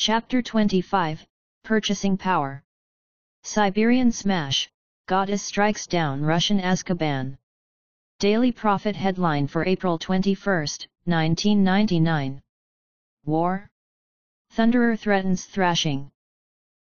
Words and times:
Chapter 0.00 0.42
25, 0.42 1.26
Purchasing 1.64 2.16
Power. 2.16 2.62
Siberian 3.42 4.12
Smash, 4.12 4.70
Goddess 5.08 5.42
Strikes 5.42 5.88
Down 5.88 6.22
Russian 6.22 6.60
Azkaban. 6.60 7.36
Daily 8.20 8.52
Prophet 8.52 8.94
Headline 8.94 9.48
for 9.48 9.66
April 9.66 9.98
21, 9.98 10.38
1999 11.04 12.40
War? 13.24 13.68
Thunderer 14.54 14.96
threatens 14.96 15.46
thrashing. 15.46 16.12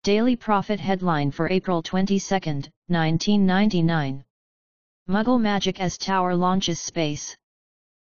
Daily 0.03 0.35
Prophet 0.35 0.79
Headline 0.79 1.31
for 1.31 1.49
April 1.49 1.81
22, 1.81 2.19
1999 2.19 4.23
Muggle 5.09 5.41
Magic 5.41 5.79
as 5.79 5.97
Tower 5.97 6.35
launches 6.35 6.79
space. 6.79 7.35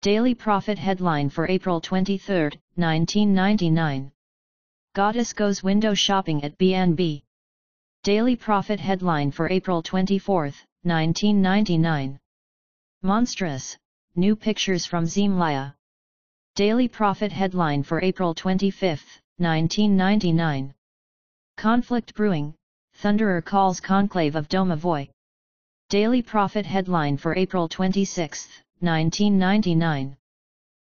Daily 0.03 0.35
Prophet 0.35 0.77
Headline 0.77 1.31
for 1.31 1.49
April 1.49 1.81
23, 1.81 2.51
1999 2.75 4.13
Goddess 4.95 5.33
goes 5.33 5.63
window 5.63 5.95
shopping 5.95 6.45
at 6.45 6.59
B&B. 6.59 7.25
Daily 8.03 8.37
Prophet 8.37 8.79
Headline 8.79 9.31
for 9.31 9.49
April 9.49 9.81
24, 9.83 10.53
1999 10.83 12.19
Monstrous, 13.01 13.79
New 14.17 14.37
Pictures 14.37 14.85
from 14.85 15.07
Zemlya. 15.07 15.73
Daily 16.57 16.89
Prophet 16.89 17.33
Headline 17.33 17.83
for 17.83 18.03
April 18.03 18.35
25, 18.35 19.03
1999 19.39 20.75
Conflict 21.57 22.15
Brewing, 22.15 22.55
Thunderer 22.95 23.43
calls 23.43 23.81
Conclave 23.81 24.37
of 24.37 24.51
Domovoy. 24.51 25.09
Daily 25.89 26.21
profit 26.21 26.67
Headline 26.67 27.17
for 27.17 27.35
April 27.35 27.67
26, 27.67 28.47
1999. 28.81 30.19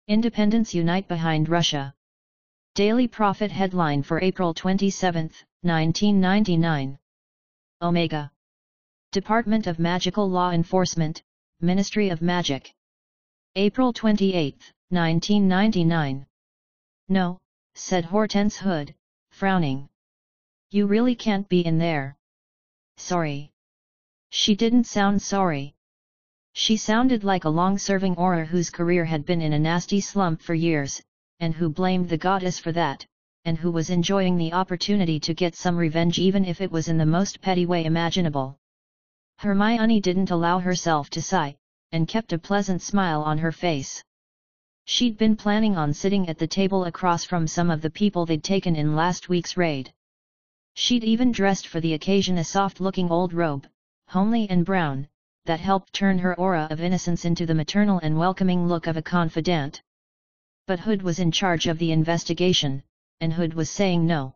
Independents 0.08 0.74
unite 0.74 1.08
behind 1.08 1.48
Russia. 1.48 1.94
Daily 2.88 3.08
Prophet 3.08 3.52
headline 3.52 4.02
for 4.02 4.20
April 4.22 4.56
27, 4.56 5.30
1999. 5.62 6.98
Omega. 7.80 8.32
Department 9.12 9.68
of 9.68 9.78
Magical 9.78 10.28
Law 10.28 10.50
Enforcement, 10.50 11.22
Ministry 11.60 12.10
of 12.10 12.24
Magic. 12.24 12.74
April 13.56 13.94
28, 13.94 14.56
1999. 14.90 16.26
No, 17.08 17.38
said 17.76 18.04
Hortense 18.04 18.58
Hood, 18.58 18.96
frowning. 19.30 19.88
You 20.72 20.88
really 20.88 21.14
can't 21.14 21.48
be 21.48 21.64
in 21.64 21.78
there. 21.78 22.18
Sorry. 22.98 23.52
She 24.32 24.56
didn't 24.56 24.86
sound 24.86 25.22
sorry. 25.22 25.76
She 26.54 26.78
sounded 26.78 27.24
like 27.24 27.46
a 27.46 27.50
long-serving 27.62 28.16
Auror 28.16 28.48
whose 28.48 28.72
career 28.72 29.06
had 29.06 29.24
been 29.24 29.44
in 29.44 29.54
a 29.54 29.60
nasty 29.60 30.02
slump 30.02 30.42
for 30.42 30.56
years, 30.56 31.00
and 31.42 31.54
who 31.54 31.70
blamed 31.70 32.08
the 32.08 32.18
goddess 32.18 32.58
for 32.58 32.72
that, 32.72 33.06
and 33.46 33.58
who 33.58 33.72
was 33.72 33.90
enjoying 33.90 34.38
the 34.38 34.54
opportunity 34.54 35.20
to 35.20 35.34
get 35.34 35.56
some 35.56 35.76
revenge 35.76 36.20
even 36.20 36.46
if 36.46 36.62
it 36.62 36.72
was 36.72 36.88
in 36.88 36.98
the 36.98 37.06
most 37.06 37.42
petty 37.42 37.66
way 37.66 37.84
imaginable. 37.84 38.58
Hermione 39.40 40.00
didn't 40.00 40.30
allow 40.30 40.60
herself 40.60 41.10
to 41.10 41.22
sigh, 41.22 41.58
and 41.92 42.08
kept 42.08 42.32
a 42.32 42.38
pleasant 42.38 42.82
smile 42.82 43.24
on 43.24 43.40
her 43.40 43.52
face. 43.52 44.04
She'd 44.86 45.18
been 45.18 45.36
planning 45.36 45.76
on 45.76 45.94
sitting 45.94 46.30
at 46.30 46.38
the 46.38 46.48
table 46.48 46.86
across 46.86 47.26
from 47.26 47.48
some 47.48 47.72
of 47.72 47.82
the 47.82 47.90
people 47.90 48.26
they'd 48.26 48.44
taken 48.44 48.76
in 48.76 48.96
last 48.96 49.28
week's 49.28 49.58
raid. 49.58 49.92
She'd 50.76 51.04
even 51.04 51.32
dressed 51.32 51.68
for 51.68 51.80
the 51.80 51.96
occasion 51.96 52.38
a 52.38 52.44
soft-looking 52.44 53.10
old 53.10 53.34
robe, 53.34 53.68
homely 54.08 54.48
and 54.50 54.64
brown, 54.64 55.08
that 55.46 55.60
helped 55.60 55.92
turn 55.92 56.20
her 56.20 56.38
aura 56.40 56.68
of 56.70 56.82
innocence 56.82 57.26
into 57.26 57.48
the 57.48 57.56
maternal 57.56 58.00
and 58.00 58.18
welcoming 58.18 58.68
look 58.68 58.86
of 58.86 58.96
a 58.96 59.02
confidant. 59.02 59.82
But 60.68 60.80
Hood 60.80 61.02
was 61.02 61.20
in 61.20 61.32
charge 61.32 61.68
of 61.68 61.78
the 61.78 61.92
investigation, 61.92 62.84
and 63.20 63.34
Hood 63.34 63.54
was 63.54 63.70
saying 63.70 64.06
no. 64.06 64.36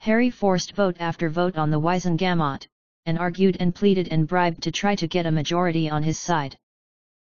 Harry 0.00 0.30
forced 0.30 0.72
vote 0.72 0.96
after 1.00 1.28
vote 1.28 1.56
on 1.56 1.70
the 1.70 1.80
Wizengamot, 1.80 2.68
and 3.06 3.18
argued 3.18 3.56
and 3.60 3.74
pleaded 3.74 4.08
and 4.08 4.28
bribed 4.28 4.62
to 4.62 4.70
try 4.70 4.94
to 4.96 5.06
get 5.06 5.26
a 5.26 5.30
majority 5.30 5.88
on 5.88 6.02
his 6.02 6.18
side. 6.18 6.58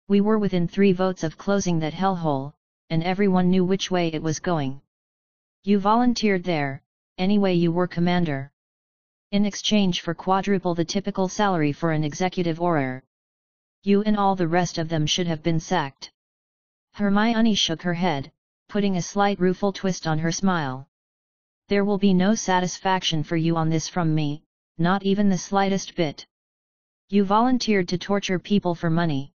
We 0.08 0.22
were 0.22 0.38
within 0.38 0.68
three 0.68 0.94
votes 0.94 1.24
of 1.24 1.38
closing 1.38 1.80
that 1.80 1.94
hellhole, 1.94 2.54
and 2.90 3.04
everyone 3.04 3.50
knew 3.50 3.66
which 3.66 3.92
way 3.92 4.08
it 4.08 4.22
was 4.22 4.40
going. 4.40 4.82
You 5.64 5.80
volunteered 5.80 6.44
there, 6.44 6.82
anyway 7.18 7.56
you 7.56 7.72
were 7.72 7.88
commander 7.88 8.52
in 9.34 9.48
exchange 9.48 10.02
for 10.02 10.14
quadruple 10.14 10.76
the 10.76 10.86
typical 10.86 11.28
salary 11.28 11.72
for 11.72 11.92
an 11.92 12.04
executive 12.04 12.60
Auror. 12.60 13.02
You 13.82 14.04
and 14.04 14.16
all 14.16 14.36
the 14.36 14.48
rest 14.48 14.78
of 14.78 14.90
them 14.90 15.08
should 15.08 15.26
have 15.26 15.42
been 15.42 15.60
sacked. 15.60 16.12
Hermione 16.96 17.56
shook 17.56 17.82
her 17.82 17.96
head, 17.96 18.32
putting 18.70 18.96
a 18.96 19.02
slight 19.02 19.40
rueful 19.40 19.74
twist 19.74 20.06
on 20.06 20.20
her 20.20 20.32
smile. 20.32 20.88
There 21.68 21.84
will 21.84 21.98
be 21.98 22.14
no 22.14 22.36
satisfaction 22.36 23.24
for 23.24 23.36
you 23.36 23.58
on 23.58 23.70
this 23.70 23.90
from 23.90 24.14
me, 24.14 24.44
not 24.78 25.02
even 25.02 25.28
the 25.28 25.38
slightest 25.40 25.96
bit. 25.96 26.28
You 27.10 27.24
volunteered 27.24 27.88
to 27.90 27.98
torture 27.98 28.38
people 28.38 28.76
for 28.76 28.92
money. 28.92 29.34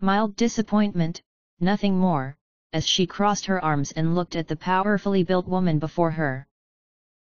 Mild 0.00 0.34
disappointment, 0.34 1.22
nothing 1.60 1.96
more, 1.96 2.36
as 2.72 2.84
she 2.84 3.06
crossed 3.06 3.46
her 3.46 3.64
arms 3.64 3.92
and 3.92 4.16
looked 4.16 4.34
at 4.34 4.48
the 4.48 4.56
powerfully 4.56 5.22
built 5.22 5.46
woman 5.46 5.78
before 5.78 6.10
her. 6.10 6.48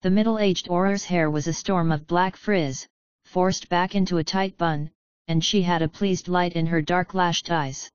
The 0.03 0.11
middle-aged 0.11 0.69
Auror's 0.69 1.07
hair 1.07 1.31
was 1.31 1.47
a 1.47 1.55
storm 1.55 1.93
of 1.93 2.07
black 2.07 2.37
frizz, 2.37 2.87
forced 3.25 3.71
back 3.71 3.95
into 3.95 4.19
a 4.19 4.25
tight 4.25 4.59
bun, 4.59 4.91
and 5.29 5.43
she 5.43 5.63
had 5.63 5.81
a 5.81 5.89
pleased 5.89 6.29
light 6.29 6.53
in 6.53 6.67
her 6.67 6.83
dark-lashed 6.83 7.51
eyes. 7.51 7.91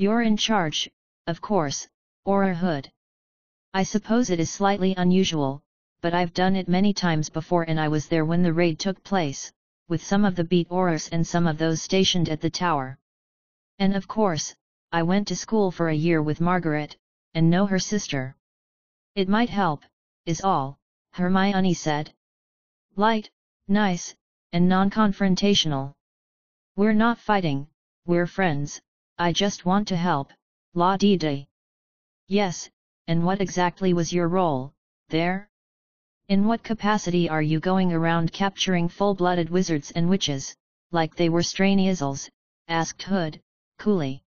You're 0.00 0.22
in 0.22 0.38
charge, 0.38 0.88
of 1.26 1.42
course, 1.42 1.86
Auror 2.26 2.54
Hood. 2.54 2.90
I 3.74 3.82
suppose 3.82 4.30
it 4.30 4.40
is 4.40 4.50
slightly 4.50 4.94
unusual, 4.96 5.62
but 6.00 6.14
I've 6.14 6.32
done 6.32 6.56
it 6.56 6.70
many 6.70 6.94
times 6.94 7.28
before 7.28 7.64
and 7.64 7.78
I 7.78 7.88
was 7.88 8.08
there 8.08 8.24
when 8.24 8.42
the 8.42 8.54
raid 8.54 8.78
took 8.78 9.04
place, 9.04 9.52
with 9.88 10.02
some 10.02 10.24
of 10.24 10.36
the 10.36 10.44
beat 10.44 10.70
Aurors 10.70 11.10
and 11.12 11.26
some 11.26 11.46
of 11.46 11.58
those 11.58 11.82
stationed 11.82 12.30
at 12.30 12.40
the 12.40 12.48
tower. 12.48 12.98
And 13.78 13.94
of 13.94 14.08
course, 14.08 14.54
I 14.90 15.02
went 15.02 15.28
to 15.28 15.36
school 15.36 15.70
for 15.70 15.90
a 15.90 16.02
year 16.06 16.22
with 16.22 16.40
Margaret, 16.40 16.96
and 17.34 17.50
know 17.50 17.66
her 17.66 17.78
sister. 17.78 18.34
It 19.14 19.28
might 19.28 19.50
help, 19.50 19.82
is 20.24 20.40
all. 20.40 20.78
Hermione 21.12 21.74
said. 21.74 22.14
Light, 22.96 23.30
nice, 23.68 24.14
and 24.54 24.66
non-confrontational. 24.66 25.92
We're 26.74 26.94
not 26.94 27.18
fighting, 27.18 27.68
we're 28.06 28.26
friends, 28.26 28.80
I 29.20 29.32
just 29.32 29.66
want 29.66 29.86
to 29.88 29.98
help, 29.98 30.32
la 30.72 30.96
dee 30.96 31.18
dee. 31.18 31.46
Yes, 32.28 32.70
and 33.06 33.22
what 33.22 33.42
exactly 33.42 33.92
was 33.92 34.14
your 34.14 34.28
role, 34.28 34.72
there? 35.10 35.50
In 36.28 36.46
what 36.46 36.62
capacity 36.62 37.28
are 37.28 37.42
you 37.42 37.60
going 37.60 37.92
around 37.92 38.32
capturing 38.32 38.88
full-blooded 38.88 39.50
wizards 39.50 39.90
and 39.90 40.08
witches, 40.08 40.56
like 40.90 41.14
they 41.14 41.28
were 41.28 41.42
Straniezels? 41.42 42.30
asked 42.68 43.02
Hood, 43.02 43.42
coolly. 43.76 44.22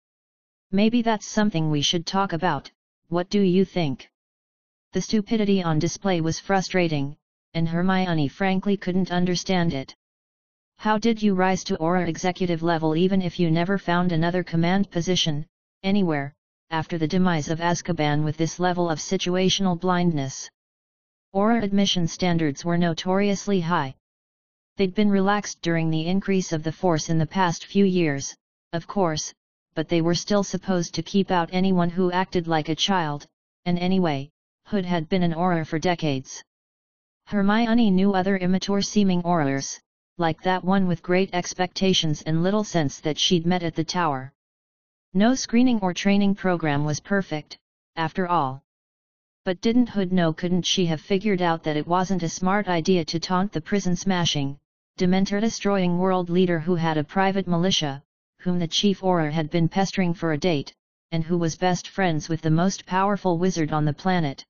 Maybe 0.73 1.03
that's 1.03 1.29
something 1.29 1.71
we 1.71 1.83
should 1.83 2.07
talk 2.07 2.33
about, 2.33 2.71
what 3.09 3.29
do 3.29 3.43
you 3.43 3.67
think? 3.67 4.09
The 4.95 5.03
stupidity 5.03 5.63
on 5.63 5.79
display 5.79 6.23
was 6.23 6.41
frustrating, 6.41 7.15
and 7.53 7.69
Hermione 7.69 8.29
frankly 8.29 8.79
couldn't 8.79 9.13
understand 9.13 9.75
it. 9.75 9.95
How 10.81 10.97
did 10.97 11.21
you 11.21 11.35
rise 11.35 11.65
to 11.65 11.77
Auror 11.79 12.07
executive 12.07 12.63
level 12.63 12.95
even 12.95 13.21
if 13.21 13.41
you 13.41 13.51
never 13.51 13.79
found 13.79 14.13
another 14.13 14.45
command 14.45 14.93
position, 14.93 15.45
anywhere, 15.83 16.33
after 16.71 16.99
the 16.99 17.09
demise 17.09 17.49
of 17.49 17.59
Azkaban 17.61 18.23
with 18.23 18.37
this 18.37 18.61
level 18.61 18.89
of 18.89 19.01
situational 19.01 19.79
blindness? 19.79 20.49
Auror 21.35 21.65
admission 21.65 22.07
standards 22.07 22.65
were 22.65 22.79
notoriously 22.79 23.61
high. 23.61 23.97
They'd 24.77 24.95
been 24.95 25.11
relaxed 25.11 25.63
during 25.63 25.91
the 25.91 26.07
increase 26.07 26.53
of 26.53 26.63
the 26.63 26.71
force 26.71 27.11
in 27.11 27.19
the 27.19 27.27
past 27.27 27.67
few 27.67 27.85
years, 27.85 28.37
of 28.73 28.87
course, 28.87 29.35
but 29.75 29.89
they 29.89 30.01
were 30.01 30.15
still 30.15 30.45
supposed 30.45 30.95
to 30.95 31.03
keep 31.03 31.33
out 31.33 31.51
anyone 31.53 31.91
who 31.91 32.13
acted 32.13 32.47
like 32.47 32.69
a 32.69 32.77
child, 32.77 33.27
and 33.65 33.81
anyway, 33.81 34.31
Hood 34.67 34.85
had 34.85 35.09
been 35.09 35.25
an 35.25 35.35
Auror 35.35 35.67
for 35.67 35.81
decades. 35.81 36.41
Hermione 37.27 37.91
knew 37.91 38.15
other 38.15 38.37
immature-seeming 38.37 39.23
Aurors, 39.23 39.81
like 40.19 40.43
that 40.43 40.65
one 40.65 40.87
with 40.87 41.03
great 41.03 41.31
expectations 41.33 42.23
and 42.23 42.43
little 42.43 42.65
sense 42.65 43.01
that 43.01 43.19
she'd 43.19 43.47
met 43.47 43.63
at 43.63 43.75
the 43.75 43.85
tower. 43.85 44.33
No 45.15 45.35
screening 45.35 45.79
or 45.81 45.95
training 45.95 46.35
program 46.35 46.85
was 46.85 47.01
perfect, 47.01 47.57
after 47.97 48.29
all. 48.29 48.63
But 49.45 49.61
didn't 49.61 49.89
Hood 49.89 50.13
know 50.13 50.33
couldn't 50.33 50.67
she 50.67 50.87
have 50.87 51.01
figured 51.01 51.41
out 51.41 51.63
that 51.63 51.77
it 51.77 51.87
wasn't 51.87 52.23
a 52.23 52.29
smart 52.29 52.69
idea 52.69 53.05
to 53.07 53.21
taunt 53.21 53.53
the 53.53 53.61
prison-smashing, 53.61 54.59
Dementor-destroying 54.99 55.99
world 55.99 56.29
leader 56.29 56.59
who 56.59 56.75
had 56.75 56.99
a 56.99 57.05
private 57.05 57.47
militia, 57.47 58.03
whom 58.41 58.59
the 58.59 58.69
chief 58.69 59.01
Auror 59.01 59.33
had 59.33 59.49
been 59.49 59.69
pestering 59.69 60.13
for 60.13 60.33
a 60.33 60.39
date, 60.39 60.75
and 61.13 61.25
who 61.25 61.39
was 61.39 61.57
best 61.57 61.89
friends 61.89 62.29
with 62.29 62.43
the 62.43 62.51
most 62.51 62.85
powerful 62.85 63.39
wizard 63.39 63.73
on 63.73 63.85
the 63.85 63.93
planet. 63.93 64.45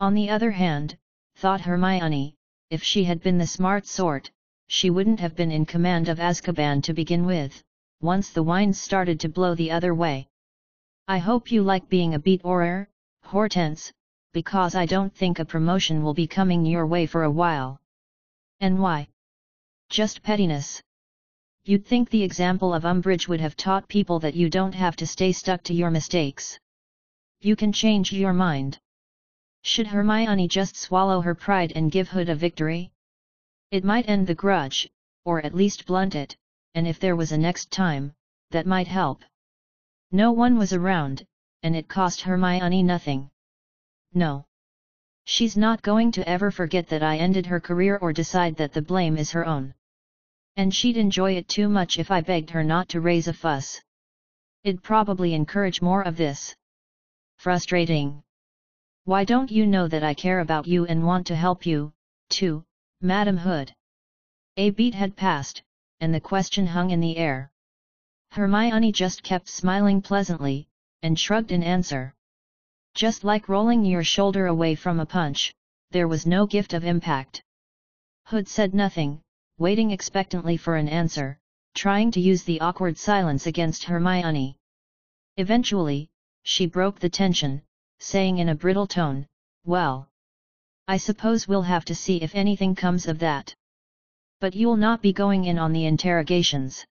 On 0.00 0.14
the 0.14 0.28
other 0.28 0.50
hand, 0.50 0.98
thought 1.36 1.60
Hermione, 1.60 2.34
if 2.68 2.82
she 2.82 3.04
had 3.04 3.22
been 3.22 3.38
the 3.38 3.46
smart 3.46 3.86
sort, 3.86 4.30
she 4.72 4.88
wouldn't 4.88 5.18
have 5.18 5.34
been 5.34 5.50
in 5.50 5.66
command 5.66 6.08
of 6.08 6.20
Azkaban 6.20 6.80
to 6.80 6.94
begin 6.94 7.26
with, 7.26 7.60
once 8.00 8.30
the 8.30 8.44
wines 8.44 8.80
started 8.80 9.18
to 9.18 9.28
blow 9.28 9.52
the 9.56 9.72
other 9.72 9.96
way. 9.96 10.28
I 11.08 11.18
hope 11.18 11.50
you 11.50 11.64
like 11.64 11.88
being 11.88 12.14
a 12.14 12.20
beat 12.20 12.40
Auror, 12.44 12.86
Hortense, 13.24 13.92
because 14.32 14.76
I 14.76 14.86
don't 14.86 15.12
think 15.12 15.40
a 15.40 15.44
promotion 15.44 16.04
will 16.04 16.14
be 16.14 16.28
coming 16.28 16.64
your 16.64 16.86
way 16.86 17.06
for 17.06 17.24
a 17.24 17.30
while. 17.42 17.80
And 18.60 18.80
why? 18.80 19.08
Just 19.88 20.22
pettiness. 20.22 20.80
You'd 21.64 21.84
think 21.84 22.08
the 22.08 22.22
example 22.22 22.72
of 22.72 22.84
Umbridge 22.84 23.26
would 23.26 23.40
have 23.40 23.56
taught 23.56 23.88
people 23.88 24.20
that 24.20 24.36
you 24.36 24.48
don't 24.48 24.76
have 24.76 24.94
to 24.96 25.06
stay 25.06 25.32
stuck 25.32 25.64
to 25.64 25.74
your 25.74 25.90
mistakes. 25.90 26.60
You 27.40 27.56
can 27.56 27.72
change 27.72 28.12
your 28.12 28.32
mind. 28.32 28.78
Should 29.62 29.88
Hermione 29.88 30.46
just 30.46 30.76
swallow 30.76 31.22
her 31.22 31.34
pride 31.34 31.72
and 31.74 31.90
give 31.90 32.08
Hood 32.10 32.28
a 32.28 32.36
victory? 32.36 32.92
It 33.70 33.84
might 33.84 34.08
end 34.08 34.26
the 34.26 34.34
grudge, 34.34 34.90
or 35.24 35.40
at 35.40 35.54
least 35.54 35.86
blunt 35.86 36.16
it, 36.16 36.36
and 36.74 36.88
if 36.88 36.98
there 36.98 37.14
was 37.14 37.30
a 37.30 37.38
next 37.38 37.70
time, 37.70 38.12
that 38.50 38.66
might 38.66 38.88
help. 38.88 39.22
No 40.10 40.32
one 40.32 40.58
was 40.58 40.72
around, 40.72 41.24
and 41.62 41.76
it 41.76 41.86
cost 41.86 42.22
Hermione 42.22 42.82
nothing. 42.82 43.30
No. 44.12 44.46
She's 45.24 45.56
not 45.56 45.82
going 45.82 46.10
to 46.12 46.28
ever 46.28 46.50
forget 46.50 46.88
that 46.88 47.04
I 47.04 47.18
ended 47.18 47.46
her 47.46 47.60
career 47.60 47.96
or 47.98 48.12
decide 48.12 48.56
that 48.56 48.72
the 48.72 48.82
blame 48.82 49.16
is 49.16 49.30
her 49.30 49.46
own. 49.46 49.74
And 50.56 50.74
she'd 50.74 50.96
enjoy 50.96 51.36
it 51.36 51.46
too 51.46 51.68
much 51.68 51.98
if 51.98 52.10
I 52.10 52.22
begged 52.22 52.50
her 52.50 52.64
not 52.64 52.88
to 52.88 53.00
raise 53.00 53.28
a 53.28 53.32
fuss. 53.32 53.80
It'd 54.64 54.82
probably 54.82 55.32
encourage 55.32 55.80
more 55.80 56.02
of 56.02 56.16
this. 56.16 56.56
Frustrating. 57.38 58.24
Why 59.04 59.24
don't 59.24 59.50
you 59.50 59.64
know 59.66 59.86
that 59.86 60.02
I 60.02 60.14
care 60.14 60.40
about 60.40 60.66
you 60.66 60.86
and 60.86 61.06
want 61.06 61.28
to 61.28 61.36
help 61.36 61.64
you, 61.64 61.92
too, 62.30 62.64
Madam 63.02 63.38
Hood? 63.38 63.72
A 64.58 64.68
beat 64.70 64.94
had 64.94 65.16
passed, 65.16 65.62
and 66.00 66.12
the 66.12 66.20
question 66.20 66.66
hung 66.66 66.90
in 66.90 67.00
the 67.00 67.16
air. 67.16 67.50
Hermione 68.32 68.92
just 68.92 69.22
kept 69.22 69.48
smiling 69.48 70.02
pleasantly, 70.02 70.68
and 71.02 71.18
shrugged 71.18 71.50
in 71.50 71.62
answer. 71.62 72.14
Just 72.94 73.24
like 73.24 73.48
rolling 73.48 73.86
your 73.86 74.04
shoulder 74.04 74.46
away 74.48 74.74
from 74.74 75.00
a 75.00 75.06
punch, 75.06 75.54
there 75.92 76.08
was 76.08 76.26
no 76.26 76.46
gift 76.46 76.74
of 76.74 76.84
impact. 76.84 77.42
Hood 78.26 78.46
said 78.46 78.74
nothing, 78.74 79.22
waiting 79.56 79.92
expectantly 79.92 80.58
for 80.58 80.76
an 80.76 80.88
answer, 80.88 81.38
trying 81.74 82.10
to 82.10 82.20
use 82.20 82.44
the 82.44 82.60
awkward 82.60 82.98
silence 82.98 83.46
against 83.46 83.84
Hermione. 83.84 84.56
Eventually, 85.38 86.10
she 86.42 86.66
broke 86.66 87.00
the 87.00 87.08
tension, 87.08 87.62
saying 87.98 88.36
in 88.36 88.50
a 88.50 88.54
brittle 88.54 88.86
tone, 88.86 89.26
Well. 89.64 90.09
I 90.90 90.96
suppose 90.96 91.46
we'll 91.46 91.70
have 91.74 91.84
to 91.84 91.94
see 91.94 92.16
if 92.20 92.34
anything 92.34 92.74
comes 92.74 93.06
of 93.06 93.20
that. 93.20 93.54
But 94.40 94.56
you'll 94.56 94.76
not 94.88 95.00
be 95.00 95.12
going 95.12 95.44
in 95.44 95.56
on 95.56 95.72
the 95.72 95.86
interrogations. 95.86 96.84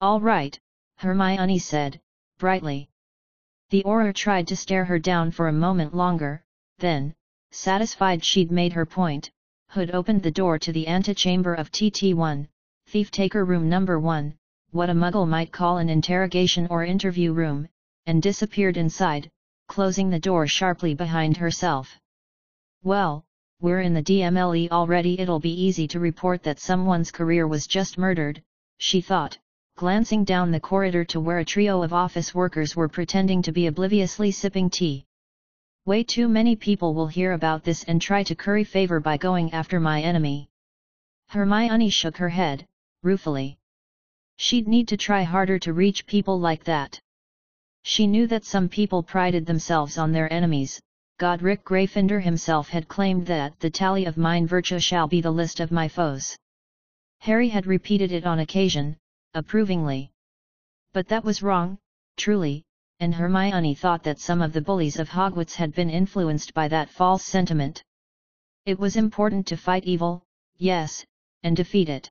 All 0.00 0.20
right, 0.20 0.58
Hermione 0.96 1.60
said, 1.60 2.00
brightly. 2.38 2.88
The 3.70 3.84
Auror 3.84 4.12
tried 4.12 4.48
to 4.48 4.56
stare 4.56 4.84
her 4.86 4.98
down 4.98 5.30
for 5.30 5.46
a 5.46 5.52
moment 5.52 5.94
longer, 5.94 6.42
then, 6.78 7.14
satisfied 7.52 8.24
she'd 8.24 8.50
made 8.50 8.72
her 8.72 8.84
point, 8.84 9.30
Hood 9.68 9.92
opened 9.92 10.24
the 10.24 10.38
door 10.40 10.58
to 10.58 10.72
the 10.72 10.88
antechamber 10.88 11.54
of 11.54 11.70
TT1, 11.70 12.48
Thief-Taker 12.88 13.44
Room 13.44 13.68
Number 13.68 14.00
1, 14.00 14.34
what 14.72 14.90
a 14.90 14.94
muggle 14.94 15.28
might 15.28 15.52
call 15.52 15.78
an 15.78 15.88
interrogation 15.88 16.66
or 16.66 16.84
interview 16.84 17.32
room, 17.32 17.68
and 18.04 18.20
disappeared 18.20 18.76
inside, 18.76 19.30
closing 19.68 20.10
the 20.10 20.18
door 20.18 20.48
sharply 20.48 20.92
behind 20.96 21.36
herself. 21.36 22.00
Well, 22.84 23.24
we're 23.60 23.80
in 23.80 23.94
the 23.94 24.02
DMLE 24.02 24.70
already 24.70 25.20
it'll 25.20 25.38
be 25.38 25.62
easy 25.62 25.86
to 25.88 26.00
report 26.00 26.42
that 26.42 26.58
someone's 26.58 27.12
career 27.12 27.46
was 27.46 27.68
just 27.68 27.96
murdered, 27.96 28.42
she 28.78 29.00
thought 29.00 29.38
glancing 29.76 30.24
down 30.24 30.50
the 30.50 30.60
corridor 30.60 31.04
to 31.04 31.20
where 31.20 31.38
a 31.38 31.44
trio 31.44 31.82
of 31.82 31.92
office 31.92 32.34
workers 32.34 32.74
were 32.74 32.88
pretending 32.88 33.40
to 33.42 33.52
be 33.52 33.66
obliviously 33.66 34.30
sipping 34.30 34.68
tea. 34.68 35.06
Way 35.86 36.04
too 36.04 36.28
many 36.28 36.56
people 36.56 36.92
will 36.92 37.06
hear 37.06 37.32
about 37.32 37.64
this 37.64 37.84
and 37.84 38.00
try 38.00 38.22
to 38.24 38.34
curry 38.34 38.64
favor 38.64 39.00
by 39.00 39.16
going 39.16 39.52
after 39.52 39.80
my 39.80 40.02
enemy. 40.02 40.50
Hermione 41.28 41.88
shook 41.88 42.16
her 42.16 42.28
head, 42.28 42.66
ruefully. 43.02 43.58
She'd 44.36 44.68
need 44.68 44.88
to 44.88 44.96
try 44.96 45.22
harder 45.22 45.58
to 45.60 45.72
reach 45.72 46.06
people 46.06 46.38
like 46.38 46.64
that. 46.64 47.00
She 47.82 48.06
knew 48.06 48.26
that 48.26 48.44
some 48.44 48.68
people 48.68 49.02
prided 49.02 49.46
themselves 49.46 49.98
on 49.98 50.12
their 50.12 50.32
enemies, 50.32 50.80
Godric 51.22 51.62
Gryffindor 51.62 52.18
himself 52.18 52.68
had 52.70 52.88
claimed 52.88 53.26
that 53.26 53.60
the 53.60 53.70
tally 53.70 54.06
of 54.06 54.16
mine 54.16 54.44
virtue 54.44 54.80
shall 54.80 55.06
be 55.06 55.20
the 55.20 55.30
list 55.30 55.60
of 55.60 55.70
my 55.70 55.86
foes. 55.86 56.36
Harry 57.20 57.48
had 57.48 57.64
repeated 57.64 58.10
it 58.10 58.26
on 58.26 58.40
occasion, 58.40 58.96
approvingly. 59.32 60.10
But 60.92 61.06
that 61.06 61.22
was 61.22 61.40
wrong, 61.40 61.78
truly, 62.16 62.64
and 62.98 63.14
Hermione 63.14 63.76
thought 63.76 64.02
that 64.02 64.18
some 64.18 64.42
of 64.42 64.52
the 64.52 64.60
bullies 64.60 64.98
of 64.98 65.10
Hogwarts 65.10 65.54
had 65.54 65.72
been 65.72 65.90
influenced 65.90 66.54
by 66.54 66.66
that 66.66 66.90
false 66.90 67.24
sentiment. 67.24 67.84
It 68.66 68.80
was 68.80 68.96
important 68.96 69.46
to 69.46 69.56
fight 69.56 69.84
evil, 69.84 70.24
yes, 70.56 71.06
and 71.44 71.56
defeat 71.56 71.88
it. 71.88 72.10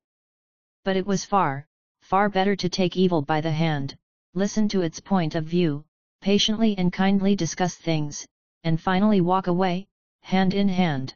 But 0.85 0.95
it 0.95 1.05
was 1.05 1.25
far, 1.25 1.67
far 1.99 2.29
better 2.29 2.55
to 2.55 2.69
take 2.69 2.95
evil 2.95 3.21
by 3.21 3.41
the 3.41 3.51
hand, 3.51 3.97
listen 4.35 4.69
to 4.69 4.83
its 4.83 5.01
point 5.01 5.35
of 5.35 5.43
view, 5.43 5.83
patiently 6.21 6.77
and 6.77 6.93
kindly 6.93 7.35
discuss 7.35 7.75
things, 7.75 8.25
and 8.63 8.79
finally 8.79 9.21
walk 9.21 9.47
away, 9.47 9.87
hand 10.21 10.53
in 10.53 10.69
hand. 10.69 11.15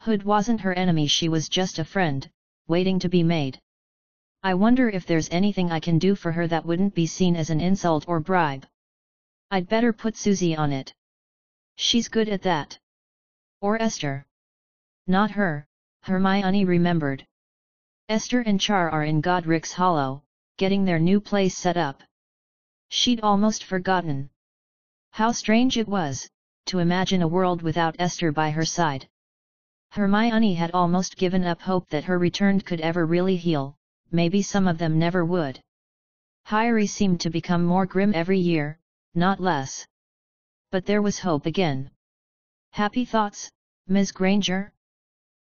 Hood 0.00 0.22
wasn't 0.22 0.60
her 0.60 0.74
enemy 0.74 1.06
she 1.06 1.28
was 1.28 1.48
just 1.48 1.78
a 1.78 1.84
friend, 1.84 2.28
waiting 2.66 2.98
to 2.98 3.08
be 3.08 3.22
made. 3.22 3.60
I 4.42 4.54
wonder 4.54 4.88
if 4.88 5.06
there's 5.06 5.30
anything 5.30 5.70
I 5.70 5.80
can 5.80 5.98
do 5.98 6.14
for 6.14 6.32
her 6.32 6.48
that 6.48 6.66
wouldn't 6.66 6.94
be 6.94 7.06
seen 7.06 7.36
as 7.36 7.50
an 7.50 7.60
insult 7.60 8.04
or 8.08 8.18
bribe. 8.18 8.66
I'd 9.50 9.68
better 9.68 9.92
put 9.92 10.16
Susie 10.16 10.56
on 10.56 10.72
it. 10.72 10.94
She's 11.76 12.08
good 12.08 12.28
at 12.28 12.42
that. 12.42 12.78
Or 13.60 13.80
Esther. 13.80 14.26
Not 15.06 15.30
her, 15.32 15.66
Hermione 16.02 16.64
remembered. 16.64 17.26
Esther 18.08 18.40
and 18.40 18.60
Char 18.60 18.90
are 18.90 19.04
in 19.04 19.20
Godric's 19.20 19.72
Hollow, 19.72 20.24
getting 20.56 20.84
their 20.84 20.98
new 20.98 21.20
place 21.20 21.56
set 21.56 21.76
up. 21.76 22.02
She'd 22.88 23.20
almost 23.20 23.62
forgotten. 23.62 24.30
How 25.12 25.32
strange 25.32 25.78
it 25.78 25.86
was, 25.86 26.28
to 26.66 26.78
imagine 26.78 27.22
a 27.22 27.28
world 27.28 27.62
without 27.62 27.96
Esther 27.98 28.32
by 28.32 28.50
her 28.50 28.64
side. 28.64 29.08
Hermione 29.90 30.54
had 30.54 30.70
almost 30.72 31.16
given 31.16 31.44
up 31.44 31.60
hope 31.60 31.88
that 31.90 32.04
her 32.04 32.18
return 32.18 32.60
could 32.60 32.80
ever 32.80 33.04
really 33.04 33.36
heal, 33.36 33.76
maybe 34.10 34.42
some 34.42 34.66
of 34.66 34.78
them 34.78 34.98
never 34.98 35.24
would. 35.24 35.60
Harry 36.44 36.86
seemed 36.86 37.20
to 37.20 37.30
become 37.30 37.64
more 37.64 37.86
grim 37.86 38.12
every 38.14 38.38
year, 38.38 38.78
not 39.14 39.40
less. 39.40 39.86
But 40.70 40.86
there 40.86 41.02
was 41.02 41.18
hope 41.18 41.46
again. 41.46 41.90
Happy 42.70 43.04
thoughts, 43.04 43.50
Miss 43.86 44.12
Granger? 44.12 44.72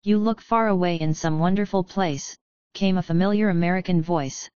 You 0.01 0.17
look 0.17 0.41
far 0.41 0.67
away 0.67 0.97
in 0.97 1.13
some 1.13 1.39
wonderful 1.39 1.83
place, 1.83 2.37
came 2.73 2.97
a 2.97 3.03
familiar 3.03 3.49
American 3.49 4.01
voice. 4.01 4.49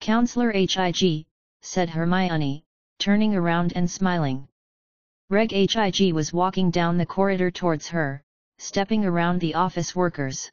Counselor 0.00 0.52
H.I.G., 0.52 1.26
said 1.62 1.90
Hermione, 1.90 2.64
turning 2.98 3.34
around 3.34 3.72
and 3.74 3.90
smiling. 3.90 4.46
Reg 5.30 5.52
H.I.G. 5.52 6.12
was 6.12 6.32
walking 6.32 6.72
down 6.72 6.98
the 6.98 7.06
corridor 7.06 7.52
towards 7.52 7.86
her, 7.90 8.20
stepping 8.58 9.04
around 9.04 9.38
the 9.38 9.54
office 9.54 9.94
workers. 9.94 10.50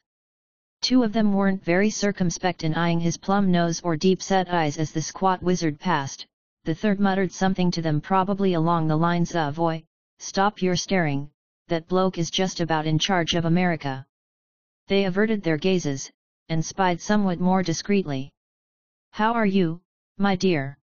Two 0.82 1.02
of 1.02 1.12
them 1.12 1.32
weren't 1.32 1.64
very 1.64 1.90
circumspect 1.90 2.62
in 2.62 2.76
eyeing 2.76 3.00
his 3.00 3.16
plum 3.16 3.50
nose 3.50 3.80
or 3.80 3.96
deep-set 3.96 4.48
eyes 4.48 4.78
as 4.78 4.92
the 4.92 5.02
squat 5.02 5.42
wizard 5.42 5.80
passed, 5.80 6.28
the 6.62 6.76
third 6.76 7.00
muttered 7.00 7.32
something 7.32 7.72
to 7.72 7.82
them 7.82 8.00
probably 8.00 8.54
along 8.54 8.86
the 8.86 8.96
lines 8.96 9.34
of 9.34 9.58
Oi, 9.58 9.82
stop 10.20 10.62
your 10.62 10.76
staring, 10.76 11.28
that 11.66 11.88
bloke 11.88 12.16
is 12.16 12.30
just 12.30 12.60
about 12.60 12.86
in 12.86 13.00
charge 13.00 13.34
of 13.34 13.46
America. 13.46 14.06
They 14.86 15.06
averted 15.06 15.42
their 15.42 15.58
gazes, 15.58 16.08
and 16.48 16.64
spied 16.64 17.00
somewhat 17.00 17.40
more 17.40 17.64
discreetly. 17.64 18.30
How 19.10 19.32
are 19.32 19.44
you, 19.44 19.80
my 20.18 20.36
dear? 20.36 20.78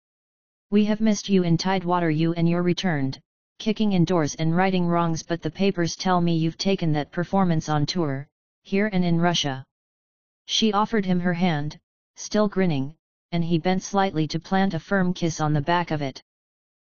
We 0.70 0.84
have 0.84 1.00
missed 1.00 1.28
you 1.28 1.42
in 1.42 1.56
Tidewater 1.56 2.08
you 2.08 2.34
and 2.34 2.48
you're 2.48 2.62
returned, 2.62 3.20
kicking 3.60 3.92
indoors 3.92 4.34
and 4.36 4.56
righting 4.56 4.86
wrongs 4.86 5.22
but 5.22 5.42
the 5.42 5.50
papers 5.50 5.94
tell 5.94 6.20
me 6.20 6.36
you've 6.36 6.56
taken 6.56 6.92
that 6.92 7.12
performance 7.12 7.68
on 7.68 7.84
tour, 7.84 8.26
here 8.62 8.88
and 8.92 9.04
in 9.04 9.20
Russia. 9.20 9.64
She 10.46 10.72
offered 10.72 11.04
him 11.04 11.20
her 11.20 11.34
hand, 11.34 11.78
still 12.16 12.48
grinning, 12.48 12.96
and 13.32 13.44
he 13.44 13.58
bent 13.58 13.82
slightly 13.82 14.26
to 14.28 14.40
plant 14.40 14.72
a 14.72 14.80
firm 14.80 15.12
kiss 15.12 15.40
on 15.40 15.52
the 15.52 15.60
back 15.60 15.90
of 15.90 16.00
it. 16.00 16.22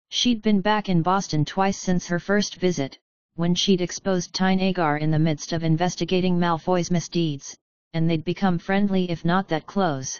She'd 0.09 0.41
been 0.41 0.59
back 0.59 0.89
in 0.89 1.03
Boston 1.03 1.45
twice 1.45 1.77
since 1.77 2.07
her 2.07 2.19
first 2.19 2.55
visit, 2.55 2.97
when 3.35 3.53
she'd 3.53 3.81
exposed 3.81 4.33
Tyne 4.33 4.59
Agar 4.59 4.97
in 4.97 5.11
the 5.11 5.19
midst 5.19 5.53
of 5.53 5.63
investigating 5.63 6.39
Malfoy's 6.39 6.89
misdeeds, 6.89 7.55
and 7.93 8.09
they'd 8.09 8.25
become 8.25 8.57
friendly 8.57 9.09
if 9.11 9.23
not 9.23 9.47
that 9.49 9.67
close. 9.67 10.19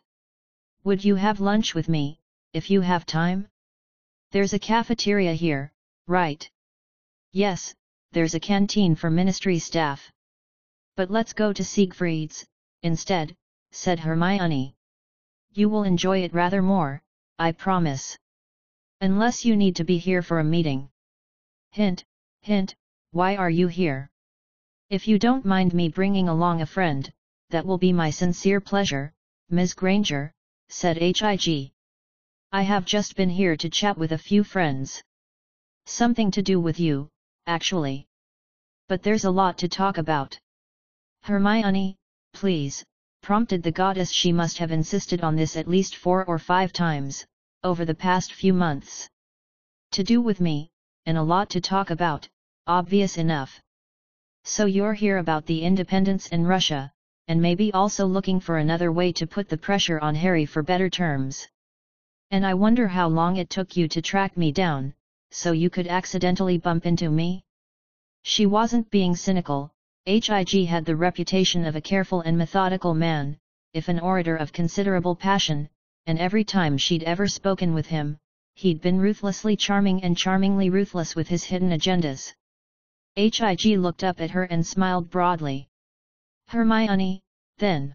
Would 0.84 1.04
you 1.04 1.16
have 1.16 1.40
lunch 1.40 1.74
with 1.74 1.90
me, 1.90 2.20
if 2.54 2.70
you 2.70 2.82
have 2.82 3.06
time? 3.06 3.48
There's 4.32 4.54
a 4.54 4.60
cafeteria 4.60 5.34
here, 5.34 5.72
right? 6.08 6.50
Yes, 7.32 7.74
there's 8.12 8.36
a 8.36 8.40
canteen 8.40 8.96
for 8.96 9.10
ministry 9.10 9.60
staff. 9.60 10.12
But 10.96 11.12
let's 11.12 11.34
go 11.34 11.52
to 11.52 11.64
Siegfried's, 11.64 12.46
instead, 12.82 13.36
said 13.72 14.00
Hermione. 14.00 14.76
You 15.54 15.70
will 15.70 15.84
enjoy 15.84 16.20
it 16.20 16.34
rather 16.34 16.62
more, 16.62 17.02
I 17.40 17.52
promise. 17.52 18.18
Unless 19.02 19.44
you 19.44 19.56
need 19.56 19.76
to 19.78 19.84
be 19.84 19.98
here 19.98 20.22
for 20.22 20.40
a 20.40 20.44
meeting. 20.44 20.90
Hint, 21.72 22.06
hint, 22.42 22.76
why 23.12 23.36
are 23.36 23.50
you 23.50 23.68
here? 23.68 24.10
If 24.90 25.08
you 25.08 25.20
don't 25.20 25.46
mind 25.46 25.74
me 25.74 25.90
bringing 25.90 26.30
along 26.30 26.62
a 26.62 26.66
friend, 26.66 27.12
that 27.50 27.66
will 27.66 27.78
be 27.78 27.92
my 27.92 28.10
sincere 28.10 28.62
pleasure, 28.62 29.14
Ms. 29.50 29.74
Granger, 29.74 30.34
said 30.70 30.98
H.I.G. 30.98 31.74
I 32.52 32.62
have 32.62 32.86
just 32.86 33.16
been 33.16 33.30
here 33.30 33.58
to 33.58 33.70
chat 33.70 33.98
with 33.98 34.12
a 34.12 34.18
few 34.18 34.44
friends. 34.44 35.04
Something 35.86 36.32
to 36.32 36.42
do 36.42 36.60
with 36.60 36.80
you, 36.80 37.10
actually. 37.46 38.08
But 38.88 39.04
there's 39.04 39.26
a 39.26 39.32
lot 39.32 39.58
to 39.60 39.68
talk 39.68 39.98
about. 39.98 40.38
Hermione, 41.24 41.96
please, 42.34 42.84
prompted 43.22 43.64
the 43.64 43.72
goddess 43.72 44.12
she 44.12 44.32
must 44.32 44.58
have 44.58 44.72
insisted 44.72 45.22
on 45.22 45.36
this 45.36 45.56
at 45.56 45.68
least 45.68 45.96
four 45.96 46.26
or 46.26 46.38
five 46.38 46.74
times, 46.74 47.26
over 47.64 47.86
the 47.86 47.96
past 47.96 48.34
few 48.34 48.54
months. 48.54 49.10
To 49.92 50.04
do 50.04 50.22
with 50.22 50.42
me, 50.42 50.70
and 51.06 51.18
a 51.18 51.24
lot 51.24 51.50
to 51.52 51.62
talk 51.62 51.90
about, 51.90 52.28
obvious 52.68 53.18
enough. 53.18 53.62
So 54.44 54.66
you're 54.66 54.94
here 54.94 55.20
about 55.20 55.46
the 55.46 55.64
independence 55.64 56.28
in 56.28 56.46
Russia, 56.46 56.92
and 57.28 57.42
maybe 57.42 57.74
also 57.74 58.06
looking 58.06 58.40
for 58.40 58.58
another 58.58 58.92
way 58.92 59.12
to 59.14 59.26
put 59.26 59.50
the 59.50 59.58
pressure 59.58 60.00
on 60.00 60.16
Harry 60.16 60.46
for 60.46 60.62
better 60.62 60.90
terms. 60.90 61.48
And 62.32 62.46
I 62.46 62.54
wonder 62.54 62.88
how 62.88 63.08
long 63.08 63.38
it 63.38 63.50
took 63.50 63.76
you 63.78 63.88
to 63.88 64.02
track 64.02 64.36
me 64.36 64.52
down, 64.52 64.94
so 65.36 65.52
you 65.52 65.70
could 65.70 65.86
accidentally 65.88 66.58
bump 66.58 66.86
into 66.86 67.10
me? 67.10 67.44
She 68.24 68.46
wasn't 68.46 68.90
being 68.90 69.18
cynical, 69.18 69.70
H.I.G. 70.06 70.64
had 70.64 70.86
the 70.86 70.96
reputation 70.96 71.66
of 71.66 71.76
a 71.76 71.82
careful 71.82 72.22
and 72.22 72.38
methodical 72.38 72.94
man, 72.94 73.38
if 73.74 73.90
an 73.90 74.00
orator 74.00 74.38
of 74.38 74.54
considerable 74.54 75.14
passion, 75.14 75.68
and 76.06 76.18
every 76.20 76.46
time 76.46 76.78
she'd 76.78 77.04
ever 77.04 77.28
spoken 77.28 77.74
with 77.74 77.86
him, 77.88 78.18
he'd 78.54 78.80
been 78.80 78.98
ruthlessly 78.98 79.58
charming 79.58 80.02
and 80.06 80.18
charmingly 80.18 80.70
ruthless 80.70 81.16
with 81.16 81.28
his 81.28 81.44
hidden 81.44 81.72
agendas. 81.72 82.34
H.I.G. 83.18 83.78
looked 83.78 84.06
up 84.06 84.22
at 84.22 84.32
her 84.32 84.44
and 84.44 84.66
smiled 84.66 85.10
broadly. 85.10 85.68
Hermione, 86.48 87.22
then. 87.58 87.94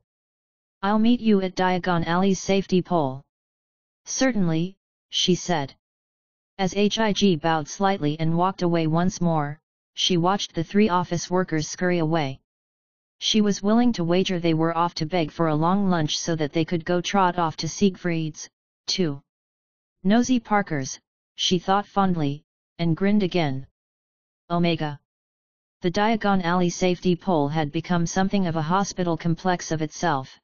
I'll 0.83 0.99
meet 0.99 1.21
you 1.21 1.41
at 1.41 1.55
Diagon 1.55 2.05
Alley's 2.07 2.39
safety 2.41 2.83
pole. 2.83 3.23
Certainly, 4.05 4.77
she 5.09 5.35
said. 5.35 5.75
As 6.61 6.77
H.I.G. 6.77 7.37
bowed 7.37 7.69
slightly 7.69 8.21
and 8.21 8.37
walked 8.37 8.61
away 8.61 8.87
once 8.87 9.19
more, 9.19 9.59
she 9.95 10.19
watched 10.19 10.55
the 10.55 10.63
three 10.63 10.91
office 10.91 11.31
workers 11.31 11.67
scurry 11.67 12.01
away. 12.01 12.39
She 13.19 13.41
was 13.41 13.63
willing 13.63 13.95
to 13.95 14.05
wager 14.05 14.39
they 14.39 14.53
were 14.53 14.77
off 14.77 14.93
to 14.97 15.07
beg 15.07 15.31
for 15.31 15.49
a 15.49 15.55
long 15.55 15.89
lunch 15.89 16.19
so 16.19 16.37
that 16.37 16.53
they 16.53 16.67
could 16.67 16.85
go 16.85 17.01
trot 17.01 17.39
off 17.39 17.57
to 17.57 17.67
Siegfried's, 17.67 18.51
too. 18.87 19.23
Nosy 20.05 20.39
Parkers, 20.39 21.01
she 21.35 21.59
thought 21.59 21.87
fondly, 21.87 22.45
and 22.79 22.95
grinned 22.95 23.23
again. 23.23 23.67
Omega. 24.51 25.01
The 25.81 25.91
Diagon 25.91 26.43
Alley 26.43 26.69
safety 26.69 27.17
pole 27.17 27.49
had 27.49 27.73
become 27.73 28.05
something 28.05 28.47
of 28.47 28.57
a 28.57 28.69
hospital 28.75 29.17
complex 29.17 29.71
of 29.73 29.81
itself. 29.81 30.39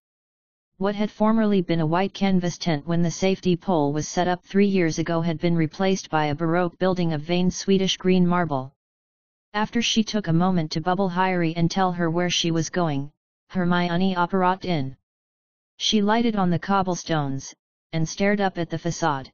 What 0.79 0.95
had 0.95 1.11
formerly 1.11 1.63
been 1.63 1.81
a 1.81 1.87
white 1.87 2.13
canvas 2.13 2.59
tent 2.59 2.87
when 2.87 3.01
the 3.01 3.11
safety 3.11 3.57
pole 3.57 3.95
was 3.95 4.07
set 4.07 4.29
up 4.29 4.45
three 4.45 4.67
years 4.67 4.99
ago 4.99 5.23
had 5.23 5.39
been 5.39 5.57
replaced 5.57 6.11
by 6.11 6.27
a 6.27 6.35
Baroque 6.35 6.79
building 6.79 7.15
of 7.15 7.23
veined 7.23 7.55
Swedish 7.55 7.97
green 7.97 8.27
marble. 8.27 8.75
After 9.55 9.81
she 9.81 10.05
took 10.05 10.29
a 10.29 10.35
moment 10.35 10.71
to 10.73 10.83
bubble 10.83 11.09
Harry 11.09 11.57
and 11.57 11.71
tell 11.71 11.93
her 11.93 12.11
where 12.11 12.29
she 12.29 12.51
was 12.51 12.69
going, 12.69 13.11
Hermione 13.49 14.17
apparated 14.17 14.67
in. 14.67 14.97
She 15.79 16.03
lighted 16.03 16.37
on 16.37 16.51
the 16.51 16.59
cobblestones, 16.59 17.55
and 17.95 18.07
stared 18.07 18.43
up 18.43 18.59
at 18.59 18.69
the 18.69 18.79
facade. 18.79 19.33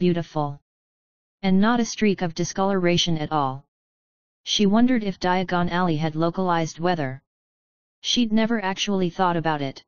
Beautiful. 0.00 0.60
And 1.40 1.60
not 1.60 1.78
a 1.78 1.84
streak 1.84 2.20
of 2.20 2.34
discoloration 2.34 3.16
at 3.16 3.30
all. 3.30 3.64
She 4.42 4.66
wondered 4.66 5.04
if 5.04 5.20
Diagon 5.20 5.70
Alley 5.70 5.98
had 5.98 6.16
localized 6.16 6.80
weather. 6.80 7.22
She'd 8.00 8.32
never 8.32 8.60
actually 8.60 9.10
thought 9.10 9.36
about 9.36 9.62
it. 9.62 9.84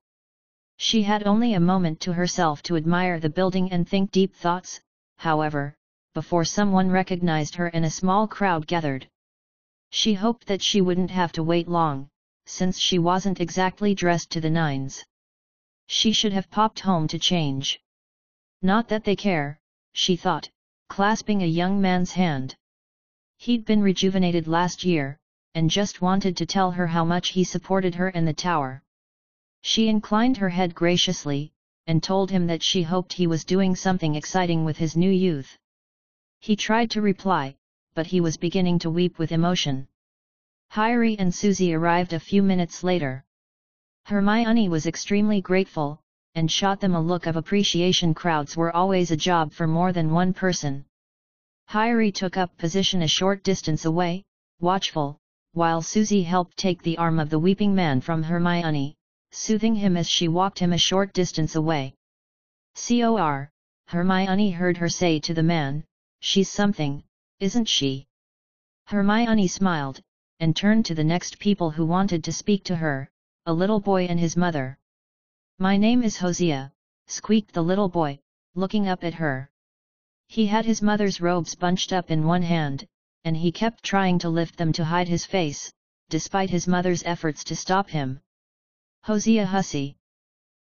She 0.83 1.03
had 1.03 1.27
only 1.27 1.53
a 1.53 1.61
moment 1.61 2.01
to 2.01 2.15
herself 2.15 2.63
to 2.63 2.75
admire 2.75 3.21
the 3.21 3.29
building 3.29 3.71
and 3.71 3.87
think 3.87 4.11
deep 4.11 4.35
thoughts, 4.35 4.81
however, 5.19 5.77
before 6.15 6.47
someone 6.47 6.91
recognized 6.91 7.55
her 7.57 7.67
and 7.67 7.85
a 7.85 7.91
small 7.91 8.27
crowd 8.27 8.67
gathered. 8.67 9.07
She 9.91 10.15
hoped 10.15 10.47
that 10.47 10.63
she 10.63 10.81
wouldn't 10.81 11.11
have 11.11 11.33
to 11.33 11.43
wait 11.43 11.69
long, 11.69 12.09
since 12.47 12.79
she 12.79 12.99
wasn't 12.99 13.43
exactly 13.43 13.95
dressed 13.95 14.31
to 14.31 14.41
the 14.41 14.49
nines. 14.49 15.05
She 15.87 16.13
should 16.13 16.33
have 16.33 16.51
popped 16.51 16.81
home 16.81 17.07
to 17.09 17.19
change. 17.19 17.79
Not 18.63 18.89
that 18.89 19.05
they 19.05 19.17
care, 19.17 19.61
she 19.93 20.17
thought, 20.17 20.49
clasping 20.89 21.43
a 21.43 21.57
young 21.61 21.83
man's 21.83 22.13
hand. 22.13 22.57
He'd 23.37 23.67
been 23.67 23.83
rejuvenated 23.83 24.49
last 24.49 24.83
year, 24.83 25.19
and 25.55 25.69
just 25.69 26.01
wanted 26.01 26.39
to 26.39 26.47
tell 26.47 26.71
her 26.71 26.87
how 26.87 27.05
much 27.05 27.29
he 27.29 27.45
supported 27.45 27.97
her 27.97 28.09
and 28.09 28.27
the 28.27 28.33
tower. 28.33 28.83
She 29.63 29.89
inclined 29.89 30.37
her 30.39 30.49
head 30.49 30.75
graciously, 30.75 31.53
and 31.87 32.03
told 32.03 32.31
him 32.31 32.47
that 32.47 32.63
she 32.63 32.83
hoped 32.83 33.13
he 33.13 33.27
was 33.27 33.45
doing 33.45 33.77
something 33.77 34.15
exciting 34.15 34.65
with 34.65 34.79
his 34.79 34.97
new 34.97 35.11
youth. 35.11 35.59
He 36.41 36.57
tried 36.57 36.91
to 36.93 37.03
reply, 37.03 37.57
but 37.95 38.07
he 38.07 38.21
was 38.21 38.37
beginning 38.37 38.79
to 38.81 38.91
weep 38.91 39.19
with 39.19 39.33
emotion. 39.33 39.89
Harry 40.69 41.19
and 41.19 41.35
Susie 41.35 41.75
arrived 41.75 42.13
a 42.13 42.21
few 42.21 42.43
minutes 42.43 42.83
later. 42.83 43.25
Hermione 44.07 44.69
was 44.69 44.87
extremely 44.87 45.41
grateful, 45.41 46.01
and 46.35 46.51
shot 46.51 46.81
them 46.81 46.95
a 46.95 47.01
look 47.01 47.27
of 47.27 47.37
appreciation 47.37 48.15
crowds 48.15 48.57
were 48.57 48.75
always 48.75 49.11
a 49.11 49.17
job 49.17 49.53
for 49.53 49.67
more 49.67 49.93
than 49.93 50.11
one 50.11 50.33
person. 50.33 50.85
Harry 51.67 52.11
took 52.11 52.37
up 52.37 52.57
position 52.57 53.03
a 53.03 53.09
short 53.09 53.45
distance 53.45 53.85
away, 53.85 54.25
watchful, 54.61 55.19
while 55.53 55.83
Susie 55.83 56.23
helped 56.23 56.57
take 56.57 56.83
the 56.83 56.99
arm 56.99 57.19
of 57.19 57.31
the 57.31 57.39
weeping 57.39 57.75
man 57.75 58.01
from 58.01 58.23
Hermione, 58.23 58.97
soothing 59.33 59.75
him 59.75 59.97
as 59.97 60.09
she 60.09 60.29
walked 60.29 60.59
him 60.59 60.73
a 60.73 60.79
short 60.79 61.13
distance 61.13 61.55
away. 61.55 61.95
Cor, 62.75 63.51
Hermione 63.87 64.51
heard 64.51 64.77
her 64.77 64.89
say 64.89 65.19
to 65.21 65.35
the 65.35 65.43
man, 65.43 65.85
she's 66.21 66.51
something, 66.51 67.03
isn't 67.39 67.69
she? 67.69 68.07
Hermione 68.87 69.49
smiled, 69.49 70.01
and 70.41 70.57
turned 70.57 70.87
to 70.87 70.95
the 70.95 71.05
next 71.05 71.39
people 71.39 71.71
who 71.71 71.85
wanted 71.87 72.25
to 72.25 72.33
speak 72.33 72.65
to 72.65 72.77
her, 72.77 73.09
a 73.47 73.53
little 73.53 73.81
boy 73.81 74.07
and 74.07 74.19
his 74.19 74.37
mother. 74.37 74.79
My 75.59 75.77
name 75.77 76.03
is 76.03 76.17
Hosea, 76.17 76.73
squeaked 77.07 77.53
the 77.53 77.63
little 77.63 77.89
boy, 77.89 78.19
looking 78.55 78.89
up 78.89 79.05
at 79.05 79.15
her. 79.15 79.51
He 80.29 80.47
had 80.47 80.65
his 80.65 80.83
mother's 80.83 81.21
robes 81.21 81.55
bunched 81.55 81.93
up 81.93 82.11
in 82.11 82.27
one 82.27 82.43
hand, 82.43 82.87
and 83.25 83.37
he 83.37 83.53
kept 83.53 83.83
trying 83.83 84.19
to 84.21 84.29
lift 84.29 84.57
them 84.57 84.73
to 84.73 84.85
hide 84.85 85.09
his 85.09 85.27
face, 85.27 85.73
despite 86.09 86.51
his 86.51 86.67
mother's 86.67 87.03
efforts 87.05 87.45
to 87.45 87.57
stop 87.57 87.91
him. 87.91 88.21
Hosea 89.03 89.47
Hussey. 89.47 89.97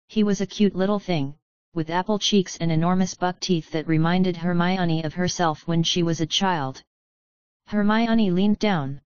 He 0.08 0.24
was 0.24 0.40
a 0.40 0.46
cute 0.46 0.74
little 0.74 0.98
thing, 0.98 1.36
with 1.74 1.90
apple 1.90 2.18
cheeks 2.18 2.56
and 2.56 2.72
enormous 2.72 3.14
buck 3.14 3.38
teeth 3.40 3.70
that 3.70 3.86
reminded 3.86 4.38
Hermione 4.38 5.04
of 5.04 5.14
herself 5.14 5.68
when 5.68 5.82
she 5.82 6.02
was 6.02 6.20
a 6.20 6.26
child. 6.26 6.82
Hermione 7.66 8.30
leaned 8.30 8.58
down. 8.58 9.02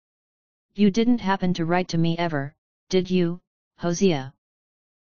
You 0.74 0.90
didn't 0.90 1.20
happen 1.20 1.54
to 1.54 1.64
write 1.64 1.88
to 1.88 1.98
me 1.98 2.18
ever, 2.18 2.54
did 2.90 3.10
you, 3.10 3.40
Hosea? 3.78 4.34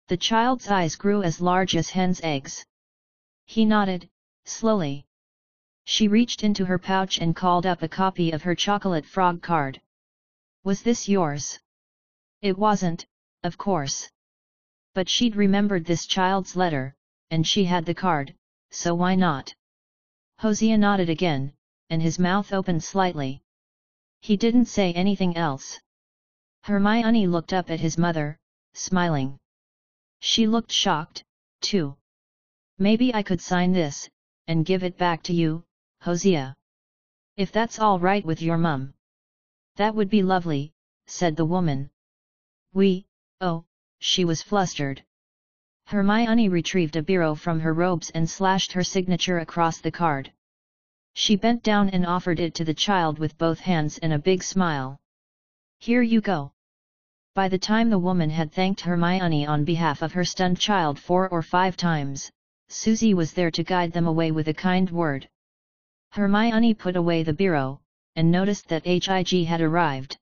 The 0.08 0.18
child's 0.18 0.68
eyes 0.68 0.96
grew 0.96 1.22
as 1.22 1.40
large 1.40 1.76
as 1.76 1.92
hen's 1.92 2.20
eggs. 2.22 2.66
He 3.46 3.66
nodded, 3.66 4.10
slowly. 4.46 5.06
She 5.86 6.08
reached 6.08 6.44
into 6.44 6.66
her 6.66 6.80
pouch 6.80 7.20
and 7.20 7.36
called 7.36 7.66
up 7.66 7.82
a 7.82 7.88
copy 7.88 8.32
of 8.32 8.42
her 8.42 8.56
chocolate 8.56 9.06
frog 9.06 9.42
card. 9.42 9.80
Was 10.64 10.82
this 10.82 11.08
yours? 11.08 11.60
It 12.42 12.58
wasn't, 12.58 13.06
of 13.44 13.58
course. 13.58 14.10
But 14.94 15.10
she'd 15.10 15.36
remembered 15.36 15.86
this 15.86 16.06
child's 16.06 16.56
letter, 16.56 16.96
and 17.32 17.46
she 17.46 17.66
had 17.66 17.86
the 17.86 17.94
card, 17.94 18.36
so 18.72 18.96
why 18.96 19.16
not? 19.16 19.54
Hosea 20.40 20.78
nodded 20.78 21.10
again, 21.10 21.54
and 21.90 22.02
his 22.02 22.20
mouth 22.20 22.54
opened 22.54 22.84
slightly. 22.84 23.42
He 24.22 24.38
didn't 24.38 24.66
say 24.66 24.94
anything 24.94 25.36
else. 25.36 25.80
Hermione 26.64 27.28
looked 27.28 27.54
up 27.54 27.70
at 27.70 27.80
his 27.80 27.98
mother, 27.98 28.38
smiling. 28.74 29.40
She 30.20 30.48
looked 30.48 30.72
shocked, 30.72 31.24
too. 31.62 31.98
Maybe 32.78 33.14
I 33.14 33.24
could 33.24 33.42
sign 33.42 33.72
this, 33.72 34.10
and 34.48 34.66
give 34.66 34.84
it 34.84 34.98
back 34.98 35.24
to 35.24 35.34
you, 35.34 35.64
Hosea. 36.02 36.56
If 37.36 37.52
that's 37.52 37.80
all 37.80 38.00
right 38.00 38.26
with 38.26 38.42
your 38.42 38.58
mum. 38.58 38.94
That 39.78 39.96
would 39.96 40.10
be 40.10 40.24
lovely, 40.24 40.74
said 41.08 41.36
the 41.36 41.46
woman. 41.46 41.90
We, 42.74 43.07
oh, 43.42 43.64
she 44.00 44.26
was 44.26 44.42
flustered. 44.42 45.04
Hermione 45.86 46.50
retrieved 46.50 46.96
a 46.96 47.04
biro 47.04 47.38
from 47.38 47.60
her 47.60 47.74
robes 47.74 48.10
and 48.10 48.30
slashed 48.30 48.72
her 48.74 48.84
signature 48.84 49.40
across 49.40 49.80
the 49.80 49.92
card. 49.92 50.32
She 51.14 51.36
bent 51.36 51.64
down 51.64 51.90
and 51.90 52.06
offered 52.06 52.40
it 52.40 52.54
to 52.56 52.66
the 52.66 52.74
child 52.74 53.20
with 53.20 53.38
both 53.38 53.60
hands 53.60 53.98
and 54.00 54.14
a 54.14 54.20
big 54.20 54.44
smile. 54.44 55.00
Here 55.80 56.02
you 56.02 56.22
go. 56.22 56.52
By 57.36 57.48
the 57.48 57.60
time 57.60 57.90
the 57.90 58.00
woman 58.00 58.30
had 58.30 58.52
thanked 58.52 58.82
Hermione 58.82 59.46
on 59.46 59.64
behalf 59.64 60.02
of 60.02 60.14
her 60.14 60.26
stunned 60.26 60.60
child 60.60 61.00
four 61.00 61.30
or 61.30 61.42
five 61.42 61.78
times, 61.78 62.32
Susie 62.70 63.14
was 63.14 63.34
there 63.34 63.52
to 63.52 63.64
guide 63.64 63.94
them 63.94 64.08
away 64.08 64.32
with 64.32 64.48
a 64.48 64.54
kind 64.54 64.90
word. 64.90 65.30
Hermione 66.12 66.74
put 66.74 66.96
away 66.96 67.24
the 67.24 67.34
biro, 67.34 67.80
and 68.16 68.32
noticed 68.32 68.68
that 68.70 68.86
H.I.G. 68.86 69.44
had 69.46 69.62
arrived. 69.62 70.18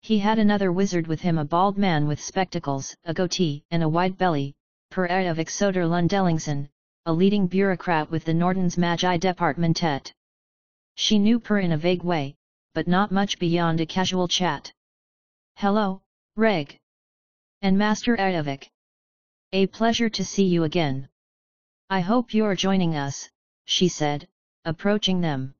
He 0.00 0.20
had 0.20 0.38
another 0.38 0.72
wizard 0.72 1.06
with 1.06 1.20
him 1.20 1.36
a 1.36 1.44
bald 1.44 1.76
man 1.76 2.06
with 2.06 2.18
spectacles, 2.18 2.96
a 3.04 3.12
goatee, 3.12 3.62
and 3.70 3.82
a 3.82 3.88
wide 3.88 4.16
belly, 4.16 4.54
Per 4.90 5.04
of 5.04 5.38
Exoter 5.38 5.86
Lundellingsen, 5.86 6.70
a 7.04 7.12
leading 7.12 7.46
bureaucrat 7.46 8.10
with 8.10 8.24
the 8.24 8.32
Nordens 8.32 8.78
Magi 8.78 9.18
Departementet. 9.18 10.14
She 10.94 11.18
knew 11.18 11.38
Per 11.38 11.58
in 11.58 11.72
a 11.72 11.76
vague 11.76 12.04
way, 12.04 12.36
but 12.72 12.88
not 12.88 13.12
much 13.12 13.38
beyond 13.38 13.80
a 13.80 13.86
casual 13.86 14.28
chat. 14.28 14.72
Hello, 15.56 16.00
Reg. 16.36 16.78
And 17.60 17.76
Master 17.76 18.16
Erdovic. 18.16 18.70
A 19.52 19.66
pleasure 19.66 20.08
to 20.08 20.24
see 20.24 20.44
you 20.44 20.64
again. 20.64 21.08
I 21.90 22.00
hope 22.00 22.32
you're 22.32 22.54
joining 22.54 22.96
us, 22.96 23.28
she 23.66 23.88
said, 23.88 24.26
approaching 24.64 25.20
them. 25.20 25.54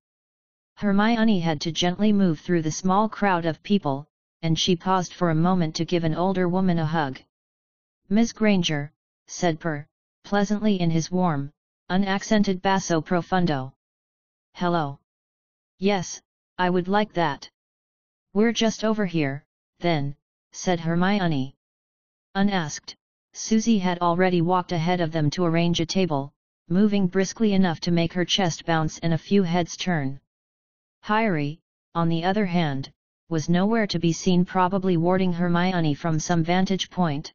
Hermione 0.76 1.40
had 1.40 1.60
to 1.62 1.72
gently 1.72 2.14
move 2.14 2.40
through 2.40 2.62
the 2.62 2.70
small 2.70 3.10
crowd 3.10 3.44
of 3.44 3.62
people, 3.62 4.08
and 4.42 4.58
she 4.58 4.76
paused 4.76 5.12
for 5.14 5.30
a 5.30 5.34
moment 5.34 5.74
to 5.76 5.84
give 5.84 6.04
an 6.04 6.14
older 6.14 6.48
woman 6.48 6.78
a 6.78 6.86
hug. 6.86 7.20
Miss 8.08 8.32
Granger, 8.32 8.92
said 9.26 9.60
Per, 9.60 9.86
pleasantly 10.24 10.80
in 10.80 10.90
his 10.90 11.10
warm, 11.10 11.52
unaccented 11.90 12.62
basso 12.62 13.00
profundo. 13.00 13.72
Hello. 14.54 14.98
Yes, 15.78 16.20
I 16.58 16.70
would 16.70 16.88
like 16.88 17.12
that. 17.14 17.50
We're 18.32 18.52
just 18.52 18.84
over 18.84 19.06
here, 19.06 19.44
then, 19.80 20.16
said 20.52 20.80
Hermione. 20.80 21.56
Unasked, 22.34 22.96
Susie 23.32 23.78
had 23.78 23.98
already 24.00 24.40
walked 24.40 24.72
ahead 24.72 25.00
of 25.00 25.12
them 25.12 25.30
to 25.30 25.44
arrange 25.44 25.80
a 25.80 25.86
table, 25.86 26.32
moving 26.68 27.06
briskly 27.06 27.52
enough 27.52 27.80
to 27.80 27.90
make 27.90 28.12
her 28.12 28.24
chest 28.24 28.64
bounce 28.66 28.98
and 28.98 29.14
a 29.14 29.18
few 29.18 29.42
heads 29.42 29.76
turn. 29.76 30.20
Hyrie, 31.02 31.60
on 31.94 32.08
the 32.08 32.24
other 32.24 32.46
hand, 32.46 32.92
was 33.30 33.48
nowhere 33.48 33.86
to 33.86 33.98
be 33.98 34.12
seen 34.12 34.42
probably 34.44 34.96
warding 34.96 35.34
Hermione 35.34 35.92
from 35.92 36.18
some 36.18 36.42
vantage 36.42 36.88
point. 36.88 37.32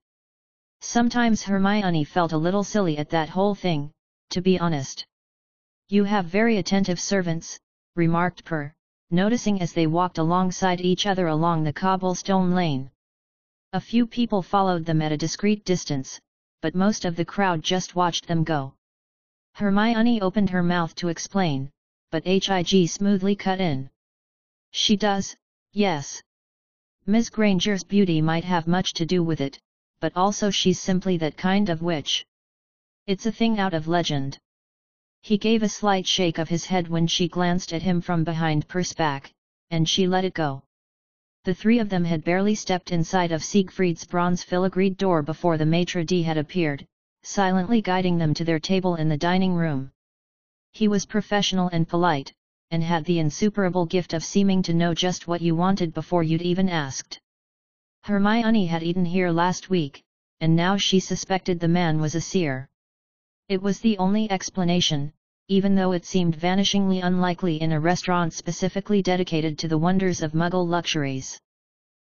Sometimes 0.82 1.44
Hermione 1.44 2.04
felt 2.04 2.32
a 2.32 2.38
little 2.38 2.64
silly 2.64 2.98
at 2.98 3.12
that 3.12 3.30
whole 3.30 3.54
thing, 3.54 3.92
to 4.32 4.42
be 4.42 4.60
honest. 4.60 5.06
You 5.90 6.04
have 6.06 6.26
very 6.26 6.58
attentive 6.58 7.00
servants, 7.00 7.60
remarked 7.96 8.44
Per, 8.44 8.74
noticing 9.12 9.62
as 9.62 9.74
they 9.74 9.86
walked 9.86 10.18
alongside 10.18 10.82
each 10.82 11.06
other 11.06 11.28
along 11.28 11.64
the 11.64 11.74
cobblestone 11.74 12.56
lane. 12.56 12.90
A 13.74 13.80
few 13.80 14.08
people 14.08 14.42
followed 14.42 14.86
them 14.86 15.00
at 15.02 15.12
a 15.12 15.18
discreet 15.18 15.64
distance, 15.64 16.20
but 16.64 16.74
most 16.74 17.06
of 17.06 17.16
the 17.16 17.26
crowd 17.26 17.62
just 17.62 17.96
watched 17.96 18.28
them 18.28 18.44
go. 18.44 18.74
Hermione 19.54 20.22
opened 20.22 20.50
her 20.50 20.64
mouth 20.64 20.96
to 20.96 21.10
explain, 21.10 21.70
but 22.10 22.24
H.I.G. 22.26 22.88
smoothly 22.88 23.36
cut 23.36 23.60
in. 23.62 23.92
She 24.72 24.98
does, 24.98 25.36
yes. 25.74 26.22
Miss 27.06 27.30
Granger's 27.30 27.84
beauty 27.84 28.22
might 28.22 28.44
have 28.44 28.68
much 28.68 28.94
to 28.94 29.06
do 29.06 29.24
with 29.24 29.42
it, 29.42 29.60
but 30.00 30.16
also 30.16 30.50
she's 30.50 30.80
simply 30.80 31.18
that 31.18 31.36
kind 31.36 31.70
of 31.70 31.82
witch. 31.82 32.26
It's 33.08 33.26
a 33.26 33.32
thing 33.32 33.60
out 33.60 33.74
of 33.74 33.88
legend. 33.88 34.38
He 35.22 35.38
gave 35.38 35.64
a 35.64 35.70
slight 35.70 36.06
shake 36.06 36.38
of 36.38 36.50
his 36.50 36.66
head 36.66 36.88
when 36.88 37.08
she 37.08 37.28
glanced 37.28 37.74
at 37.74 37.82
him 37.82 38.02
from 38.02 38.24
behind 38.24 38.68
back, 38.98 39.32
and 39.72 39.90
she 39.90 40.08
let 40.08 40.26
it 40.26 40.34
go. 40.34 40.64
The 41.46 41.54
three 41.54 41.80
of 41.80 41.90
them 41.90 42.06
had 42.06 42.24
barely 42.24 42.56
stepped 42.56 42.92
inside 42.92 43.32
of 43.32 43.44
Siegfried's 43.44 44.06
bronze 44.06 44.44
filigreed 44.44 44.98
door 44.98 45.22
before 45.22 45.58
the 45.58 45.66
maitre 45.66 46.06
d' 46.06 46.24
had 46.24 46.38
appeared, 46.38 46.86
silently 47.24 47.82
guiding 47.82 48.18
them 48.18 48.34
to 48.36 48.46
their 48.46 48.60
table 48.60 48.96
in 48.96 49.10
the 49.10 49.18
dining 49.18 49.54
room. 49.54 49.92
He 50.72 50.88
was 50.88 51.06
professional 51.06 51.68
and 51.70 51.88
polite, 51.88 52.34
and 52.74 52.84
had 52.84 53.06
the 53.06 53.20
insuperable 53.20 53.86
gift 53.86 54.14
of 54.14 54.24
seeming 54.24 54.64
to 54.64 54.74
know 54.74 54.96
just 54.96 55.28
what 55.28 55.44
you 55.44 55.56
wanted 55.56 55.94
before 55.94 56.24
you'd 56.24 56.42
even 56.42 56.68
asked. 56.68 57.20
Hermione 58.02 58.66
had 58.66 58.82
eaten 58.82 59.06
here 59.06 59.30
last 59.30 59.70
week, 59.70 60.04
and 60.42 60.56
now 60.56 60.76
she 60.76 61.00
suspected 61.00 61.60
the 61.60 61.68
man 61.68 62.02
was 62.02 62.16
a 62.16 62.20
seer. 62.22 62.68
It 63.48 63.62
was 63.62 63.80
the 63.80 64.00
only 64.00 64.30
explanation, 64.32 65.14
even 65.50 65.76
though 65.76 65.92
it 65.92 66.04
seemed 66.04 66.36
vanishingly 66.36 67.04
unlikely 67.04 67.62
in 67.62 67.74
a 67.74 67.80
restaurant 67.80 68.34
specifically 68.34 69.04
dedicated 69.04 69.60
to 69.60 69.68
the 69.68 69.78
wonders 69.78 70.24
of 70.24 70.34
Muggle 70.34 70.68
luxuries. 70.68 71.40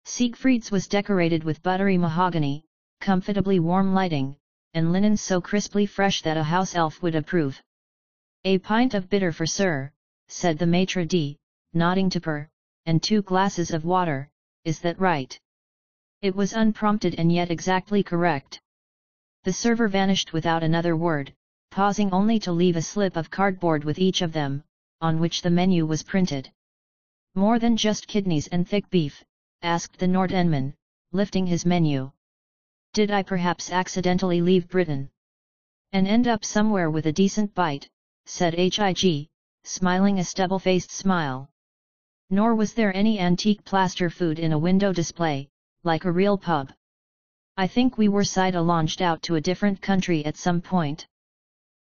Siegfried's 0.06 0.70
was 0.70 0.88
decorated 0.88 1.44
with 1.44 1.62
buttery 1.62 1.98
mahogany, 1.98 2.64
comfortably 3.02 3.60
warm 3.60 3.92
lighting, 3.92 4.36
and 4.72 4.90
linen 4.90 5.18
so 5.18 5.38
crisply 5.38 5.84
fresh 5.84 6.22
that 6.22 6.38
a 6.38 6.42
house 6.42 6.74
elf 6.74 7.02
would 7.02 7.14
approve. 7.14 7.60
A 8.44 8.56
pint 8.56 8.94
of 8.94 9.10
bitter 9.10 9.32
for 9.32 9.44
sir, 9.44 9.92
said 10.28 10.58
the 10.58 10.66
maitre 10.66 11.04
d', 11.04 11.38
nodding 11.72 12.10
to 12.10 12.20
Per, 12.20 12.48
and 12.84 13.02
two 13.02 13.22
glasses 13.22 13.70
of 13.70 13.84
water, 13.84 14.28
is 14.64 14.80
that 14.80 14.98
right? 14.98 15.38
It 16.20 16.34
was 16.34 16.52
unprompted 16.52 17.14
and 17.14 17.32
yet 17.32 17.50
exactly 17.50 18.02
correct. 18.02 18.60
The 19.44 19.52
server 19.52 19.88
vanished 19.88 20.32
without 20.32 20.62
another 20.62 20.96
word, 20.96 21.32
pausing 21.70 22.12
only 22.12 22.38
to 22.40 22.52
leave 22.52 22.76
a 22.76 22.82
slip 22.82 23.16
of 23.16 23.30
cardboard 23.30 23.84
with 23.84 23.98
each 23.98 24.20
of 24.22 24.32
them, 24.32 24.64
on 25.00 25.20
which 25.20 25.42
the 25.42 25.50
menu 25.50 25.86
was 25.86 26.02
printed. 26.02 26.50
More 27.34 27.58
than 27.58 27.76
just 27.76 28.08
kidneys 28.08 28.48
and 28.48 28.68
thick 28.68 28.90
beef, 28.90 29.22
asked 29.62 29.98
the 29.98 30.08
Nordendman, 30.08 30.74
lifting 31.12 31.46
his 31.46 31.64
menu. 31.64 32.10
Did 32.92 33.10
I 33.10 33.22
perhaps 33.22 33.70
accidentally 33.70 34.40
leave 34.40 34.68
Britain? 34.68 35.10
And 35.92 36.08
end 36.08 36.26
up 36.26 36.44
somewhere 36.44 36.90
with 36.90 37.06
a 37.06 37.12
decent 37.12 37.54
bite, 37.54 37.88
said 38.24 38.54
H.I.G., 38.56 39.28
smiling 39.66 40.18
a 40.18 40.24
stubble-faced 40.24 40.90
smile. 40.90 41.50
Nor 42.30 42.54
was 42.54 42.72
there 42.74 42.94
any 42.96 43.18
antique 43.18 43.64
plaster 43.64 44.08
food 44.08 44.38
in 44.38 44.52
a 44.52 44.58
window 44.58 44.92
display, 44.92 45.48
like 45.82 46.04
a 46.04 46.12
real 46.12 46.38
pub. 46.38 46.72
I 47.56 47.66
think 47.66 47.98
we 47.98 48.08
were 48.08 48.24
side 48.24 48.54
launched 48.54 49.00
out 49.00 49.22
to 49.22 49.34
a 49.34 49.40
different 49.40 49.82
country 49.82 50.24
at 50.24 50.36
some 50.36 50.60
point. 50.60 51.06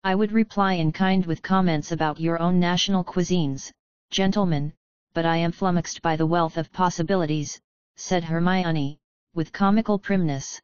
I 0.04 0.14
would 0.14 0.32
reply 0.32 0.74
in 0.74 0.92
kind 0.92 1.24
with 1.24 1.42
comments 1.42 1.92
about 1.92 2.20
your 2.20 2.40
own 2.40 2.60
national 2.60 3.04
cuisines, 3.04 3.72
gentlemen, 4.10 4.72
but 5.14 5.24
I 5.24 5.36
am 5.36 5.52
flummoxed 5.52 6.02
by 6.02 6.16
the 6.16 6.26
wealth 6.26 6.56
of 6.56 6.72
possibilities, 6.72 7.60
said 7.96 8.24
Hermione, 8.24 8.98
with 9.34 9.52
comical 9.52 9.98
primness. 9.98 10.60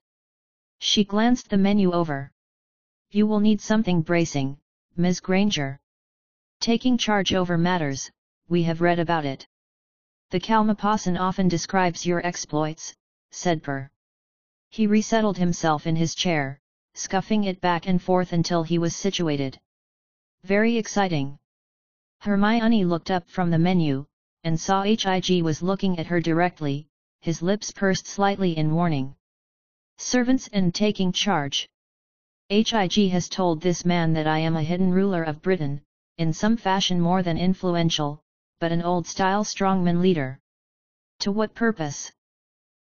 She 0.81 1.05
glanced 1.05 1.49
the 1.49 1.57
menu 1.57 1.93
over. 1.93 2.31
You 3.11 3.27
will 3.27 3.41
need 3.41 3.61
something 3.61 4.03
bracing, 4.03 4.59
Ms. 4.97 5.21
Granger. 5.21 5.79
Taking 6.61 6.99
charge 6.99 7.33
over 7.33 7.57
matters, 7.57 8.11
we 8.49 8.65
have 8.65 8.81
read 8.81 8.99
about 8.99 9.25
it. 9.25 9.47
The 10.31 10.41
Kalmapassan 10.41 11.17
often 11.17 11.47
describes 11.47 12.05
your 12.05 12.27
exploits, 12.27 12.93
said 13.31 13.63
Per. 13.63 13.89
He 14.71 14.89
resettled 14.89 15.39
himself 15.39 15.87
in 15.87 15.95
his 15.95 16.17
chair, 16.17 16.59
scuffing 16.95 17.45
it 17.45 17.61
back 17.61 17.87
and 17.87 18.03
forth 18.03 18.33
until 18.33 18.65
he 18.65 18.79
was 18.79 18.97
situated. 18.97 19.61
Very 20.43 20.77
exciting. 20.77 21.39
Hermione 22.19 22.85
looked 22.85 23.13
up 23.13 23.29
from 23.29 23.51
the 23.51 23.59
menu, 23.59 24.07
and 24.43 24.59
saw 24.59 24.83
H.I.G. 24.83 25.43
was 25.43 25.63
looking 25.63 26.01
at 26.01 26.07
her 26.07 26.21
directly, 26.21 26.89
his 27.21 27.43
lips 27.43 27.71
pursed 27.71 28.09
slightly 28.09 28.57
in 28.57 28.75
warning. 28.75 29.15
Servants 29.99 30.49
and 30.53 30.75
taking 30.75 31.13
charge. 31.13 31.69
H.I.G. 32.51 33.09
has 33.11 33.29
told 33.29 33.61
this 33.61 33.85
man 33.85 34.15
that 34.15 34.27
I 34.27 34.39
am 34.39 34.57
a 34.57 34.63
hidden 34.65 34.91
ruler 34.91 35.23
of 35.23 35.43
Britain, 35.43 35.83
in 36.19 36.33
some 36.33 36.57
fashion 36.57 37.01
more 37.01 37.23
than 37.23 37.37
influential, 37.37 38.23
but 38.59 38.73
an 38.73 38.83
old-style 38.83 39.45
strongman 39.45 40.01
leader. 40.01 40.41
To 41.21 41.31
what 41.31 41.55
purpose? 41.55 42.11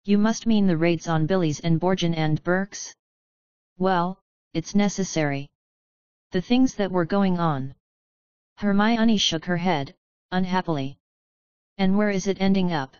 You 0.04 0.18
must 0.18 0.46
mean 0.46 0.66
the 0.66 0.76
raids 0.76 1.08
on 1.08 1.26
Billy's 1.26 1.60
and 1.60 1.80
Borgin 1.80 2.14
and 2.14 2.42
Burkes? 2.44 2.94
Well, 3.78 4.20
it's 4.54 4.74
necessary. 4.74 5.48
The 6.30 6.40
things 6.40 6.76
that 6.76 6.92
were 6.92 7.04
going 7.04 7.38
on. 7.38 7.74
Hermione 8.58 9.16
shook 9.16 9.44
her 9.46 9.56
head, 9.56 9.94
unhappily. 10.30 10.96
And 11.78 11.98
where 11.98 12.10
is 12.10 12.26
it 12.26 12.40
ending 12.40 12.72
up? 12.72 12.96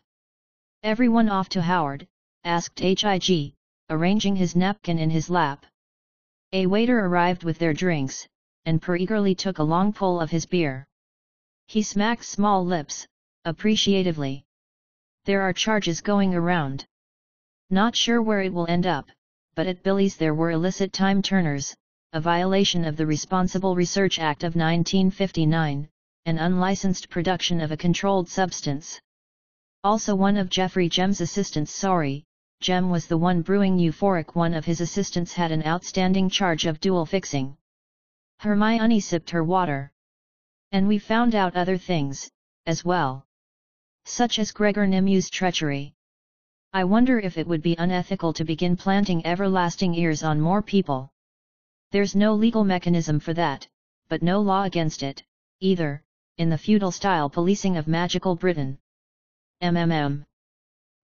Everyone 0.83 1.29
off 1.29 1.49
to 1.51 1.63
Howard, 1.63 2.07
asked 2.45 2.83
H.I.G., 2.83 3.55
arranging 3.89 4.37
his 4.37 4.57
napkin 4.57 4.99
in 4.99 5.11
his 5.11 5.31
lap. 5.31 5.65
A 6.53 6.67
waiter 6.67 6.99
arrived 7.07 7.45
with 7.45 7.59
their 7.59 7.73
drinks, 7.73 8.29
and 8.67 8.83
Per 8.83 8.97
eagerly 8.97 9.35
took 9.35 9.59
a 9.59 9.63
long 9.63 9.93
pull 9.93 10.21
of 10.21 10.31
his 10.31 10.45
beer. 10.45 10.87
He 11.69 11.83
smacked 11.83 12.25
small 12.25 12.67
lips, 12.67 13.07
appreciatively. 13.45 14.45
There 15.25 15.43
are 15.43 15.53
charges 15.53 16.01
going 16.01 16.35
around. 16.35 16.85
Not 17.71 17.97
sure 17.97 18.21
where 18.21 18.43
it 18.43 18.53
will 18.53 18.67
end 18.69 18.87
up, 18.87 19.07
but 19.55 19.67
at 19.67 19.83
Billy's 19.83 20.17
there 20.17 20.35
were 20.35 20.51
illicit 20.51 20.93
time 20.93 21.23
turners, 21.23 21.75
a 22.13 22.21
violation 22.21 22.85
of 22.85 22.97
the 22.97 23.07
Responsible 23.07 23.75
Research 23.75 24.19
Act 24.19 24.43
of 24.43 24.55
1959, 24.55 25.89
an 26.27 26.39
unlicensed 26.39 27.09
production 27.09 27.61
of 27.61 27.73
a 27.73 27.77
controlled 27.77 28.29
substance. 28.29 29.01
Also 29.85 30.15
one 30.15 30.37
of 30.37 30.51
Jeffrey 30.51 30.89
Gem's 30.89 31.21
assistants 31.21 31.73
sorry, 31.73 32.25
Gem 32.61 32.91
was 32.91 33.07
the 33.07 33.19
one 33.19 33.43
brewing 33.43 33.79
euphoric 33.79 34.35
one 34.35 34.55
of 34.55 34.65
his 34.65 34.81
assistants 34.81 35.33
had 35.35 35.53
an 35.53 35.65
outstanding 35.65 36.29
charge 36.29 36.67
of 36.67 36.81
dual 36.81 37.07
fixing. 37.07 37.57
Hermione 38.39 39.01
sipped 39.01 39.31
her 39.31 39.43
water. 39.43 39.93
And 40.73 40.89
we 40.89 40.99
found 40.99 41.35
out 41.35 41.57
other 41.57 41.79
things, 41.79 42.31
as 42.67 42.85
well. 42.85 43.27
such 44.07 44.39
as 44.39 44.53
Gregor 44.53 44.87
Nimew's 44.87 45.29
treachery. 45.29 45.93
I 46.73 46.85
wonder 46.85 47.19
if 47.19 47.39
it 47.39 47.47
would 47.47 47.63
be 47.63 47.75
unethical 47.77 48.33
to 48.35 48.45
begin 48.45 48.77
planting 48.77 49.27
everlasting 49.27 49.95
ears 49.95 50.23
on 50.23 50.41
more 50.41 50.63
people. 50.63 51.11
There's 51.91 52.15
no 52.15 52.35
legal 52.35 52.65
mechanism 52.65 53.19
for 53.19 53.35
that, 53.35 53.67
but 54.09 54.23
no 54.23 54.41
law 54.41 54.63
against 54.63 55.03
it, 55.03 55.25
either, 55.61 56.05
in 56.39 56.51
the 56.51 56.59
feudal-style 56.59 57.31
policing 57.31 57.77
of 57.77 57.89
magical 57.89 58.37
Britain. 58.37 58.79
MMM. 59.63 60.25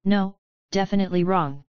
No, 0.04 0.36
definitely 0.70 1.24
wrong. 1.24 1.64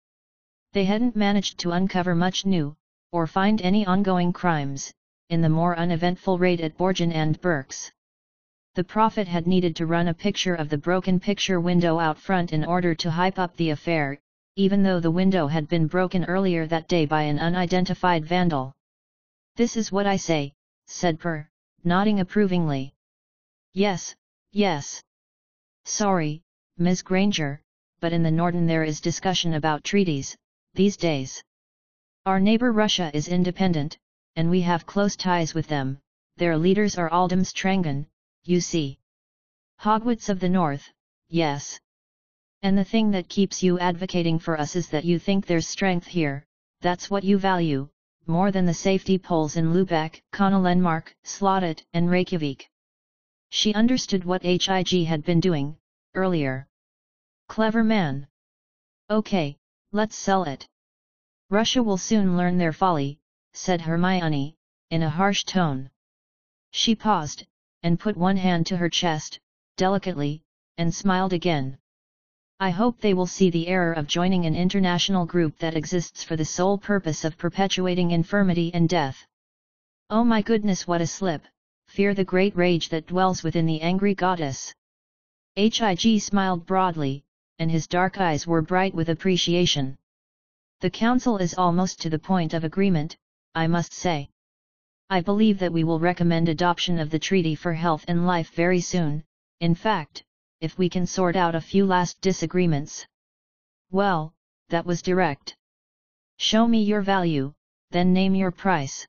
They 0.72 0.84
hadn't 0.84 1.16
managed 1.16 1.58
to 1.58 1.72
uncover 1.72 2.14
much 2.14 2.46
new, 2.46 2.76
or 3.12 3.26
find 3.26 3.60
any 3.60 3.84
ongoing 3.86 4.32
crimes, 4.32 4.94
in 5.30 5.42
the 5.42 5.48
more 5.48 5.76
uneventful 5.76 6.38
raid 6.38 6.60
at 6.60 6.76
Borgin 6.78 7.12
and 7.12 7.40
Burke's. 7.40 7.92
The 8.74 8.84
prophet 8.84 9.28
had 9.28 9.46
needed 9.46 9.76
to 9.76 9.86
run 9.86 10.08
a 10.08 10.14
picture 10.14 10.54
of 10.54 10.68
the 10.68 10.78
broken 10.78 11.20
picture 11.20 11.60
window 11.60 11.98
out 11.98 12.16
front 12.16 12.52
in 12.52 12.64
order 12.64 12.94
to 12.94 13.10
hype 13.10 13.38
up 13.38 13.54
the 13.56 13.70
affair, 13.70 14.18
even 14.56 14.82
though 14.82 15.00
the 15.00 15.10
window 15.10 15.46
had 15.46 15.68
been 15.68 15.86
broken 15.86 16.24
earlier 16.24 16.66
that 16.66 16.88
day 16.88 17.04
by 17.04 17.22
an 17.22 17.38
unidentified 17.38 18.24
vandal. 18.24 18.72
This 19.56 19.76
is 19.76 19.92
what 19.92 20.06
I 20.06 20.16
say, 20.16 20.54
said 20.86 21.20
Per, 21.20 21.46
nodding 21.84 22.20
approvingly. 22.20 22.94
Yes, 23.74 24.16
yes. 24.52 25.02
Sorry, 25.84 26.42
Ms. 26.78 27.02
Granger, 27.02 27.60
but 28.00 28.12
in 28.12 28.22
the 28.22 28.30
Norden 28.30 28.66
there 28.66 28.84
is 28.84 29.00
discussion 29.00 29.54
about 29.54 29.84
treaties, 29.84 30.36
these 30.74 30.96
days. 30.96 31.42
Our 32.24 32.40
neighbor 32.40 32.72
Russia 32.72 33.10
is 33.12 33.28
independent, 33.28 33.98
and 34.38 34.48
we 34.48 34.60
have 34.60 34.86
close 34.86 35.16
ties 35.16 35.52
with 35.52 35.66
them, 35.66 35.98
their 36.36 36.56
leaders 36.56 36.96
are 36.96 37.10
Aldemstrangen, 37.10 38.06
you 38.44 38.60
see. 38.60 38.96
Hogwarts 39.80 40.28
of 40.28 40.38
the 40.38 40.48
North, 40.48 40.92
yes. 41.28 41.80
And 42.62 42.78
the 42.78 42.84
thing 42.84 43.10
that 43.10 43.28
keeps 43.28 43.64
you 43.64 43.80
advocating 43.80 44.38
for 44.38 44.56
us 44.56 44.76
is 44.76 44.90
that 44.90 45.04
you 45.04 45.18
think 45.18 45.44
there's 45.44 45.66
strength 45.66 46.06
here, 46.06 46.46
that's 46.80 47.10
what 47.10 47.24
you 47.24 47.36
value, 47.36 47.88
more 48.28 48.52
than 48.52 48.64
the 48.64 48.82
safety 48.88 49.18
poles 49.18 49.56
in 49.56 49.72
Lubeck, 49.72 50.22
Kongelenmark, 50.32 51.12
Slotted, 51.24 51.82
and 51.92 52.08
Reykjavik. 52.08 52.70
She 53.50 53.74
understood 53.74 54.24
what 54.24 54.44
HIG 54.44 55.04
had 55.04 55.24
been 55.24 55.40
doing, 55.40 55.76
earlier. 56.14 56.68
Clever 57.48 57.82
man. 57.82 58.28
Okay, 59.10 59.56
let's 59.90 60.14
sell 60.14 60.44
it. 60.44 60.68
Russia 61.50 61.82
will 61.82 61.98
soon 61.98 62.36
learn 62.36 62.56
their 62.56 62.72
folly, 62.72 63.18
said 63.60 63.80
Hermione, 63.80 64.56
in 64.90 65.02
a 65.02 65.10
harsh 65.10 65.42
tone. 65.42 65.90
She 66.70 66.94
paused, 66.94 67.44
and 67.82 67.98
put 67.98 68.16
one 68.16 68.36
hand 68.36 68.66
to 68.66 68.76
her 68.76 68.88
chest, 68.88 69.40
delicately, 69.76 70.42
and 70.78 70.94
smiled 70.94 71.32
again. 71.32 71.76
I 72.60 72.70
hope 72.70 73.00
they 73.00 73.14
will 73.14 73.26
see 73.26 73.50
the 73.50 73.66
error 73.66 73.92
of 73.92 74.06
joining 74.06 74.46
an 74.46 74.54
international 74.54 75.26
group 75.26 75.58
that 75.58 75.76
exists 75.76 76.22
for 76.22 76.36
the 76.36 76.44
sole 76.44 76.78
purpose 76.78 77.24
of 77.24 77.36
perpetuating 77.36 78.12
infirmity 78.12 78.72
and 78.72 78.88
death. 78.88 79.26
Oh 80.08 80.22
my 80.22 80.40
goodness 80.40 80.86
what 80.86 81.00
a 81.00 81.06
slip, 81.06 81.42
fear 81.88 82.14
the 82.14 82.30
great 82.32 82.56
rage 82.56 82.88
that 82.90 83.08
dwells 83.08 83.42
within 83.42 83.66
the 83.66 83.80
angry 83.80 84.14
goddess. 84.14 84.72
Hig 85.56 86.20
smiled 86.20 86.64
broadly, 86.64 87.24
and 87.58 87.72
his 87.72 87.88
dark 87.88 88.20
eyes 88.20 88.46
were 88.46 88.62
bright 88.62 88.94
with 88.94 89.08
appreciation. 89.08 89.98
The 90.80 90.90
council 90.90 91.38
is 91.38 91.54
almost 91.58 92.00
to 92.02 92.08
the 92.08 92.20
point 92.20 92.54
of 92.54 92.62
agreement, 92.62 93.16
I 93.54 93.66
must 93.66 93.92
say. 93.92 94.30
I 95.10 95.20
believe 95.20 95.58
that 95.60 95.72
we 95.72 95.84
will 95.84 96.00
recommend 96.00 96.48
adoption 96.48 96.98
of 96.98 97.10
the 97.10 97.18
Treaty 97.18 97.54
for 97.54 97.72
Health 97.72 98.04
and 98.08 98.26
Life 98.26 98.50
very 98.54 98.80
soon, 98.80 99.24
in 99.60 99.74
fact, 99.74 100.22
if 100.60 100.76
we 100.76 100.88
can 100.88 101.06
sort 101.06 101.34
out 101.34 101.54
a 101.54 101.60
few 101.60 101.86
last 101.86 102.20
disagreements. 102.20 103.06
Well, 103.90 104.34
that 104.68 104.84
was 104.84 105.00
direct. 105.02 105.56
Show 106.38 106.68
me 106.68 106.82
your 106.82 107.00
value, 107.00 107.54
then 107.90 108.12
name 108.12 108.34
your 108.34 108.50
price. 108.50 109.06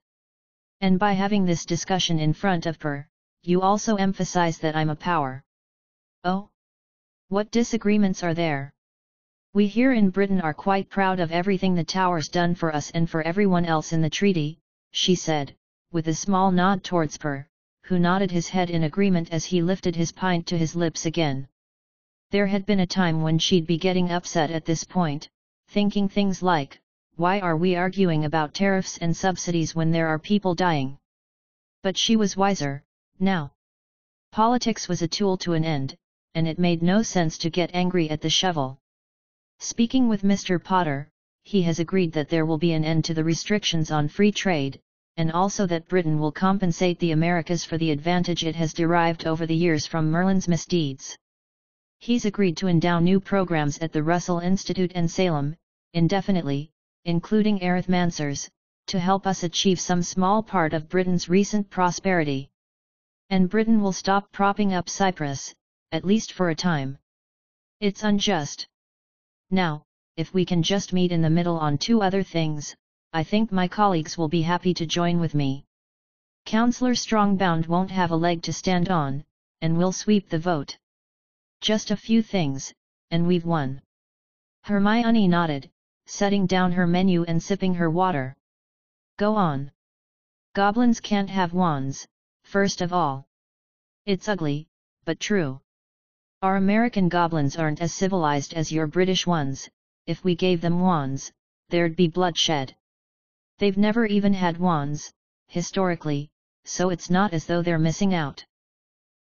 And 0.82 0.97
by 0.97 1.13
having 1.13 1.45
this 1.45 1.65
discussion 1.65 2.19
in 2.19 2.34
front 2.34 2.65
of 2.65 2.80
Per, 2.80 3.06
you 3.43 3.62
also 3.62 3.97
emphasize 3.97 4.58
that 4.60 4.75
I'm 4.75 4.89
a 4.89 4.95
power. 4.95 5.43
Oh? 6.23 6.49
What 7.28 7.52
disagreements 7.52 8.23
are 8.23 8.34
there? 8.34 8.73
We 9.51 9.65
here 9.65 9.93
in 9.93 10.12
Britain 10.12 10.39
are 10.41 10.53
quite 10.53 10.91
proud 10.91 11.19
of 11.19 11.31
everything 11.31 11.73
the 11.73 11.83
Tower's 11.83 12.29
done 12.29 12.53
for 12.53 12.73
us 12.73 12.91
and 12.91 13.09
for 13.09 13.23
everyone 13.23 13.65
else 13.65 13.91
in 13.91 14.01
the 14.01 14.09
treaty, 14.09 14.59
she 14.91 15.15
said, 15.15 15.55
with 15.91 16.07
a 16.07 16.13
small 16.13 16.51
nod 16.51 16.83
towards 16.83 17.17
Per, 17.17 17.47
who 17.85 17.97
nodded 17.97 18.29
his 18.29 18.47
head 18.47 18.69
in 18.69 18.83
agreement 18.83 19.31
as 19.31 19.45
he 19.45 19.63
lifted 19.63 19.95
his 19.95 20.12
pint 20.12 20.45
to 20.47 20.57
his 20.57 20.75
lips 20.75 21.07
again. 21.07 21.47
There 22.29 22.45
had 22.45 22.67
been 22.67 22.81
a 22.81 22.85
time 22.85 23.23
when 23.23 23.39
she'd 23.39 23.65
be 23.65 23.79
getting 23.79 24.12
upset 24.12 24.51
at 24.51 24.65
this 24.65 24.83
point, 24.83 25.27
thinking 25.67 26.07
things 26.07 26.43
like, 26.43 26.79
why 27.15 27.39
are 27.39 27.57
we 27.57 27.75
arguing 27.75 28.25
about 28.25 28.53
tariffs 28.53 28.99
and 28.99 29.17
subsidies 29.17 29.73
when 29.73 29.89
there 29.89 30.09
are 30.09 30.19
people 30.19 30.53
dying? 30.53 30.99
But 31.81 31.97
she 31.97 32.15
was 32.15 32.38
wiser, 32.38 32.83
now. 33.19 33.53
Politics 34.31 34.88
was 34.88 35.01
a 35.01 35.07
tool 35.07 35.38
to 35.38 35.53
an 35.53 35.65
end, 35.65 35.97
and 36.35 36.47
it 36.47 36.59
made 36.59 36.83
no 36.83 37.01
sense 37.01 37.35
to 37.39 37.49
get 37.49 37.71
angry 37.73 38.12
at 38.12 38.21
the 38.21 38.29
shovel. 38.29 38.79
Speaking 39.62 40.08
with 40.08 40.24
Mr. 40.24 40.63
Potter, 40.63 41.10
he 41.43 41.63
has 41.63 41.80
agreed 41.80 42.13
that 42.13 42.30
there 42.30 42.45
will 42.45 42.58
be 42.58 42.72
an 42.72 42.86
end 42.86 43.04
to 43.06 43.13
the 43.13 43.26
restrictions 43.26 43.91
on 43.91 44.08
free 44.08 44.32
trade, 44.32 44.80
and 45.17 45.34
also 45.34 45.65
that 45.65 45.89
Britain 45.89 46.17
will 46.17 46.32
compensate 46.32 46.98
the 47.00 47.12
Americas 47.12 47.65
for 47.65 47.78
the 47.78 47.91
advantage 47.91 48.45
it 48.45 48.56
has 48.56 48.74
derived 48.74 49.28
over 49.28 49.45
the 49.45 49.56
years 49.56 49.86
from 49.86 50.10
Merlin's 50.10 50.48
misdeeds. 50.48 51.17
He's 51.98 52.24
agreed 52.24 52.56
to 52.58 52.69
endow 52.69 53.00
new 53.00 53.19
programs 53.19 53.78
at 53.80 53.91
the 53.91 54.02
Russell 54.02 54.39
Institute 54.39 54.93
and 54.95 55.12
Salem, 55.12 55.58
indefinitely, 55.93 56.72
including 57.04 57.60
arithmancers, 57.60 58.50
to 58.88 58.98
help 58.98 59.28
us 59.28 59.43
achieve 59.43 59.82
some 59.82 60.02
small 60.02 60.41
part 60.41 60.74
of 60.74 60.88
Britain's 60.88 61.28
recent 61.28 61.69
prosperity. 61.69 62.50
And 63.30 63.50
Britain 63.50 63.82
will 63.82 63.91
stop 63.91 64.32
propping 64.32 64.74
up 64.74 64.88
Cyprus, 64.88 65.54
at 65.91 66.06
least 66.06 66.32
for 66.32 66.50
a 66.50 66.56
time. 66.56 66.98
It's 67.82 68.04
unjust. 68.04 68.69
Now, 69.51 69.83
if 70.15 70.33
we 70.33 70.45
can 70.45 70.62
just 70.62 70.93
meet 70.93 71.12
in 71.12 71.21
the 71.21 71.29
middle 71.29 71.57
on 71.57 71.77
two 71.77 72.01
other 72.01 72.23
things, 72.23 72.75
I 73.13 73.23
think 73.23 73.51
my 73.51 73.67
colleagues 73.67 74.17
will 74.17 74.27
be 74.27 74.43
happy 74.43 74.73
to 74.75 74.85
join 74.85 75.19
with 75.19 75.33
me. 75.33 75.65
Councillor 76.45 76.93
Strongbound 76.93 77.65
won't 77.65 77.89
have 77.89 78.12
a 78.12 78.15
leg 78.15 78.43
to 78.43 78.53
stand 78.53 78.89
on, 78.89 79.23
and 79.62 79.77
we'll 79.77 79.91
sweep 79.91 80.29
the 80.29 80.39
vote. 80.39 80.77
Just 81.62 81.89
a 81.89 81.97
few 81.97 82.21
things, 82.21 82.73
and 83.12 83.25
we've 83.25 83.45
won. 83.45 83.81
Hermione 84.63 85.27
nodded, 85.27 85.71
setting 86.05 86.45
down 86.45 86.71
her 86.71 86.85
menu 86.85 87.23
and 87.23 87.41
sipping 87.41 87.73
her 87.75 87.89
water. 87.89 88.35
Go 89.17 89.35
on. 89.35 89.71
Goblins 90.53 90.99
can't 90.99 91.29
have 91.29 91.53
wands, 91.53 92.07
first 92.43 92.81
of 92.81 92.93
all. 92.93 93.27
It's 94.05 94.27
ugly, 94.27 94.67
but 95.05 95.19
true. 95.19 95.62
Our 96.41 96.56
American 96.56 97.10
goblins 97.10 97.58
aren't 97.58 97.82
as 97.82 97.93
civilized 97.93 98.54
as 98.54 98.71
your 98.71 98.88
British 98.88 99.28
ones, 99.28 99.69
if 100.06 100.23
we 100.23 100.38
gave 100.38 100.62
them 100.62 100.80
wands, 100.80 101.34
there'd 101.67 101.97
be 101.97 102.08
bloodshed. 102.08 102.78
They've 103.58 103.78
never 103.78 104.06
even 104.06 104.34
had 104.34 104.58
wands, 104.58 105.12
historically, 105.47 106.30
so 106.63 106.91
it's 106.91 107.10
not 107.10 107.34
as 107.34 107.45
though 107.45 107.62
they're 107.62 107.78
missing 107.78 108.13
out. 108.13 108.45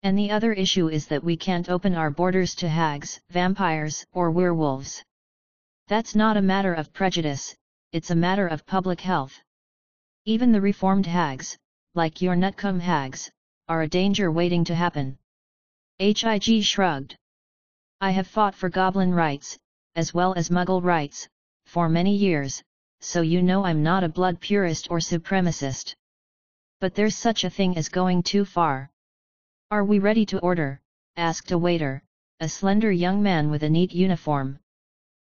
And 0.01 0.17
the 0.17 0.31
other 0.31 0.53
issue 0.53 0.87
is 0.87 1.05
that 1.09 1.23
we 1.23 1.37
can't 1.37 1.69
open 1.69 1.93
our 1.93 2.09
borders 2.09 2.55
to 2.55 2.67
hags, 2.67 3.21
vampires, 3.29 4.07
or 4.11 4.31
werewolves. 4.31 5.03
That's 5.87 6.15
not 6.15 6.35
a 6.35 6.41
matter 6.41 6.73
of 6.73 6.93
prejudice, 6.93 7.55
it's 7.91 8.09
a 8.09 8.15
matter 8.15 8.47
of 8.47 8.65
public 8.65 9.01
health. 9.01 9.39
Even 10.25 10.51
the 10.51 10.61
reformed 10.61 11.05
hags, 11.05 11.59
like 11.93 12.23
your 12.23 12.35
Nutcombe 12.35 12.79
hags, 12.79 13.29
are 13.67 13.83
a 13.83 13.87
danger 13.87 14.31
waiting 14.31 14.63
to 14.63 14.73
happen. 14.73 15.19
Hig 15.99 16.63
shrugged. 16.63 17.15
I 18.01 18.11
have 18.11 18.27
fought 18.27 18.55
for 18.55 18.67
goblin 18.67 19.13
rights, 19.13 19.57
as 19.95 20.13
well 20.13 20.33
as 20.33 20.49
muggle 20.49 20.83
rights, 20.83 21.29
for 21.65 21.87
many 21.87 22.15
years, 22.15 22.63
so 22.99 23.21
you 23.21 23.41
know 23.41 23.63
I'm 23.63 23.83
not 23.83 24.03
a 24.03 24.09
blood 24.09 24.41
purist 24.41 24.89
or 24.89 24.99
supremacist. 24.99 25.95
But 26.79 26.95
there's 26.95 27.15
such 27.15 27.43
a 27.43 27.49
thing 27.49 27.77
as 27.77 27.89
going 27.89 28.23
too 28.23 28.43
far. 28.43 28.89
Are 29.71 29.85
we 29.85 29.99
ready 29.99 30.25
to 30.27 30.39
order? 30.39 30.81
asked 31.15 31.51
a 31.51 31.57
waiter, 31.57 32.03
a 32.39 32.49
slender 32.49 32.91
young 32.91 33.21
man 33.21 33.49
with 33.49 33.63
a 33.63 33.69
neat 33.69 33.93
uniform. 33.93 34.59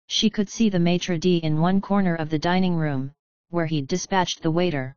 She 0.09 0.31
could 0.31 0.49
see 0.49 0.68
the 0.68 0.79
maitre 0.79 1.18
d' 1.18 1.40
in 1.42 1.61
one 1.61 1.81
corner 1.81 2.14
of 2.14 2.31
the 2.31 2.38
dining 2.38 2.77
room, 2.77 3.12
where 3.49 3.66
he'd 3.66 3.88
dispatched 3.88 4.42
the 4.42 4.51
waiter. 4.51 4.94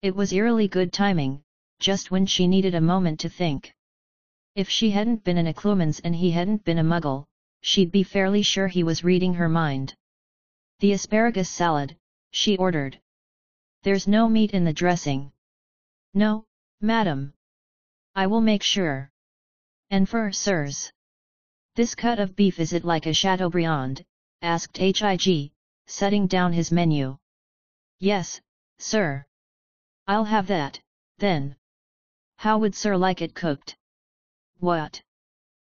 It 0.00 0.14
was 0.14 0.32
eerily 0.32 0.68
good 0.68 0.92
timing, 0.92 1.42
just 1.80 2.10
when 2.10 2.24
she 2.24 2.46
needed 2.46 2.74
a 2.74 2.80
moment 2.80 3.20
to 3.20 3.28
think. 3.28 3.74
If 4.56 4.70
she 4.70 4.90
hadn't 4.90 5.22
been 5.22 5.36
an 5.36 5.46
Occlumens 5.48 6.00
and 6.00 6.16
he 6.16 6.30
hadn't 6.30 6.64
been 6.64 6.78
a 6.78 6.82
muggle, 6.82 7.26
she'd 7.60 7.92
be 7.92 8.02
fairly 8.02 8.40
sure 8.40 8.68
he 8.68 8.82
was 8.82 9.04
reading 9.04 9.34
her 9.34 9.50
mind. 9.50 9.94
The 10.80 10.92
asparagus 10.92 11.50
salad, 11.50 11.94
she 12.30 12.56
ordered. 12.56 12.98
There's 13.82 14.08
no 14.08 14.30
meat 14.30 14.52
in 14.52 14.64
the 14.64 14.72
dressing. 14.72 15.30
No, 16.14 16.46
madam. 16.80 17.34
I 18.14 18.28
will 18.28 18.40
make 18.40 18.62
sure. 18.62 19.12
And 19.90 20.08
for 20.08 20.32
sirs. 20.32 20.90
This 21.74 21.94
cut 21.94 22.18
of 22.18 22.34
beef 22.34 22.58
is 22.58 22.72
it 22.72 22.82
like 22.82 23.04
a 23.04 23.12
Chateaubriand? 23.12 24.06
asked 24.40 24.80
H.I.G., 24.80 25.52
setting 25.86 26.26
down 26.26 26.54
his 26.54 26.72
menu. 26.72 27.18
Yes, 27.98 28.40
sir. 28.78 29.26
I'll 30.06 30.24
have 30.24 30.46
that, 30.46 30.80
then. 31.18 31.56
How 32.38 32.56
would 32.56 32.74
sir 32.74 32.96
like 32.96 33.20
it 33.20 33.34
cooked? 33.34 33.76
What? 34.58 35.02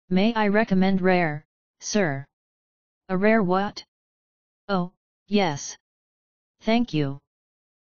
May 0.08 0.34
I 0.34 0.48
recommend 0.48 1.00
rare, 1.00 1.46
sir? 1.80 2.26
A 3.08 3.16
rare 3.16 3.42
what? 3.42 3.84
Oh, 4.68 4.92
yes. 5.26 5.76
Thank 6.62 6.94
you. 6.94 7.20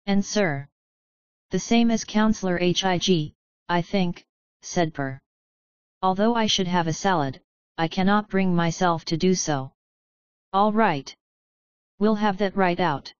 And 0.07 0.25
sir? 0.25 0.69
The 1.51 1.59
same 1.59 1.91
as 1.91 2.05
Counselor 2.05 2.59
H.I.G., 2.59 3.35
I 3.69 3.83
think, 3.83 4.25
said 4.63 4.93
Per. 4.93 5.21
Although 6.03 6.35
I 6.35 6.47
should 6.47 6.69
have 6.69 6.87
a 6.87 6.93
salad, 6.93 7.41
I 7.79 7.89
cannot 7.89 8.29
bring 8.29 8.55
myself 8.55 9.05
to 9.07 9.17
do 9.17 9.35
so. 9.35 9.73
All 10.53 10.73
right. 10.73 11.15
We'll 11.99 12.17
have 12.17 12.39
that 12.39 12.57
right 12.57 12.79
out. 12.79 13.13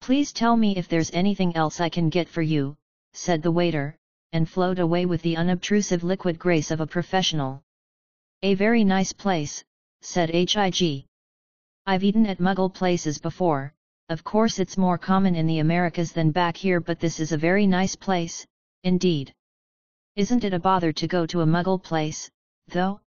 Please 0.00 0.32
tell 0.32 0.56
me 0.56 0.76
if 0.76 0.88
there's 0.88 1.10
anything 1.10 1.54
else 1.54 1.80
I 1.80 1.88
can 1.88 2.08
get 2.08 2.28
for 2.28 2.42
you, 2.42 2.76
said 3.12 3.42
the 3.42 3.52
waiter, 3.52 3.96
and 4.32 4.48
flowed 4.48 4.78
away 4.78 5.06
with 5.06 5.22
the 5.22 5.36
unobtrusive 5.36 6.04
liquid 6.04 6.38
grace 6.38 6.70
of 6.70 6.80
a 6.80 6.86
professional. 6.86 7.62
A 8.42 8.54
very 8.54 8.84
nice 8.84 9.12
place, 9.12 9.64
said 10.00 10.30
H.I.G. 10.30 11.06
I've 11.86 12.04
eaten 12.04 12.26
at 12.26 12.38
muggle 12.38 12.72
places 12.72 13.18
before, 13.18 13.72
of 14.10 14.24
course 14.24 14.58
it's 14.58 14.78
more 14.78 14.96
common 14.96 15.34
in 15.34 15.46
the 15.46 15.58
Americas 15.58 16.12
than 16.12 16.30
back 16.30 16.56
here 16.56 16.80
but 16.80 17.00
this 17.00 17.20
is 17.20 17.32
a 17.32 17.38
very 17.38 17.66
nice 17.66 17.94
place, 17.94 18.46
indeed. 18.82 19.34
Isn't 20.16 20.44
it 20.44 20.54
a 20.54 20.58
bother 20.58 20.92
to 20.92 21.06
go 21.06 21.26
to 21.26 21.42
a 21.42 21.46
muggle 21.46 21.82
place, 21.82 22.30
though? 22.68 23.00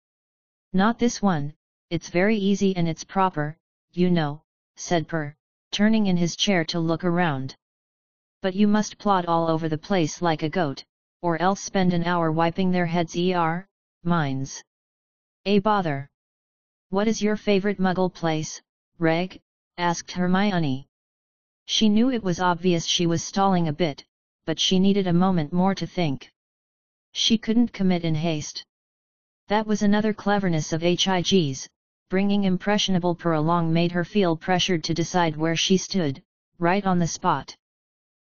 Not 0.73 0.99
this 0.99 1.21
one, 1.21 1.53
it's 1.89 2.09
very 2.09 2.37
easy 2.37 2.75
and 2.75 2.87
it's 2.87 3.03
proper, 3.03 3.57
you 3.93 4.09
know, 4.09 4.41
said 4.75 5.07
Per, 5.07 5.35
turning 5.71 6.07
in 6.07 6.17
his 6.17 6.35
chair 6.35 6.65
to 6.65 6.79
look 6.79 7.03
around. 7.03 7.55
But 8.41 8.55
you 8.55 8.67
must 8.67 8.97
plod 8.97 9.25
all 9.25 9.49
over 9.49 9.69
the 9.69 9.77
place 9.77 10.21
like 10.21 10.43
a 10.43 10.49
goat, 10.49 10.83
or 11.21 11.41
else 11.41 11.61
spend 11.61 11.93
an 11.93 12.03
hour 12.03 12.31
wiping 12.31 12.71
their 12.71 12.85
heads 12.85 13.15
er, 13.17 13.67
minds. 14.03 14.63
A 15.45 15.59
bother. 15.59 16.09
What 16.89 17.07
is 17.07 17.21
your 17.21 17.35
favorite 17.35 17.79
muggle 17.79 18.13
place, 18.13 18.61
Reg? 18.97 19.39
asked 19.77 20.11
Hermione. 20.11 20.87
She 21.65 21.89
knew 21.89 22.09
it 22.09 22.23
was 22.23 22.39
obvious 22.39 22.85
she 22.85 23.05
was 23.05 23.23
stalling 23.23 23.67
a 23.67 23.73
bit, 23.73 24.03
but 24.45 24.59
she 24.59 24.79
needed 24.79 25.07
a 25.07 25.13
moment 25.13 25.53
more 25.53 25.75
to 25.75 25.85
think. 25.85 26.31
She 27.11 27.37
couldn't 27.37 27.73
commit 27.73 28.03
in 28.03 28.15
haste. 28.15 28.65
That 29.47 29.67
was 29.67 29.81
another 29.81 30.13
cleverness 30.13 30.73
of 30.73 30.81
HIG's, 30.81 31.67
bringing 32.09 32.43
impressionable 32.45 33.13
Per 33.13 33.33
along 33.33 33.71
made 33.71 33.91
her 33.91 34.03
feel 34.03 34.35
pressured 34.35 34.83
to 34.85 34.93
decide 34.93 35.37
where 35.37 35.55
she 35.55 35.77
stood, 35.77 36.23
right 36.57 36.85
on 36.85 36.99
the 36.99 37.07
spot. 37.07 37.55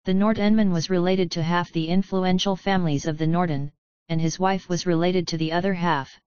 The 0.07 0.13
Nordenman 0.13 0.71
was 0.71 0.91
related 0.91 1.31
to 1.31 1.43
half 1.43 1.73
the 1.73 1.89
influential 1.89 2.57
families 2.57 3.07
of 3.07 3.17
the 3.17 3.27
Norden, 3.27 3.73
and 4.11 4.21
his 4.21 4.39
wife 4.39 4.69
was 4.69 4.85
related 4.85 5.27
to 5.29 5.39
the 5.39 5.51
other 5.51 5.73
half. 5.73 6.21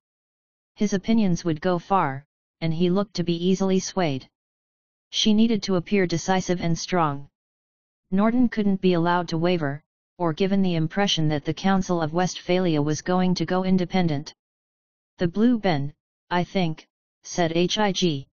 His 0.75 0.93
opinions 0.93 1.45
would 1.45 1.61
go 1.61 1.77
far, 1.77 2.25
and 2.59 2.73
he 2.73 2.89
looked 2.89 3.13
to 3.17 3.23
be 3.23 3.35
easily 3.35 3.77
swayed. 3.77 4.27
She 5.11 5.31
needed 5.31 5.61
to 5.63 5.75
appear 5.75 6.07
decisive 6.07 6.59
and 6.59 6.75
strong. 6.75 7.29
Norden 8.09 8.49
couldn't 8.49 8.81
be 8.81 8.93
allowed 8.93 9.27
to 9.27 9.37
waver, 9.37 9.83
or 10.17 10.33
given 10.33 10.63
the 10.63 10.73
impression 10.73 11.27
that 11.27 11.45
the 11.45 11.53
Council 11.53 12.01
of 12.01 12.13
Westphalia 12.13 12.81
was 12.81 13.03
going 13.03 13.35
to 13.35 13.45
go 13.45 13.63
independent. 13.63 14.33
The 15.19 15.27
Blue 15.27 15.59
Ben, 15.59 15.93
I 16.31 16.43
think, 16.45 16.87
said 17.21 17.51
H.I.G. 17.55 18.27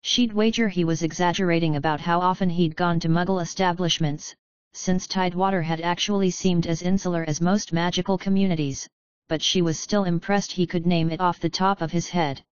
She'd 0.00 0.32
wager 0.32 0.70
he 0.70 0.84
was 0.84 1.02
exaggerating 1.02 1.76
about 1.76 2.00
how 2.00 2.20
often 2.20 2.48
he'd 2.48 2.74
gone 2.74 3.00
to 3.00 3.10
muggle 3.10 3.42
establishments, 3.42 4.34
since 4.74 5.06
Tidewater 5.06 5.62
had 5.62 5.80
actually 5.80 6.30
seemed 6.30 6.66
as 6.66 6.82
insular 6.82 7.24
as 7.28 7.40
most 7.40 7.72
magical 7.72 8.16
communities, 8.18 8.88
but 9.28 9.42
she 9.42 9.62
was 9.62 9.78
still 9.78 10.04
impressed 10.04 10.52
he 10.52 10.66
could 10.66 10.86
name 10.86 11.10
it 11.10 11.20
off 11.20 11.40
the 11.40 11.48
top 11.48 11.80
of 11.82 11.92
his 11.92 12.08
head. 12.08 12.42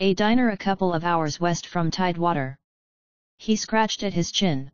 A 0.00 0.12
diner 0.14 0.50
a 0.50 0.56
couple 0.56 0.92
of 0.92 1.04
hours 1.04 1.40
west 1.40 1.66
from 1.66 1.90
Tidewater. 1.90 2.56
He 3.38 3.56
scratched 3.56 4.02
at 4.02 4.12
his 4.12 4.30
chin. 4.30 4.70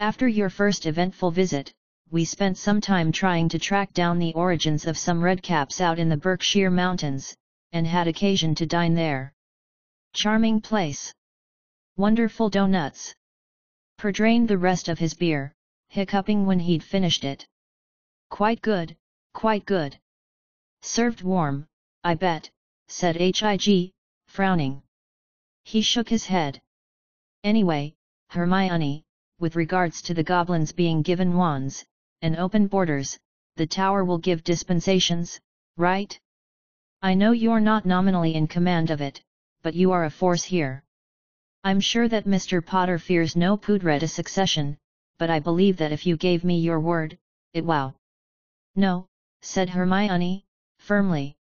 After 0.00 0.26
your 0.26 0.50
first 0.50 0.86
eventful 0.86 1.30
visit, 1.30 1.72
we 2.10 2.24
spent 2.24 2.58
some 2.58 2.80
time 2.80 3.12
trying 3.12 3.48
to 3.50 3.58
track 3.58 3.92
down 3.92 4.18
the 4.18 4.34
origins 4.34 4.86
of 4.86 4.98
some 4.98 5.20
redcaps 5.20 5.80
out 5.80 5.98
in 5.98 6.08
the 6.08 6.16
Berkshire 6.16 6.70
Mountains, 6.70 7.36
and 7.72 7.86
had 7.86 8.08
occasion 8.08 8.54
to 8.56 8.66
dine 8.66 8.94
there. 8.94 9.32
Charming 10.12 10.60
place. 10.60 11.14
Wonderful 11.96 12.50
donuts. 12.50 13.14
Per 13.98 14.10
drained 14.10 14.48
the 14.48 14.58
rest 14.58 14.88
of 14.88 14.98
his 14.98 15.14
beer, 15.14 15.54
hiccuping 15.92 16.46
when 16.46 16.58
he'd 16.58 16.82
finished 16.82 17.22
it. 17.22 17.46
Quite 18.30 18.62
good, 18.62 18.96
quite 19.34 19.66
good. 19.66 19.98
Served 20.80 21.20
warm, 21.20 21.66
I 22.02 22.14
bet, 22.14 22.50
said 22.88 23.18
H.I.G., 23.18 23.92
frowning. 24.26 24.82
He 25.64 25.82
shook 25.82 26.08
his 26.08 26.24
head. 26.24 26.62
Anyway, 27.44 27.94
Hermione, 28.30 29.04
with 29.38 29.54
regards 29.54 30.00
to 30.02 30.14
the 30.14 30.24
goblins 30.24 30.72
being 30.72 31.02
given 31.02 31.36
wands, 31.36 31.84
and 32.22 32.36
open 32.36 32.68
borders, 32.68 33.18
the 33.56 33.66
tower 33.66 34.02
will 34.02 34.16
give 34.16 34.42
dispensations, 34.42 35.38
right? 35.76 36.18
I 37.02 37.12
know 37.12 37.32
you're 37.32 37.60
not 37.60 37.84
nominally 37.84 38.34
in 38.34 38.46
command 38.46 38.90
of 38.90 39.02
it, 39.02 39.22
but 39.60 39.74
you 39.74 39.92
are 39.92 40.06
a 40.06 40.10
force 40.10 40.44
here. 40.44 40.84
I'm 41.64 41.80
sure 41.80 42.08
that 42.08 42.24
Mr. 42.24 42.64
Potter 42.64 42.98
fears 42.98 43.36
no 43.36 43.58
Pudreta 43.58 44.08
succession, 44.08 44.78
but 45.18 45.30
I 45.30 45.38
believe 45.38 45.76
that 45.76 45.92
if 45.92 46.06
you 46.06 46.16
gave 46.16 46.44
me 46.44 46.58
your 46.58 46.80
word, 46.80 47.18
it 47.52 47.64
wow. 47.64 47.94
No, 48.74 49.06
said 49.40 49.68
Hermione, 49.70 50.44
firmly. 50.78 51.36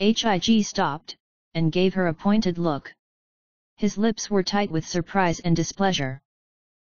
H.I.G. 0.00 0.62
stopped, 0.62 1.16
and 1.54 1.72
gave 1.72 1.94
her 1.94 2.06
a 2.06 2.14
pointed 2.14 2.58
look. 2.58 2.94
His 3.76 3.98
lips 3.98 4.30
were 4.30 4.42
tight 4.42 4.70
with 4.70 4.86
surprise 4.86 5.40
and 5.40 5.54
displeasure. 5.54 6.20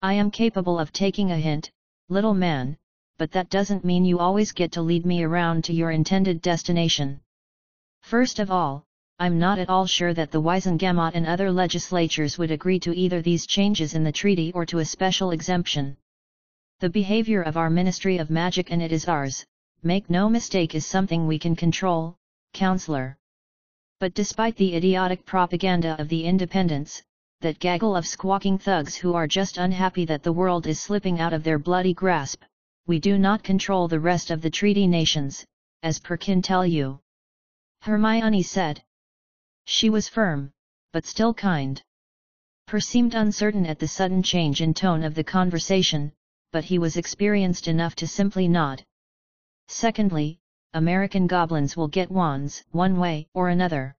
I 0.02 0.12
am 0.14 0.30
capable 0.30 0.78
of 0.78 0.92
taking 0.92 1.30
a 1.30 1.38
hint, 1.38 1.70
little 2.08 2.34
man, 2.34 2.76
but 3.18 3.32
that 3.32 3.50
doesn't 3.50 3.84
mean 3.84 4.04
you 4.04 4.18
always 4.18 4.52
get 4.52 4.72
to 4.72 4.82
lead 4.82 5.06
me 5.06 5.22
around 5.22 5.64
to 5.64 5.72
your 5.72 5.90
intended 5.90 6.42
destination. 6.42 7.20
First 8.02 8.38
of 8.38 8.50
all, 8.50 8.84
I'm 9.18 9.38
not 9.38 9.58
at 9.58 9.70
all 9.70 9.86
sure 9.86 10.12
that 10.12 10.30
the 10.30 10.42
Wizengamot 10.42 11.14
and 11.14 11.26
other 11.26 11.50
legislatures 11.50 12.36
would 12.36 12.50
agree 12.50 12.78
to 12.80 12.94
either 12.94 13.22
these 13.22 13.46
changes 13.46 13.94
in 13.94 14.04
the 14.04 14.12
treaty 14.12 14.52
or 14.52 14.66
to 14.66 14.80
a 14.80 14.84
special 14.84 15.30
exemption. 15.30 15.96
The 16.80 16.90
behavior 16.90 17.40
of 17.40 17.56
our 17.56 17.70
Ministry 17.70 18.18
of 18.18 18.28
Magic 18.28 18.70
and 18.70 18.82
it 18.82 18.92
is 18.92 19.08
ours, 19.08 19.46
make 19.82 20.10
no 20.10 20.28
mistake 20.28 20.74
is 20.74 20.84
something 20.84 21.26
we 21.26 21.38
can 21.38 21.56
control, 21.56 22.18
Counselor. 22.52 23.16
But 24.00 24.12
despite 24.12 24.54
the 24.56 24.76
idiotic 24.76 25.24
propaganda 25.24 25.98
of 25.98 26.10
the 26.10 26.26
independents, 26.26 27.02
that 27.40 27.58
gaggle 27.58 27.96
of 27.96 28.06
squawking 28.06 28.58
thugs 28.58 28.96
who 28.96 29.14
are 29.14 29.26
just 29.26 29.56
unhappy 29.56 30.04
that 30.04 30.24
the 30.24 30.32
world 30.32 30.66
is 30.66 30.78
slipping 30.78 31.20
out 31.20 31.32
of 31.32 31.42
their 31.42 31.58
bloody 31.58 31.94
grasp, 31.94 32.42
we 32.86 32.98
do 32.98 33.16
not 33.16 33.42
control 33.42 33.88
the 33.88 33.98
rest 33.98 34.30
of 34.30 34.42
the 34.42 34.50
treaty 34.50 34.86
nations, 34.86 35.46
as 35.82 35.98
Per 35.98 36.18
can 36.18 36.42
tell 36.42 36.66
you. 36.66 37.00
Hermione 37.80 38.42
said. 38.42 38.82
She 39.68 39.90
was 39.90 40.08
firm, 40.08 40.52
but 40.92 41.04
still 41.04 41.34
kind. 41.34 41.82
Per 42.66 42.80
seemed 42.80 43.14
uncertain 43.14 43.66
at 43.66 43.80
the 43.80 43.88
sudden 43.88 44.22
change 44.22 44.62
in 44.62 44.74
tone 44.74 45.02
of 45.02 45.14
the 45.14 45.24
conversation, 45.24 46.12
but 46.52 46.64
he 46.64 46.78
was 46.78 46.96
experienced 46.96 47.66
enough 47.66 47.96
to 47.96 48.06
simply 48.06 48.46
nod. 48.46 48.84
Secondly, 49.68 50.38
American 50.72 51.26
goblins 51.26 51.76
will 51.76 51.88
get 51.88 52.10
wands 52.10 52.64
one 52.70 52.96
way 52.96 53.26
or 53.34 53.48
another. 53.48 53.96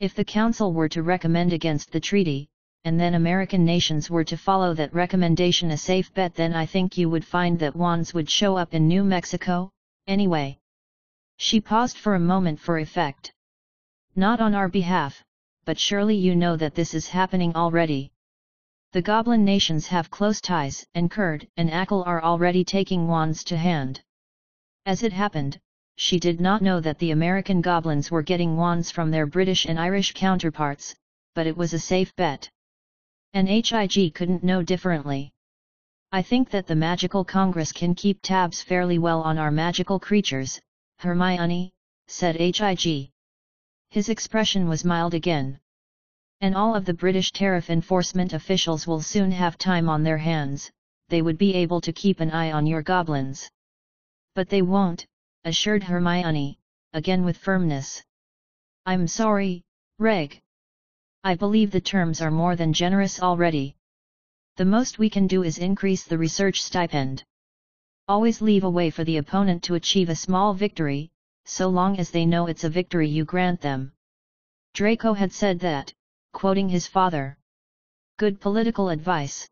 If 0.00 0.14
the 0.14 0.24
Council 0.24 0.72
were 0.72 0.88
to 0.88 1.02
recommend 1.04 1.52
against 1.52 1.92
the 1.92 2.00
treaty, 2.00 2.48
and 2.84 2.98
then 2.98 3.14
American 3.14 3.64
nations 3.64 4.10
were 4.10 4.24
to 4.24 4.36
follow 4.36 4.74
that 4.74 4.92
recommendation 4.92 5.70
a 5.70 5.76
safe 5.76 6.12
bet 6.14 6.34
then 6.34 6.52
I 6.52 6.66
think 6.66 6.98
you 6.98 7.08
would 7.08 7.24
find 7.24 7.58
that 7.60 7.76
wands 7.76 8.12
would 8.12 8.28
show 8.28 8.56
up 8.56 8.74
in 8.74 8.88
New 8.88 9.04
Mexico, 9.04 9.70
anyway. 10.06 10.58
She 11.36 11.60
paused 11.60 11.96
for 11.96 12.16
a 12.16 12.20
moment 12.20 12.58
for 12.58 12.78
effect. 12.78 13.32
Not 14.20 14.42
on 14.42 14.54
our 14.54 14.68
behalf, 14.68 15.24
but 15.64 15.78
surely 15.78 16.14
you 16.14 16.36
know 16.36 16.54
that 16.54 16.74
this 16.74 16.92
is 16.92 17.08
happening 17.08 17.56
already. 17.56 18.12
The 18.92 19.00
goblin 19.00 19.46
nations 19.46 19.86
have 19.86 20.10
close 20.10 20.42
ties, 20.42 20.86
and 20.94 21.10
Kurd 21.10 21.48
and 21.56 21.70
Ackle 21.70 22.04
are 22.04 22.22
already 22.22 22.62
taking 22.62 23.08
wands 23.08 23.42
to 23.44 23.56
hand. 23.56 24.02
As 24.84 25.02
it 25.02 25.14
happened, 25.14 25.58
she 25.96 26.20
did 26.20 26.38
not 26.38 26.60
know 26.60 26.80
that 26.80 26.98
the 26.98 27.12
American 27.12 27.62
goblins 27.62 28.10
were 28.10 28.20
getting 28.20 28.58
wands 28.58 28.90
from 28.90 29.10
their 29.10 29.24
British 29.24 29.64
and 29.64 29.80
Irish 29.80 30.12
counterparts, 30.12 30.94
but 31.34 31.46
it 31.46 31.56
was 31.56 31.72
a 31.72 31.78
safe 31.78 32.14
bet. 32.14 32.50
And 33.32 33.48
HIG 33.48 34.12
couldn't 34.14 34.44
know 34.44 34.62
differently. 34.62 35.32
I 36.12 36.20
think 36.20 36.50
that 36.50 36.66
the 36.66 36.76
Magical 36.76 37.24
Congress 37.24 37.72
can 37.72 37.94
keep 37.94 38.18
tabs 38.20 38.60
fairly 38.60 38.98
well 38.98 39.22
on 39.22 39.38
our 39.38 39.50
magical 39.50 39.98
creatures, 39.98 40.60
Hermione, 40.98 41.72
said 42.06 42.36
H.I.G. 42.38 43.10
His 43.90 44.08
expression 44.08 44.68
was 44.68 44.84
mild 44.84 45.14
again. 45.14 45.58
And 46.40 46.54
all 46.54 46.76
of 46.76 46.84
the 46.84 46.94
British 46.94 47.32
tariff 47.32 47.70
enforcement 47.70 48.32
officials 48.32 48.86
will 48.86 49.02
soon 49.02 49.32
have 49.32 49.58
time 49.58 49.88
on 49.88 50.04
their 50.04 50.18
hands, 50.18 50.70
they 51.08 51.22
would 51.22 51.36
be 51.36 51.54
able 51.54 51.80
to 51.80 51.92
keep 51.92 52.20
an 52.20 52.30
eye 52.30 52.52
on 52.52 52.66
your 52.66 52.82
goblins. 52.82 53.50
But 54.36 54.48
they 54.48 54.62
won't, 54.62 55.06
assured 55.44 55.82
Hermione, 55.82 56.58
again 56.92 57.24
with 57.24 57.36
firmness. 57.36 58.02
I'm 58.86 59.08
sorry, 59.08 59.64
Reg. 59.98 60.40
I 61.24 61.34
believe 61.34 61.72
the 61.72 61.80
terms 61.80 62.22
are 62.22 62.30
more 62.30 62.54
than 62.54 62.72
generous 62.72 63.20
already. 63.20 63.74
The 64.56 64.64
most 64.64 64.98
we 64.98 65.10
can 65.10 65.26
do 65.26 65.42
is 65.42 65.58
increase 65.58 66.04
the 66.04 66.16
research 66.16 66.62
stipend. 66.62 67.24
Always 68.06 68.40
leave 68.40 68.62
a 68.62 68.70
way 68.70 68.90
for 68.90 69.02
the 69.02 69.16
opponent 69.16 69.64
to 69.64 69.74
achieve 69.74 70.08
a 70.08 70.14
small 70.14 70.54
victory, 70.54 71.10
so 71.44 71.68
long 71.68 71.98
as 71.98 72.10
they 72.10 72.26
know 72.26 72.46
it's 72.46 72.64
a 72.64 72.70
victory 72.70 73.08
you 73.08 73.24
grant 73.24 73.60
them. 73.60 73.92
Draco 74.74 75.14
had 75.14 75.32
said 75.32 75.60
that, 75.60 75.92
quoting 76.32 76.68
his 76.68 76.86
father. 76.86 77.36
Good 78.18 78.40
political 78.40 78.88
advice. 78.88 79.48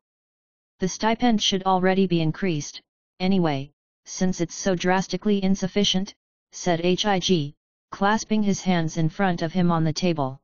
The 0.79 0.89
stipend 0.89 1.43
should 1.43 1.65
already 1.65 2.07
be 2.07 2.21
increased, 2.21 2.81
anyway, 3.19 3.73
since 4.05 4.41
it's 4.41 4.55
so 4.55 4.75
drastically 4.75 5.43
insufficient, 5.43 6.15
said 6.53 6.81
H.I.G., 6.83 7.55
clasping 7.91 8.43
his 8.43 8.63
hands 8.63 8.97
in 8.97 9.09
front 9.09 9.43
of 9.43 9.53
him 9.53 9.71
on 9.71 9.85
the 9.85 9.93
table. 9.93 10.41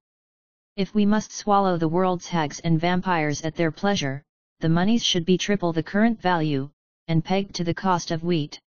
If 0.76 0.94
we 0.94 1.07
must 1.07 1.33
swallow 1.33 1.76
the 1.76 1.88
world's 1.88 2.28
hags 2.28 2.59
and 2.61 2.80
vampires 2.80 3.42
at 3.42 3.54
their 3.54 3.70
pleasure, 3.70 4.24
the 4.61 4.68
monies 4.68 5.04
should 5.04 5.24
be 5.24 5.38
triple 5.38 5.72
the 5.72 5.83
current 5.83 6.20
value, 6.20 6.70
and 7.07 7.24
pegged 7.24 7.54
to 7.54 7.64
the 7.64 7.74
cost 7.74 8.11
of 8.11 8.24
wheat. 8.24 8.61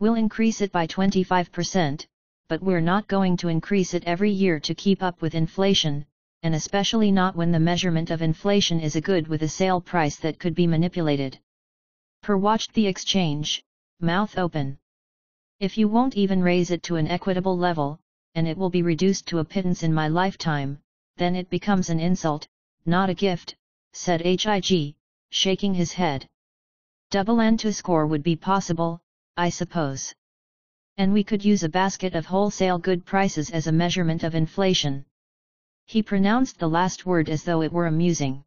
We'll 0.00 0.14
increase 0.14 0.62
it 0.62 0.72
by 0.72 0.86
25%, 0.86 2.06
but 2.48 2.62
we're 2.62 2.80
not 2.80 3.06
going 3.06 3.36
to 3.36 3.48
increase 3.48 3.92
it 3.92 4.02
every 4.04 4.30
year 4.30 4.58
to 4.58 4.74
keep 4.74 5.02
up 5.02 5.20
with 5.20 5.34
inflation, 5.34 6.06
and 6.42 6.54
especially 6.54 7.12
not 7.12 7.36
when 7.36 7.52
the 7.52 7.60
measurement 7.60 8.10
of 8.10 8.22
inflation 8.22 8.80
is 8.80 8.96
a 8.96 9.02
good 9.02 9.28
with 9.28 9.42
a 9.42 9.48
sale 9.48 9.78
price 9.78 10.16
that 10.16 10.38
could 10.38 10.54
be 10.54 10.66
manipulated. 10.66 11.38
Per 12.22 12.34
watched 12.38 12.72
the 12.72 12.86
exchange, 12.86 13.62
mouth 14.00 14.38
open. 14.38 14.78
If 15.58 15.76
you 15.76 15.86
won't 15.86 16.16
even 16.16 16.42
raise 16.42 16.70
it 16.70 16.82
to 16.84 16.96
an 16.96 17.06
equitable 17.06 17.58
level, 17.58 18.00
and 18.34 18.48
it 18.48 18.56
will 18.56 18.70
be 18.70 18.82
reduced 18.82 19.26
to 19.26 19.40
a 19.40 19.44
pittance 19.44 19.82
in 19.82 19.92
my 19.92 20.08
lifetime, 20.08 20.78
then 21.18 21.36
it 21.36 21.50
becomes 21.50 21.90
an 21.90 22.00
insult, 22.00 22.48
not 22.86 23.10
a 23.10 23.14
gift, 23.14 23.54
said 23.92 24.22
H.I.G., 24.24 24.96
shaking 25.30 25.74
his 25.74 25.92
head. 25.92 26.26
Double 27.10 27.38
and 27.38 27.60
to 27.60 27.70
score 27.70 28.06
would 28.06 28.22
be 28.22 28.34
possible, 28.34 29.02
I 29.36 29.48
suppose. 29.48 30.14
And 30.96 31.12
we 31.12 31.24
could 31.24 31.44
use 31.44 31.62
a 31.62 31.68
basket 31.68 32.14
of 32.14 32.26
wholesale 32.26 32.78
good 32.78 33.04
prices 33.04 33.50
as 33.50 33.66
a 33.66 33.72
measurement 33.72 34.22
of 34.22 34.34
inflation. 34.34 35.04
He 35.86 36.02
pronounced 36.02 36.58
the 36.58 36.68
last 36.68 37.06
word 37.06 37.28
as 37.28 37.44
though 37.44 37.62
it 37.62 37.72
were 37.72 37.86
amusing. 37.86 38.44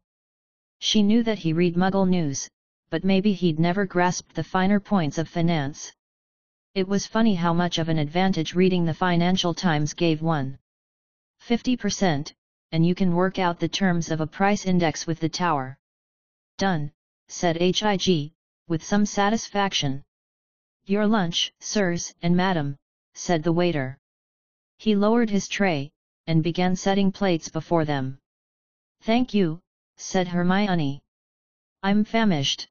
She 0.78 1.02
knew 1.02 1.22
that 1.22 1.38
he 1.38 1.52
read 1.52 1.76
Muggle 1.76 2.08
news, 2.08 2.48
but 2.90 3.04
maybe 3.04 3.32
he'd 3.32 3.58
never 3.58 3.86
grasped 3.86 4.34
the 4.34 4.44
finer 4.44 4.80
points 4.80 5.18
of 5.18 5.28
finance. 5.28 5.92
It 6.74 6.88
was 6.88 7.06
funny 7.06 7.34
how 7.34 7.52
much 7.52 7.78
of 7.78 7.88
an 7.88 7.98
advantage 7.98 8.54
reading 8.54 8.84
the 8.84 8.94
Financial 8.94 9.54
Times 9.54 9.94
gave 9.94 10.22
one. 10.22 10.58
50%, 11.40 12.32
and 12.72 12.86
you 12.86 12.94
can 12.94 13.14
work 13.14 13.38
out 13.38 13.58
the 13.60 13.68
terms 13.68 14.10
of 14.10 14.20
a 14.20 14.26
price 14.26 14.64
index 14.64 15.06
with 15.06 15.20
the 15.20 15.28
tower. 15.28 15.78
Done, 16.58 16.92
said 17.28 17.56
HIG, 17.56 18.32
with 18.68 18.82
some 18.82 19.06
satisfaction. 19.06 20.02
Your 20.86 21.06
lunch, 21.06 21.52
sirs 21.60 22.14
and 22.20 22.36
madam, 22.36 22.76
said 23.14 23.42
the 23.42 23.52
waiter. 23.52 23.98
He 24.76 24.94
lowered 24.94 25.30
his 25.30 25.48
tray, 25.48 25.92
and 26.26 26.42
began 26.42 26.76
setting 26.76 27.10
plates 27.10 27.48
before 27.48 27.86
them. 27.86 28.18
Thank 29.00 29.32
you, 29.32 29.60
said 29.96 30.28
Hermione. 30.28 31.02
I'm 31.82 32.04
famished. 32.04 32.68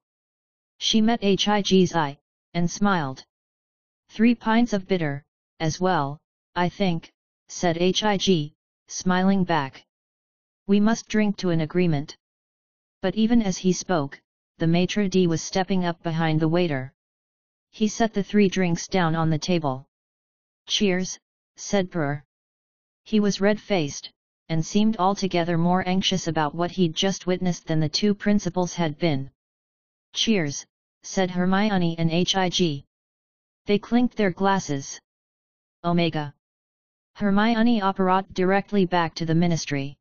She 0.78 1.02
met 1.02 1.24
HIG's 1.24 1.96
eye, 1.96 2.20
and 2.54 2.70
smiled. 2.70 3.26
Three 4.10 4.36
pints 4.36 4.74
of 4.74 4.88
bitter, 4.88 5.24
as 5.60 5.80
well, 5.80 6.20
I 6.56 6.70
think, 6.70 7.12
said 7.48 7.78
HIG, 7.78 8.54
smiling 8.88 9.44
back. 9.44 9.86
We 10.68 10.80
must 10.80 11.08
drink 11.08 11.38
to 11.38 11.50
an 11.50 11.62
agreement. 11.62 12.16
But 13.02 13.16
even 13.16 13.42
as 13.42 13.58
he 13.58 13.74
spoke, 13.74 14.22
the 14.60 14.68
maitre 14.68 15.10
d' 15.10 15.26
was 15.26 15.42
stepping 15.42 15.84
up 15.84 16.04
behind 16.04 16.40
the 16.40 16.48
waiter. 16.48 16.94
He 17.76 17.88
set 17.88 18.14
the 18.14 18.22
three 18.22 18.50
drinks 18.50 18.88
down 18.88 19.16
on 19.16 19.32
the 19.32 19.40
table. 19.40 19.88
Cheers, 20.68 21.18
said 21.56 21.90
Per. 21.90 22.24
He 23.04 23.20
was 23.20 23.42
red-faced, 23.42 24.12
and 24.48 24.64
seemed 24.64 24.98
altogether 24.98 25.58
more 25.58 25.84
anxious 25.88 26.28
about 26.28 26.54
what 26.54 26.70
he'd 26.70 26.94
just 26.94 27.26
witnessed 27.26 27.66
than 27.66 27.80
the 27.80 27.90
two 27.90 28.14
principals 28.14 28.76
had 28.76 29.00
been. 29.00 29.32
Cheers, 30.14 30.68
said 31.02 31.32
Hermione 31.32 31.98
and 31.98 32.12
H.I.G. 32.12 32.86
They 33.66 33.80
clinked 33.80 34.18
their 34.18 34.30
glasses. 34.32 35.02
Omega. 35.84 36.36
Hermione 37.16 37.82
operated 37.82 38.36
directly 38.36 38.86
back 38.86 39.16
to 39.16 39.26
the 39.26 39.34
ministry. 39.34 39.98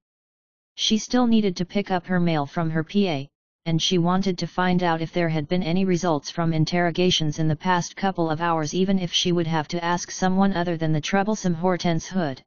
She 0.74 0.98
still 0.98 1.26
needed 1.26 1.56
to 1.56 1.64
pick 1.64 1.90
up 1.90 2.04
her 2.04 2.20
mail 2.20 2.44
from 2.44 2.68
her 2.68 2.84
PA, 2.84 3.24
and 3.64 3.80
she 3.80 3.96
wanted 3.96 4.36
to 4.38 4.46
find 4.46 4.82
out 4.82 5.00
if 5.00 5.12
there 5.12 5.28
had 5.28 5.46
been 5.46 5.62
any 5.62 5.84
results 5.84 6.30
from 6.30 6.52
interrogations 6.52 7.38
in 7.38 7.46
the 7.46 7.54
past 7.54 7.94
couple 7.94 8.28
of 8.28 8.40
hours 8.40 8.74
even 8.74 8.98
if 8.98 9.12
she 9.12 9.30
would 9.30 9.46
have 9.46 9.68
to 9.68 9.84
ask 9.84 10.10
someone 10.10 10.52
other 10.52 10.76
than 10.76 10.92
the 10.92 11.00
troublesome 11.00 11.54
Hortense 11.54 12.08
Hood. 12.08 12.42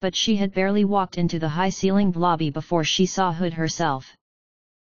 But 0.00 0.16
she 0.16 0.36
had 0.36 0.52
barely 0.52 0.84
walked 0.84 1.18
into 1.18 1.38
the 1.38 1.48
high-ceilinged 1.48 2.16
lobby 2.16 2.50
before 2.50 2.82
she 2.82 3.06
saw 3.06 3.32
Hood 3.32 3.54
herself. 3.54 4.16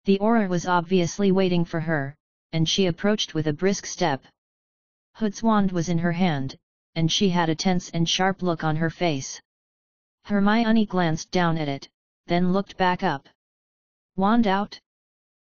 The 0.03 0.19
Auror 0.19 0.49
was 0.49 0.67
obviously 0.67 1.31
waiting 1.31 1.63
for 1.63 1.79
her, 1.79 2.15
and 2.51 2.67
she 2.67 2.87
approached 2.87 3.33
with 3.33 3.47
a 3.47 3.53
brisk 3.53 3.85
step. 3.85 4.25
Hood's 5.15 5.41
wand 5.41 5.71
was 5.71 5.87
in 5.87 5.99
her 5.99 6.11
hand, 6.11 6.57
and 6.95 7.09
she 7.09 7.29
had 7.29 7.47
a 7.47 7.55
tense 7.55 7.89
and 7.91 8.07
sharp 8.09 8.41
look 8.41 8.63
on 8.65 8.75
her 8.75 8.89
face. 8.89 9.41
Hermione 10.25 10.85
glanced 10.85 11.31
down 11.31 11.57
at 11.57 11.69
it, 11.69 11.87
then 12.27 12.51
looked 12.51 12.75
back 12.75 13.03
up. 13.03 13.29
Wand 14.17 14.45
out? 14.45 14.79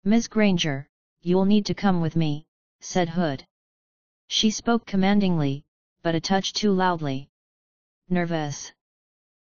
Miss 0.05 0.29
Granger, 0.29 0.87
you'll 1.21 1.43
need 1.43 1.65
to 1.65 1.73
come 1.73 1.99
with 1.99 2.15
me, 2.15 2.45
said 2.79 3.09
Hood. 3.09 3.45
She 4.27 4.49
spoke 4.49 4.85
commandingly, 4.85 5.65
but 6.01 6.15
a 6.15 6.21
touch 6.21 6.53
too 6.53 6.71
loudly. 6.71 7.29
Nervous. 8.07 8.71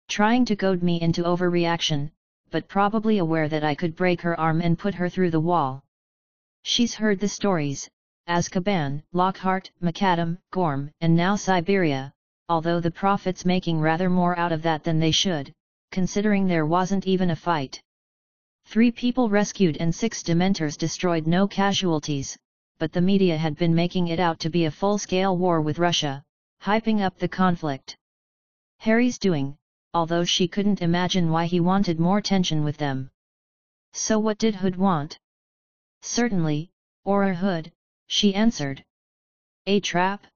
Trying 0.08 0.44
to 0.44 0.54
goad 0.54 0.82
me 0.82 1.00
into 1.00 1.22
overreaction, 1.22 2.10
but 2.50 2.68
probably 2.68 3.16
aware 3.16 3.48
that 3.48 3.64
I 3.64 3.74
could 3.74 3.96
break 3.96 4.20
her 4.20 4.38
arm 4.38 4.60
and 4.60 4.78
put 4.78 4.94
her 4.94 5.08
through 5.08 5.30
the 5.30 5.40
wall. 5.40 5.82
She's 6.62 6.94
heard 6.94 7.18
the 7.18 7.28
stories, 7.28 7.88
Azkaban, 8.28 9.02
Lockhart, 9.12 9.70
Macadam, 9.80 10.36
Gorm, 10.50 10.90
and 11.00 11.16
now 11.16 11.34
Siberia, 11.34 12.12
although 12.50 12.78
the 12.78 12.90
Prophet's 12.90 13.46
making 13.46 13.80
rather 13.80 14.10
more 14.10 14.38
out 14.38 14.52
of 14.52 14.60
that 14.62 14.84
than 14.84 15.00
they 15.00 15.12
should, 15.12 15.50
considering 15.90 16.46
there 16.46 16.66
wasn't 16.66 17.06
even 17.06 17.30
a 17.30 17.36
fight. 17.36 17.82
Three 18.64 18.90
people 18.90 19.28
rescued 19.28 19.76
and 19.78 19.94
six 19.94 20.22
Dementors 20.22 20.78
destroyed 20.78 21.26
no 21.26 21.46
casualties, 21.46 22.38
but 22.78 22.92
the 22.92 23.00
media 23.00 23.36
had 23.36 23.56
been 23.56 23.74
making 23.74 24.08
it 24.08 24.18
out 24.18 24.38
to 24.40 24.50
be 24.50 24.64
a 24.64 24.70
full-scale 24.70 25.36
war 25.36 25.60
with 25.60 25.78
Russia, 25.78 26.24
hyping 26.62 27.00
up 27.02 27.18
the 27.18 27.28
conflict. 27.28 27.96
Harry's 28.78 29.18
doing, 29.18 29.56
although 29.94 30.24
she 30.24 30.48
couldn't 30.48 30.80
imagine 30.80 31.30
why 31.30 31.44
he 31.44 31.60
wanted 31.60 32.00
more 32.00 32.20
tension 32.20 32.64
with 32.64 32.78
them. 32.78 33.10
So 33.92 34.18
what 34.18 34.38
did 34.38 34.54
Hood 34.54 34.76
want? 34.76 35.18
Certainly, 36.00 36.70
Auror 37.06 37.34
Hood, 37.34 37.72
she 38.06 38.34
answered. 38.34 38.82
A 39.66 39.80
trap? 39.80 40.26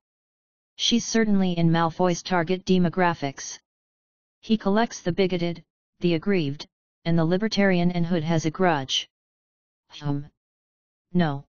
She's 0.76 1.06
certainly 1.06 1.52
in 1.52 1.70
Malfoy's 1.70 2.22
target 2.22 2.66
demographics. 2.66 3.58
He 4.40 4.58
collects 4.58 5.00
the 5.00 5.12
bigoted, 5.12 5.64
the 6.00 6.14
aggrieved, 6.14 6.68
and 7.06 7.16
the 7.16 7.24
libertarian 7.24 7.92
and 7.92 8.04
Hood 8.04 8.24
has 8.24 8.46
a 8.46 8.50
grudge. 8.50 9.08
Hum. 9.90 10.26
No. 11.12 11.44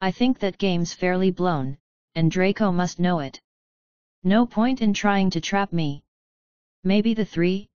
I 0.00 0.10
think 0.10 0.40
that 0.40 0.58
game's 0.58 0.92
fairly 0.92 1.30
blown, 1.30 1.78
and 2.16 2.28
Draco 2.28 2.72
must 2.72 2.98
know 2.98 3.20
it. 3.20 3.40
No 4.24 4.44
point 4.44 4.82
in 4.82 4.92
trying 4.92 5.30
to 5.30 5.40
trap 5.40 5.72
me. 5.72 6.02
Maybe 6.82 7.14
the 7.14 7.24
three? 7.24 7.68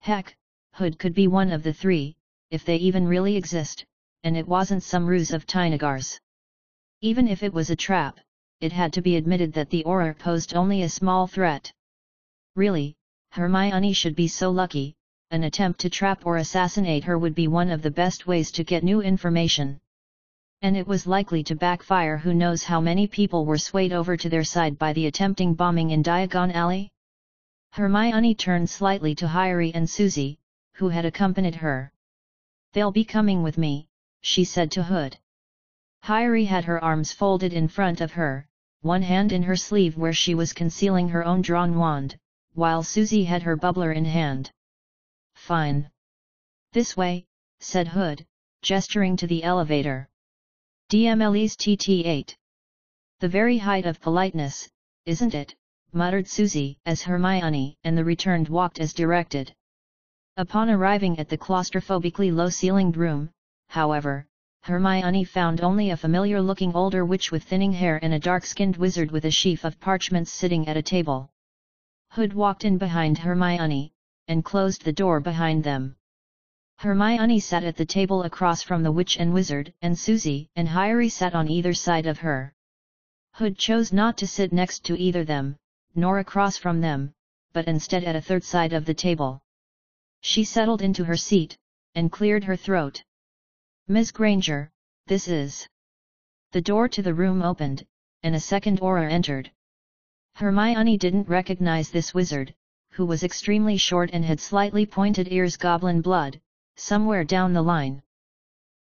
Heck, 0.00 0.36
Hood 0.72 0.98
could 0.98 1.14
be 1.14 1.28
one 1.28 1.52
of 1.52 1.62
the 1.62 1.72
three, 1.72 2.16
if 2.50 2.64
they 2.64 2.78
even 2.78 3.06
really 3.06 3.36
exist, 3.36 3.84
and 4.24 4.36
it 4.36 4.48
wasn't 4.48 4.82
some 4.82 5.06
ruse 5.06 5.30
of 5.30 5.46
Tynagar's. 5.46 6.18
Even 7.00 7.28
if 7.28 7.44
it 7.44 7.54
was 7.54 7.70
a 7.70 7.76
trap, 7.76 8.18
it 8.60 8.72
had 8.72 8.92
to 8.94 9.02
be 9.02 9.14
admitted 9.14 9.52
that 9.52 9.70
the 9.70 9.84
Auror 9.84 10.18
posed 10.18 10.52
only 10.52 10.82
a 10.82 10.88
small 10.88 11.28
threat. 11.28 11.72
Really, 12.56 12.96
Hermione 13.30 13.92
should 13.92 14.16
be 14.16 14.26
so 14.26 14.50
lucky, 14.50 14.96
an 15.30 15.44
attempt 15.44 15.80
to 15.80 15.90
trap 15.90 16.26
or 16.26 16.36
assassinate 16.36 17.04
her 17.04 17.18
would 17.18 17.34
be 17.34 17.48
one 17.48 17.70
of 17.70 17.82
the 17.82 17.90
best 17.90 18.26
ways 18.26 18.50
to 18.52 18.62
get 18.62 18.84
new 18.84 19.00
information. 19.00 19.80
And 20.62 20.76
it 20.76 20.86
was 20.86 21.06
likely 21.06 21.42
to 21.44 21.54
backfire 21.54 22.16
who 22.16 22.32
knows 22.32 22.62
how 22.62 22.80
many 22.80 23.06
people 23.06 23.44
were 23.44 23.58
swayed 23.58 23.92
over 23.92 24.16
to 24.16 24.28
their 24.28 24.44
side 24.44 24.78
by 24.78 24.92
the 24.92 25.06
attempting 25.06 25.54
bombing 25.54 25.90
in 25.90 26.02
Diagon 26.02 26.52
Alley? 26.52 26.90
Hermione 27.72 28.34
turned 28.34 28.70
slightly 28.70 29.14
to 29.16 29.26
Harry 29.26 29.74
and 29.74 29.90
Susie, 29.90 30.38
who 30.74 30.88
had 30.88 31.04
accompanied 31.04 31.56
her. 31.56 31.92
They'll 32.72 32.92
be 32.92 33.04
coming 33.04 33.42
with 33.42 33.58
me, 33.58 33.88
she 34.22 34.44
said 34.44 34.70
to 34.72 34.82
Hood. 34.84 35.18
Harry 36.02 36.44
had 36.44 36.64
her 36.64 36.82
arms 36.82 37.12
folded 37.12 37.52
in 37.52 37.66
front 37.66 38.00
of 38.00 38.12
her, 38.12 38.46
one 38.82 39.02
hand 39.02 39.32
in 39.32 39.42
her 39.42 39.56
sleeve 39.56 39.96
where 39.96 40.12
she 40.12 40.34
was 40.34 40.52
concealing 40.52 41.08
her 41.08 41.24
own 41.24 41.42
drawn 41.42 41.76
wand, 41.76 42.16
while 42.52 42.82
Susie 42.82 43.24
had 43.24 43.42
her 43.42 43.56
bubbler 43.56 43.92
in 43.92 44.04
hand. 44.04 44.52
Fine. 45.44 45.90
This 46.72 46.96
way, 46.96 47.26
said 47.60 47.88
Hood, 47.88 48.24
gesturing 48.62 49.14
to 49.18 49.26
the 49.26 49.44
elevator. 49.44 50.08
DMLE's 50.88 51.54
TT8. 51.54 52.34
The 53.20 53.28
very 53.28 53.58
height 53.58 53.84
of 53.84 54.00
politeness, 54.00 54.66
isn't 55.04 55.34
it? 55.34 55.54
muttered 55.92 56.26
Susie 56.26 56.78
as 56.86 57.02
Hermione 57.02 57.76
and 57.84 57.94
the 57.94 58.06
returned 58.06 58.48
walked 58.48 58.80
as 58.80 58.94
directed. 58.94 59.54
Upon 60.38 60.70
arriving 60.70 61.18
at 61.18 61.28
the 61.28 61.36
claustrophobically 61.36 62.32
low-ceilinged 62.32 62.96
room, 62.96 63.28
however, 63.68 64.26
Hermione 64.62 65.24
found 65.24 65.60
only 65.60 65.90
a 65.90 65.96
familiar-looking 65.98 66.74
older 66.74 67.04
witch 67.04 67.30
with 67.30 67.44
thinning 67.44 67.74
hair 67.74 68.00
and 68.02 68.14
a 68.14 68.18
dark-skinned 68.18 68.78
wizard 68.78 69.10
with 69.10 69.26
a 69.26 69.30
sheaf 69.30 69.64
of 69.64 69.78
parchments 69.78 70.32
sitting 70.32 70.66
at 70.68 70.78
a 70.78 70.82
table. 70.82 71.28
Hood 72.12 72.32
walked 72.32 72.64
in 72.64 72.78
behind 72.78 73.18
Hermione, 73.18 73.93
and 74.28 74.44
closed 74.44 74.84
the 74.84 74.92
door 74.92 75.20
behind 75.20 75.64
them. 75.64 75.96
Hermione 76.78 77.40
sat 77.40 77.64
at 77.64 77.76
the 77.76 77.86
table 77.86 78.22
across 78.22 78.62
from 78.62 78.82
the 78.82 78.92
witch 78.92 79.16
and 79.18 79.32
wizard, 79.32 79.72
and 79.80 79.98
Susie 79.98 80.50
and 80.56 80.68
Harry 80.68 81.08
sat 81.08 81.34
on 81.34 81.48
either 81.48 81.72
side 81.72 82.06
of 82.06 82.18
her. 82.18 82.52
Hood 83.34 83.58
chose 83.58 83.92
not 83.92 84.16
to 84.18 84.26
sit 84.26 84.52
next 84.52 84.84
to 84.84 84.98
either 84.98 85.24
them, 85.24 85.56
nor 85.94 86.18
across 86.18 86.56
from 86.56 86.80
them, 86.80 87.12
but 87.52 87.66
instead 87.68 88.04
at 88.04 88.16
a 88.16 88.20
third 88.20 88.44
side 88.44 88.72
of 88.72 88.84
the 88.84 88.94
table. 88.94 89.42
She 90.20 90.44
settled 90.44 90.82
into 90.82 91.04
her 91.04 91.16
seat, 91.16 91.56
and 91.94 92.10
cleared 92.10 92.44
her 92.44 92.56
throat. 92.56 93.04
Miss 93.86 94.10
Granger, 94.10 94.70
this 95.06 95.28
is... 95.28 95.68
The 96.52 96.62
door 96.62 96.88
to 96.88 97.02
the 97.02 97.14
room 97.14 97.42
opened, 97.42 97.86
and 98.22 98.34
a 98.34 98.40
second 98.40 98.80
Auror 98.80 99.10
entered. 99.10 99.50
Hermione 100.34 100.98
didn't 100.98 101.28
recognize 101.28 101.90
this 101.90 102.14
wizard, 102.14 102.54
who 102.94 103.04
was 103.04 103.24
extremely 103.24 103.76
short 103.76 104.10
and 104.12 104.24
had 104.24 104.38
slightly 104.38 104.86
pointed 104.86 105.32
ears 105.32 105.56
goblin 105.56 106.00
blood, 106.00 106.40
somewhere 106.76 107.24
down 107.24 107.52
the 107.52 107.60
line. 107.62 108.00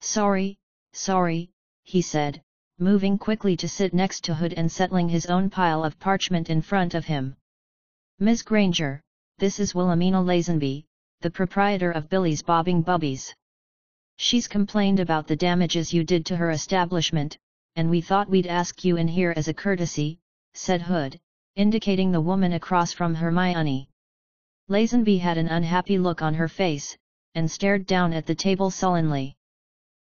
Sorry, 0.00 0.58
sorry, 0.92 1.50
he 1.84 2.02
said, 2.02 2.42
moving 2.80 3.18
quickly 3.18 3.56
to 3.56 3.68
sit 3.68 3.94
next 3.94 4.24
to 4.24 4.34
Hood 4.34 4.54
and 4.54 4.70
settling 4.70 5.08
his 5.08 5.26
own 5.26 5.48
pile 5.48 5.84
of 5.84 6.00
parchment 6.00 6.50
in 6.50 6.60
front 6.60 6.94
of 6.94 7.04
him. 7.04 7.36
Miss 8.18 8.42
Granger, 8.42 9.00
this 9.38 9.60
is 9.60 9.76
Wilhelmina 9.76 10.20
Lazenby, 10.20 10.86
the 11.20 11.30
proprietor 11.30 11.92
of 11.92 12.08
Billy's 12.08 12.42
Bobbing 12.42 12.82
Bubbies. 12.82 13.32
She's 14.16 14.48
complained 14.48 14.98
about 14.98 15.28
the 15.28 15.36
damages 15.36 15.92
you 15.92 16.02
did 16.02 16.26
to 16.26 16.36
her 16.36 16.50
establishment, 16.50 17.38
and 17.76 17.88
we 17.88 18.00
thought 18.00 18.28
we'd 18.28 18.48
ask 18.48 18.84
you 18.84 18.96
in 18.96 19.06
here 19.06 19.34
as 19.36 19.46
a 19.46 19.54
courtesy, 19.54 20.18
said 20.52 20.82
Hood, 20.82 21.20
indicating 21.54 22.10
the 22.10 22.20
woman 22.20 22.54
across 22.54 22.92
from 22.92 23.14
Hermione. 23.14 23.89
Lazenby 24.70 25.18
had 25.18 25.36
an 25.36 25.48
unhappy 25.48 25.98
look 25.98 26.22
on 26.22 26.34
her 26.34 26.46
face, 26.46 26.96
and 27.34 27.50
stared 27.50 27.86
down 27.86 28.12
at 28.12 28.24
the 28.24 28.36
table 28.36 28.70
sullenly. 28.70 29.36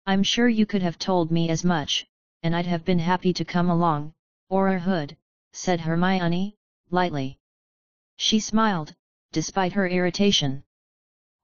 I'm 0.04 0.22
sure 0.22 0.50
you 0.50 0.66
could 0.66 0.82
have 0.82 0.98
told 0.98 1.30
me 1.30 1.48
as 1.48 1.64
much, 1.64 2.06
and 2.42 2.54
I'd 2.54 2.66
have 2.66 2.84
been 2.84 2.98
happy 2.98 3.32
to 3.32 3.44
come 3.46 3.70
along, 3.70 4.12
Auror 4.52 4.78
Hood, 4.78 5.16
said 5.54 5.80
Hermione, 5.80 6.56
lightly. 6.90 7.38
She 8.18 8.38
smiled, 8.38 8.94
despite 9.32 9.72
her 9.72 9.88
irritation. 9.88 10.62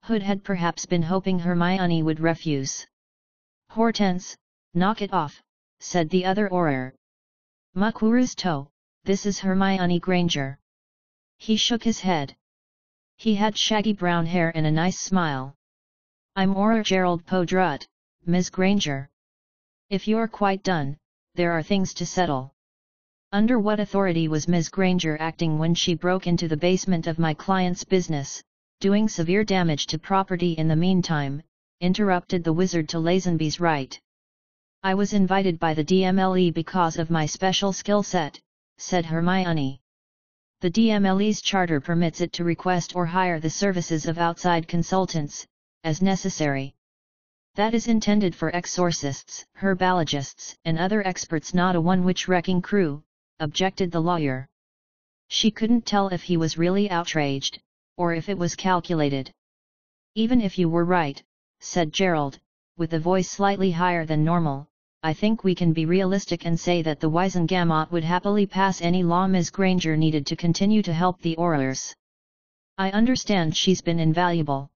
Hood 0.03 0.21
had 0.21 0.43
perhaps 0.43 0.85
been 0.85 1.01
hoping 1.01 1.39
Hermione 1.39 2.03
would 2.03 2.19
refuse. 2.19 2.85
Hortense, 3.71 4.37
knock 4.75 5.01
it 5.01 5.11
off, 5.11 5.41
said 5.79 6.11
the 6.11 6.25
other 6.25 6.49
Auror. 6.49 6.93
Mukwuru's 7.75 8.35
toe, 8.35 8.69
this 9.05 9.25
is 9.25 9.39
Hermione 9.39 9.99
Granger. 9.99 10.59
He 11.39 11.55
shook 11.55 11.83
his 11.83 12.01
head. 12.01 12.35
He 13.19 13.33
had 13.33 13.57
shaggy 13.57 13.93
brown 13.93 14.27
hair 14.27 14.51
and 14.53 14.67
a 14.67 14.71
nice 14.71 14.99
smile. 14.99 15.55
I'm 16.35 16.53
Auror 16.53 16.83
Gerald 16.83 17.25
Podrut, 17.25 17.83
Ms. 18.27 18.51
Granger. 18.51 19.09
If 19.89 20.07
you're 20.07 20.27
quite 20.27 20.61
done, 20.61 20.97
there 21.33 21.51
are 21.51 21.63
things 21.63 21.95
to 21.95 22.05
settle. 22.05 22.53
Under 23.31 23.57
what 23.57 23.79
authority 23.79 24.27
was 24.27 24.47
Ms. 24.47 24.69
Granger 24.69 25.17
acting 25.19 25.57
when 25.57 25.73
she 25.73 25.95
broke 25.95 26.27
into 26.27 26.47
the 26.47 26.55
basement 26.57 27.07
of 27.07 27.17
my 27.17 27.33
client's 27.33 27.83
business, 27.83 28.43
doing 28.81 29.09
severe 29.09 29.43
damage 29.43 29.87
to 29.87 29.97
property 29.97 30.51
in 30.51 30.67
the 30.67 30.75
meantime, 30.75 31.41
interrupted 31.81 32.43
the 32.43 32.53
wizard 32.53 32.87
to 32.89 32.99
Lazenby's 32.99 33.59
right. 33.59 33.99
I 34.83 34.93
was 34.93 35.13
invited 35.13 35.57
by 35.57 35.73
the 35.73 35.83
DMLE 35.83 36.53
because 36.53 36.99
of 36.99 37.09
my 37.09 37.25
special 37.25 37.73
skill 37.73 38.03
set, 38.03 38.39
said 38.77 39.07
Hermione. 39.07 39.81
The 40.59 40.71
DMLE's 40.71 41.39
charter 41.43 41.79
permits 41.79 42.19
it 42.19 42.33
to 42.33 42.43
request 42.43 42.95
or 42.95 43.05
hire 43.05 43.39
the 43.39 43.49
services 43.49 44.07
of 44.07 44.17
outside 44.17 44.67
consultants, 44.67 45.45
as 45.83 46.01
necessary. 46.01 46.73
That 47.53 47.75
is 47.75 47.87
intended 47.87 48.33
for 48.33 48.49
exorcists, 48.55 49.45
herbologists, 49.53 50.55
and 50.65 50.79
other 50.79 51.05
experts 51.05 51.53
not 51.53 51.75
a 51.75 51.81
one-witch 51.81 52.27
wrecking 52.27 52.63
crew, 52.63 53.03
objected 53.39 53.91
the 53.91 54.01
lawyer. 54.01 54.47
She 55.27 55.51
couldn't 55.51 55.85
tell 55.85 56.07
if 56.07 56.23
he 56.23 56.37
was 56.37 56.57
really 56.57 56.89
outraged, 56.89 57.61
or 57.95 58.15
if 58.15 58.27
it 58.27 58.39
was 58.39 58.55
calculated. 58.55 59.31
Even 60.15 60.41
if 60.41 60.57
you 60.57 60.69
were 60.69 60.85
right, 60.85 61.21
said 61.59 61.93
Gerald, 61.93 62.39
with 62.77 62.93
a 62.93 62.99
voice 62.99 63.29
slightly 63.29 63.69
higher 63.69 64.07
than 64.07 64.25
normal, 64.25 64.67
I 65.03 65.13
think 65.13 65.43
we 65.43 65.53
can 65.53 65.73
be 65.73 65.85
realistic 65.85 66.45
and 66.45 66.59
say 66.59 66.81
that 66.81 66.99
the 66.99 67.09
Wizengamot 67.09 67.91
would 67.91 68.03
happily 68.03 68.47
pass 68.47 68.81
any 68.81 69.03
law 69.03 69.27
Ms. 69.27 69.51
Granger 69.51 69.95
needed 69.95 70.25
to 70.25 70.35
continue 70.35 70.81
to 70.81 70.93
help 70.93 71.21
the 71.21 71.35
Aurors. 71.37 71.95
I 72.77 72.91
understand 72.91 73.55
she's 73.55 73.81
been 73.81 73.99
invaluable. 73.99 74.71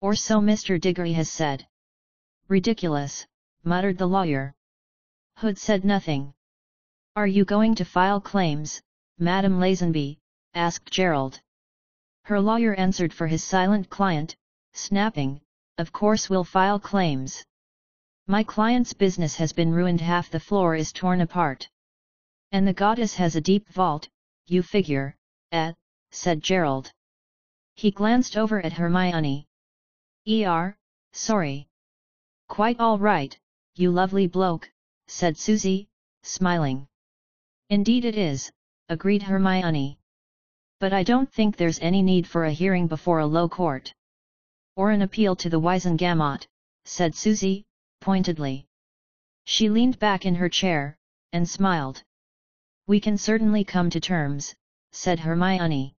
Or 0.00 0.14
so 0.14 0.40
Mr. 0.40 0.80
Diggory 0.80 1.14
has 1.14 1.30
said. 1.30 1.66
Ridiculous, 2.48 3.26
muttered 3.64 3.98
the 3.98 4.06
lawyer. 4.06 4.54
Hood 5.36 5.58
said 5.58 5.84
nothing. 5.84 6.34
Are 7.16 7.26
you 7.26 7.44
going 7.44 7.74
to 7.76 7.84
file 7.84 8.20
claims, 8.20 8.82
Madam 9.18 9.58
Lazenby? 9.58 10.18
asked 10.54 10.90
Gerald. 10.90 11.40
Her 12.24 12.40
lawyer 12.40 12.74
answered 12.74 13.12
for 13.12 13.26
his 13.26 13.42
silent 13.42 13.88
client, 13.88 14.36
snapping, 14.72 15.40
Of 15.78 15.92
course 15.92 16.28
we'll 16.28 16.44
file 16.44 16.78
claims. 16.78 17.44
My 18.30 18.44
client's 18.44 18.92
business 18.92 19.36
has 19.36 19.54
been 19.54 19.72
ruined 19.72 20.02
half 20.02 20.28
the 20.28 20.38
floor 20.38 20.74
is 20.74 20.92
torn 20.92 21.22
apart. 21.22 21.66
And 22.52 22.68
the 22.68 22.74
goddess 22.74 23.14
has 23.14 23.36
a 23.36 23.40
deep 23.40 23.66
vault, 23.70 24.06
you 24.46 24.62
figure, 24.62 25.16
eh, 25.50 25.72
said 26.10 26.42
Gerald. 26.42 26.92
He 27.74 27.90
glanced 27.90 28.36
over 28.36 28.60
at 28.60 28.74
Hermione. 28.74 29.46
Er, 30.28 30.76
sorry. 31.14 31.68
Quite 32.48 32.78
all 32.78 32.98
right, 32.98 33.34
you 33.76 33.90
lovely 33.90 34.26
bloke, 34.26 34.70
said 35.06 35.38
Susie, 35.38 35.88
smiling. 36.22 36.86
Indeed 37.70 38.04
it 38.04 38.18
is, 38.18 38.52
agreed 38.90 39.22
Hermione. 39.22 39.98
But 40.80 40.92
I 40.92 41.02
don't 41.02 41.32
think 41.32 41.56
there's 41.56 41.80
any 41.80 42.02
need 42.02 42.26
for 42.26 42.44
a 42.44 42.52
hearing 42.52 42.88
before 42.88 43.20
a 43.20 43.26
low 43.26 43.48
court. 43.48 43.94
Or 44.76 44.90
an 44.90 45.00
appeal 45.00 45.34
to 45.36 45.48
the 45.48 45.60
Wizengamot, 45.60 46.46
said 46.84 47.14
Susie, 47.14 47.64
pointedly. 48.00 48.66
She 49.44 49.68
leaned 49.68 49.98
back 49.98 50.26
in 50.26 50.34
her 50.34 50.48
chair, 50.48 50.96
and 51.32 51.48
smiled. 51.48 52.02
We 52.86 53.00
can 53.00 53.18
certainly 53.18 53.64
come 53.64 53.90
to 53.90 54.00
terms, 54.00 54.54
said 54.92 55.20
Hermione. 55.20 55.94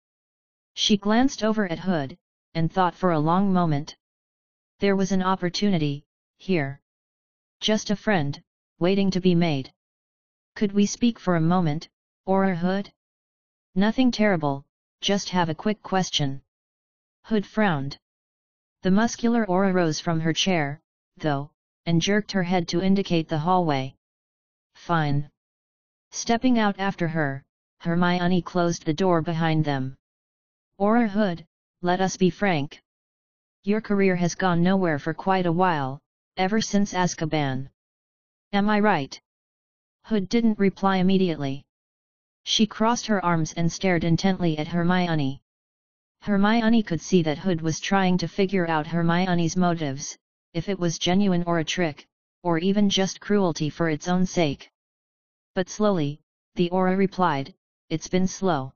She 0.74 0.98
glanced 0.98 1.44
over 1.44 1.68
at 1.70 1.80
Hood, 1.80 2.18
and 2.54 2.72
thought 2.72 2.96
for 2.96 3.12
a 3.12 3.20
long 3.20 3.54
moment. 3.54 3.96
There 4.80 4.96
was 4.96 5.12
an 5.12 5.22
opportunity, 5.22 6.06
here. 6.38 6.82
Just 7.60 7.90
a 7.90 7.96
friend, 7.96 8.42
waiting 8.80 9.12
to 9.12 9.20
be 9.20 9.36
made. 9.36 9.74
Could 10.56 10.72
we 10.72 10.86
speak 10.86 11.20
for 11.20 11.36
a 11.36 11.42
moment, 11.42 11.90
Auror 12.28 12.56
Hood? 12.56 12.92
Nothing 13.76 14.12
terrible, 14.12 14.66
just 15.02 15.30
have 15.30 15.50
a 15.50 15.56
quick 15.56 15.84
question. 15.84 16.42
Hood 17.26 17.46
frowned. 17.46 18.00
The 18.82 18.92
muscular 18.92 19.46
Auror 19.46 19.74
rose 19.74 20.00
from 20.00 20.22
her 20.22 20.34
chair, 20.34 20.82
though, 21.18 21.52
and 21.90 22.04
jerked 22.04 22.32
her 22.34 22.44
head 22.44 22.68
to 22.68 22.84
indicate 22.84 23.28
the 23.28 23.40
hallway. 23.40 23.96
Fine. 24.76 25.28
Stepping 26.12 26.60
out 26.60 26.78
after 26.78 27.08
her, 27.08 27.44
Hermione 27.80 28.44
closed 28.44 28.86
the 28.86 28.94
door 28.94 29.24
behind 29.24 29.66
them. 29.66 29.96
Auror 30.80 31.10
Hood, 31.10 31.48
let 31.82 32.00
us 32.00 32.16
be 32.16 32.30
frank. 32.30 32.80
Your 33.64 33.82
career 33.82 34.16
has 34.16 34.36
gone 34.36 34.62
nowhere 34.62 35.00
for 35.00 35.16
quite 35.16 35.48
a 35.48 35.52
while, 35.52 36.00
ever 36.38 36.62
since 36.62 36.94
Azkaban. 36.94 37.72
Am 38.54 38.70
I 38.70 38.80
right? 38.82 39.20
Hood 40.06 40.30
didn't 40.30 40.60
reply 40.60 40.98
immediately. 40.98 41.64
She 42.44 42.68
crossed 42.68 43.08
her 43.08 43.26
arms 43.26 43.54
and 43.54 43.72
stared 43.72 44.04
intently 44.04 44.60
at 44.60 44.68
Hermione. 44.68 45.42
Hermione 46.22 46.84
could 46.84 47.02
see 47.02 47.24
that 47.24 47.40
Hood 47.40 47.62
was 47.62 47.80
trying 47.80 48.20
to 48.20 48.28
figure 48.28 48.68
out 48.70 48.86
Hermione's 48.86 49.58
motives, 49.58 50.20
if 50.54 50.70
it 50.70 50.80
was 50.80 51.00
genuine 51.00 51.44
or 51.46 51.60
a 51.60 51.66
trick, 51.66 52.08
or 52.44 52.58
even 52.58 52.90
just 52.90 53.20
cruelty 53.20 53.70
for 53.70 53.90
its 53.90 54.08
own 54.08 54.26
sake. 54.26 54.70
But 55.56 55.70
slowly, 55.70 56.22
the 56.56 56.70
Auror 56.70 56.98
replied, 56.98 57.54
it's 57.90 58.08
been 58.08 58.28
slow. 58.28 58.74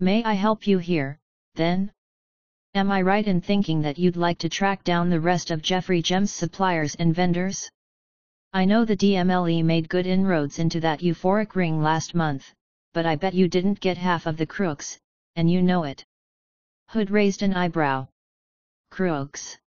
May 0.00 0.22
I 0.24 0.34
help 0.34 0.66
you 0.66 0.78
here, 0.78 1.18
then? 1.54 1.92
Am 2.74 2.90
I 2.90 3.02
right 3.02 3.26
in 3.26 3.40
thinking 3.40 3.82
that 3.82 3.98
you'd 3.98 4.16
like 4.16 4.38
to 4.38 4.48
track 4.48 4.82
down 4.84 5.08
the 5.08 5.20
rest 5.20 5.50
of 5.50 5.62
Jeffrey 5.62 6.02
Gem's 6.02 6.32
suppliers 6.32 6.94
and 6.96 7.14
vendors? 7.14 7.70
I 8.52 8.64
know 8.64 8.84
the 8.84 8.96
DMLE 8.96 9.64
made 9.64 9.88
good 9.88 10.06
inroads 10.06 10.58
into 10.58 10.80
that 10.80 11.00
euphoric 11.00 11.54
ring 11.54 11.82
last 11.82 12.14
month, 12.14 12.52
but 12.92 13.06
I 13.06 13.16
bet 13.16 13.34
you 13.34 13.48
didn't 13.48 13.80
get 13.80 13.96
half 13.96 14.26
of 14.26 14.36
the 14.36 14.46
crooks, 14.46 14.98
and 15.36 15.50
you 15.50 15.62
know 15.62 15.84
it. 15.84 16.04
Hood 16.88 17.10
raised 17.10 17.42
an 17.42 17.54
eyebrow. 17.54 18.08
Crooks. 18.90 19.58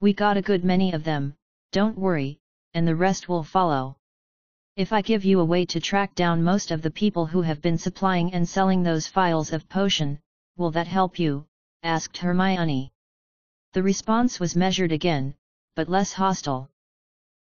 We 0.00 0.12
got 0.12 0.36
a 0.36 0.42
good 0.42 0.64
many 0.64 0.92
of 0.92 1.04
them, 1.04 1.34
don't 1.72 1.98
worry, 1.98 2.38
and 2.74 2.86
the 2.86 2.96
rest 2.96 3.28
will 3.28 3.42
follow. 3.42 3.96
If 4.76 4.92
I 4.92 5.02
give 5.02 5.24
you 5.24 5.40
a 5.40 5.44
way 5.44 5.64
to 5.66 5.80
track 5.80 6.14
down 6.14 6.42
most 6.42 6.70
of 6.70 6.82
the 6.82 6.90
people 6.90 7.26
who 7.26 7.42
have 7.42 7.62
been 7.62 7.78
supplying 7.78 8.34
and 8.34 8.48
selling 8.48 8.82
those 8.82 9.06
files 9.06 9.52
of 9.52 9.68
potion, 9.68 10.18
will 10.56 10.72
that 10.72 10.88
help 10.88 11.18
you? 11.18 11.46
asked 11.82 12.18
Hermione. 12.18 12.92
The 13.72 13.82
response 13.82 14.40
was 14.40 14.56
measured 14.56 14.92
again, 14.92 15.34
but 15.76 15.88
less 15.88 16.12
hostile. 16.12 16.70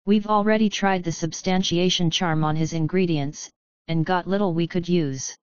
We've 0.06 0.28
already 0.28 0.70
tried 0.70 1.04
the 1.04 1.12
substantiation 1.12 2.10
charm 2.10 2.44
on 2.44 2.56
his 2.56 2.74
ingredients, 2.74 3.52
and 3.88 4.06
got 4.06 4.28
little 4.28 4.54
we 4.54 4.68
could 4.68 4.90
use. 4.90 5.38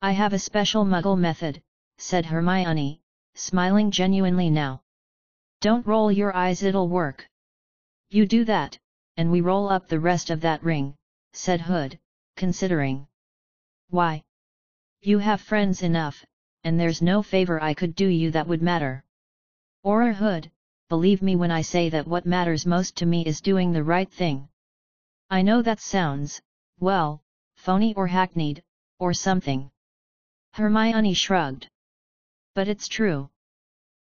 I 0.00 0.12
have 0.12 0.32
a 0.32 0.38
special 0.38 0.84
muggle 0.84 1.18
method, 1.18 1.62
said 1.98 2.26
Hermione, 2.26 3.00
smiling 3.34 3.90
genuinely 3.90 4.50
now. 4.50 4.82
Don't 5.62 5.86
roll 5.86 6.10
your 6.10 6.34
eyes 6.34 6.64
it'll 6.64 6.88
work. 6.88 7.24
You 8.10 8.26
do 8.26 8.44
that, 8.46 8.76
and 9.16 9.30
we 9.30 9.40
roll 9.40 9.68
up 9.68 9.86
the 9.86 10.00
rest 10.00 10.28
of 10.28 10.40
that 10.40 10.64
ring, 10.64 10.96
said 11.34 11.60
Hood, 11.60 12.00
considering. 12.36 13.06
Why? 13.88 14.24
You 15.02 15.18
have 15.18 15.40
friends 15.40 15.84
enough, 15.84 16.24
and 16.64 16.80
there's 16.80 17.00
no 17.00 17.22
favor 17.22 17.62
I 17.62 17.74
could 17.74 17.94
do 17.94 18.08
you 18.08 18.32
that 18.32 18.48
would 18.48 18.60
matter. 18.60 19.04
Auror 19.86 20.12
Hood, 20.12 20.50
believe 20.88 21.22
me 21.22 21.36
when 21.36 21.52
I 21.52 21.62
say 21.62 21.88
that 21.90 22.08
what 22.08 22.26
matters 22.26 22.66
most 22.66 22.96
to 22.96 23.06
me 23.06 23.24
is 23.24 23.40
doing 23.40 23.70
the 23.70 23.84
right 23.84 24.10
thing. 24.10 24.48
I 25.30 25.42
know 25.42 25.62
that 25.62 25.78
sounds, 25.78 26.42
well, 26.80 27.22
phony 27.54 27.94
or 27.94 28.08
hackneyed, 28.08 28.64
or 28.98 29.14
something. 29.14 29.70
Hermione 30.54 31.14
shrugged. 31.14 31.68
But 32.56 32.66
it's 32.66 32.88
true. 32.88 33.30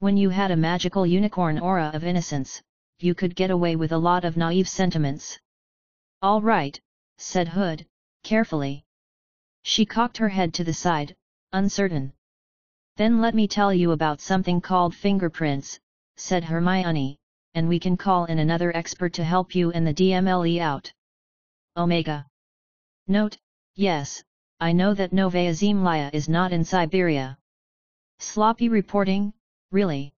When 0.02 0.18
you 0.18 0.32
had 0.32 0.50
a 0.50 0.58
magical 0.58 1.06
unicorn 1.06 1.60
aura 1.60 1.92
of 1.94 2.04
innocence, 2.04 2.60
you 2.98 3.14
could 3.14 3.36
get 3.36 3.52
away 3.52 3.76
with 3.76 3.92
a 3.92 4.00
lot 4.00 4.26
of 4.26 4.36
naive 4.36 4.68
sentiments. 4.68 5.40
All 6.24 6.42
right, 6.42 6.82
said 7.20 7.48
Hood, 7.48 7.86
carefully. 8.24 8.84
She 9.62 9.86
cocked 9.86 10.18
her 10.18 10.30
head 10.30 10.56
to 10.56 10.64
the 10.64 10.74
side, 10.74 11.16
uncertain. 11.54 12.14
Then 12.98 13.22
let 13.22 13.36
me 13.36 13.48
tell 13.48 13.72
you 13.72 13.92
about 13.92 14.22
something 14.22 14.60
called 14.60 14.96
fingerprints, 14.96 15.80
said 16.18 16.46
Hermione, 16.46 17.20
and 17.54 17.70
we 17.70 17.80
can 17.80 17.96
call 17.96 18.26
in 18.26 18.40
another 18.40 18.76
expert 18.76 19.14
to 19.14 19.24
help 19.24 19.54
you 19.54 19.72
and 19.72 19.86
the 19.86 19.94
DMLE 19.94 20.60
out. 20.62 20.92
Omega. 21.78 22.26
Note, 23.08 23.38
yes, 23.76 24.24
I 24.60 24.72
know 24.72 24.96
that 24.96 25.14
Novaya 25.14 25.52
Zemlya 25.52 26.10
is 26.12 26.28
not 26.28 26.52
in 26.52 26.64
Siberia. 26.64 27.38
Sloppy 28.18 28.68
reporting, 28.68 29.34
really. 29.72 30.14